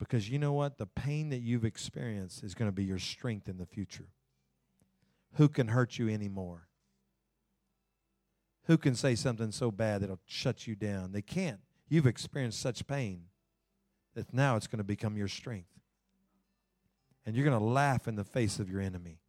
Because 0.00 0.28
you 0.28 0.38
know 0.40 0.52
what? 0.52 0.78
The 0.78 0.86
pain 0.86 1.30
that 1.30 1.42
you've 1.42 1.64
experienced 1.64 2.42
is 2.42 2.54
going 2.54 2.68
to 2.68 2.74
be 2.74 2.82
your 2.82 2.98
strength 2.98 3.48
in 3.48 3.56
the 3.56 3.66
future. 3.66 4.08
Who 5.34 5.48
can 5.48 5.68
hurt 5.68 5.96
you 5.96 6.08
anymore? 6.08 6.66
Who 8.64 8.76
can 8.76 8.96
say 8.96 9.14
something 9.14 9.52
so 9.52 9.70
bad 9.70 10.02
that'll 10.02 10.18
shut 10.26 10.66
you 10.66 10.74
down? 10.74 11.12
They 11.12 11.22
can't. 11.22 11.60
You've 11.88 12.06
experienced 12.06 12.60
such 12.60 12.84
pain 12.88 13.26
that 14.14 14.34
now 14.34 14.56
it's 14.56 14.66
going 14.66 14.78
to 14.78 14.84
become 14.84 15.16
your 15.16 15.28
strength. 15.28 15.70
And 17.24 17.36
you're 17.36 17.44
going 17.44 17.58
to 17.58 17.64
laugh 17.64 18.08
in 18.08 18.16
the 18.16 18.24
face 18.24 18.58
of 18.58 18.68
your 18.68 18.80
enemy. 18.80 19.20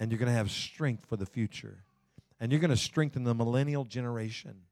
And 0.00 0.10
you're 0.10 0.18
going 0.18 0.32
to 0.32 0.36
have 0.36 0.50
strength 0.50 1.04
for 1.04 1.16
the 1.18 1.26
future. 1.26 1.84
And 2.40 2.50
you're 2.50 2.60
going 2.60 2.70
to 2.70 2.76
strengthen 2.76 3.24
the 3.24 3.34
millennial 3.34 3.84
generation. 3.84 4.62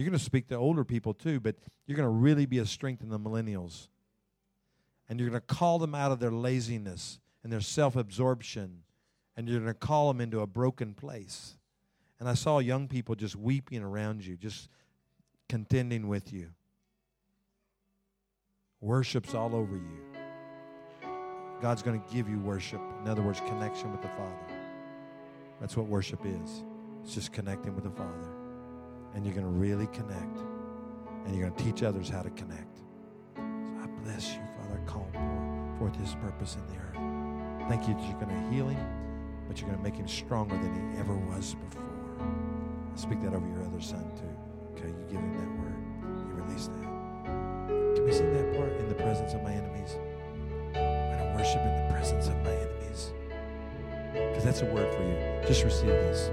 You're 0.00 0.08
going 0.08 0.18
to 0.18 0.24
speak 0.24 0.48
to 0.48 0.54
older 0.54 0.82
people 0.82 1.12
too, 1.12 1.40
but 1.40 1.56
you're 1.86 1.96
going 1.96 2.06
to 2.06 2.08
really 2.08 2.46
be 2.46 2.56
a 2.56 2.64
strength 2.64 3.02
in 3.02 3.10
the 3.10 3.18
millennials. 3.18 3.88
And 5.10 5.20
you're 5.20 5.28
going 5.28 5.42
to 5.42 5.46
call 5.46 5.78
them 5.78 5.94
out 5.94 6.10
of 6.10 6.20
their 6.20 6.30
laziness 6.30 7.18
and 7.44 7.52
their 7.52 7.60
self 7.60 7.96
absorption. 7.96 8.78
And 9.36 9.46
you're 9.46 9.60
going 9.60 9.70
to 9.70 9.78
call 9.78 10.10
them 10.10 10.22
into 10.22 10.40
a 10.40 10.46
broken 10.46 10.94
place. 10.94 11.58
And 12.18 12.30
I 12.30 12.32
saw 12.32 12.60
young 12.60 12.88
people 12.88 13.14
just 13.14 13.36
weeping 13.36 13.82
around 13.82 14.24
you, 14.24 14.38
just 14.38 14.70
contending 15.50 16.08
with 16.08 16.32
you. 16.32 16.48
Worship's 18.80 19.34
all 19.34 19.54
over 19.54 19.76
you. 19.76 21.10
God's 21.60 21.82
going 21.82 22.00
to 22.00 22.14
give 22.14 22.26
you 22.26 22.38
worship. 22.38 22.80
In 23.02 23.08
other 23.08 23.20
words, 23.20 23.40
connection 23.40 23.92
with 23.92 24.00
the 24.00 24.08
Father. 24.08 24.46
That's 25.60 25.76
what 25.76 25.88
worship 25.88 26.20
is. 26.24 26.64
It's 27.04 27.14
just 27.14 27.34
connecting 27.34 27.74
with 27.74 27.84
the 27.84 27.90
Father. 27.90 28.39
And 29.14 29.24
you're 29.24 29.34
going 29.34 29.46
to 29.46 29.52
really 29.52 29.86
connect. 29.88 30.38
And 31.24 31.36
you're 31.36 31.48
going 31.48 31.54
to 31.54 31.64
teach 31.64 31.82
others 31.82 32.08
how 32.08 32.22
to 32.22 32.30
connect. 32.30 32.78
So 33.36 33.42
I 33.42 33.86
bless 34.04 34.34
you, 34.34 34.40
Father. 34.56 34.80
Call 34.86 35.10
forth 35.78 35.96
his 35.96 36.14
purpose 36.16 36.56
in 36.56 36.66
the 36.74 36.80
earth. 36.80 37.68
Thank 37.68 37.88
you 37.88 37.94
that 37.94 38.02
you're 38.04 38.20
going 38.20 38.28
to 38.28 38.50
heal 38.54 38.68
him, 38.68 38.86
but 39.46 39.60
you're 39.60 39.68
going 39.68 39.78
to 39.78 39.84
make 39.84 39.96
him 39.96 40.08
stronger 40.08 40.56
than 40.56 40.92
he 40.92 40.98
ever 40.98 41.14
was 41.16 41.54
before. 41.54 41.82
I 42.92 42.96
speak 42.96 43.20
that 43.22 43.34
over 43.34 43.46
your 43.46 43.64
other 43.64 43.80
son, 43.80 44.04
too. 44.16 44.36
Okay, 44.72 44.88
you 44.88 45.04
give 45.08 45.20
him 45.20 45.32
that 45.34 45.50
word. 45.58 45.78
You 46.28 46.42
release 46.42 46.66
that. 46.66 47.94
Can 47.94 48.04
we 48.04 48.12
sing 48.12 48.32
that 48.32 48.56
part 48.56 48.72
in 48.76 48.88
the 48.88 48.94
presence 48.94 49.34
of 49.34 49.42
my 49.42 49.52
enemies? 49.52 49.96
I 50.74 51.16
don't 51.18 51.34
worship 51.36 51.60
in 51.60 51.86
the 51.86 51.92
presence 51.92 52.26
of 52.26 52.36
my 52.42 52.52
enemies. 52.52 53.12
Because 54.12 54.44
that's 54.44 54.62
a 54.62 54.66
word 54.66 54.92
for 54.94 55.02
you. 55.02 55.46
Just 55.46 55.64
receive 55.64 55.88
this. 55.88 56.30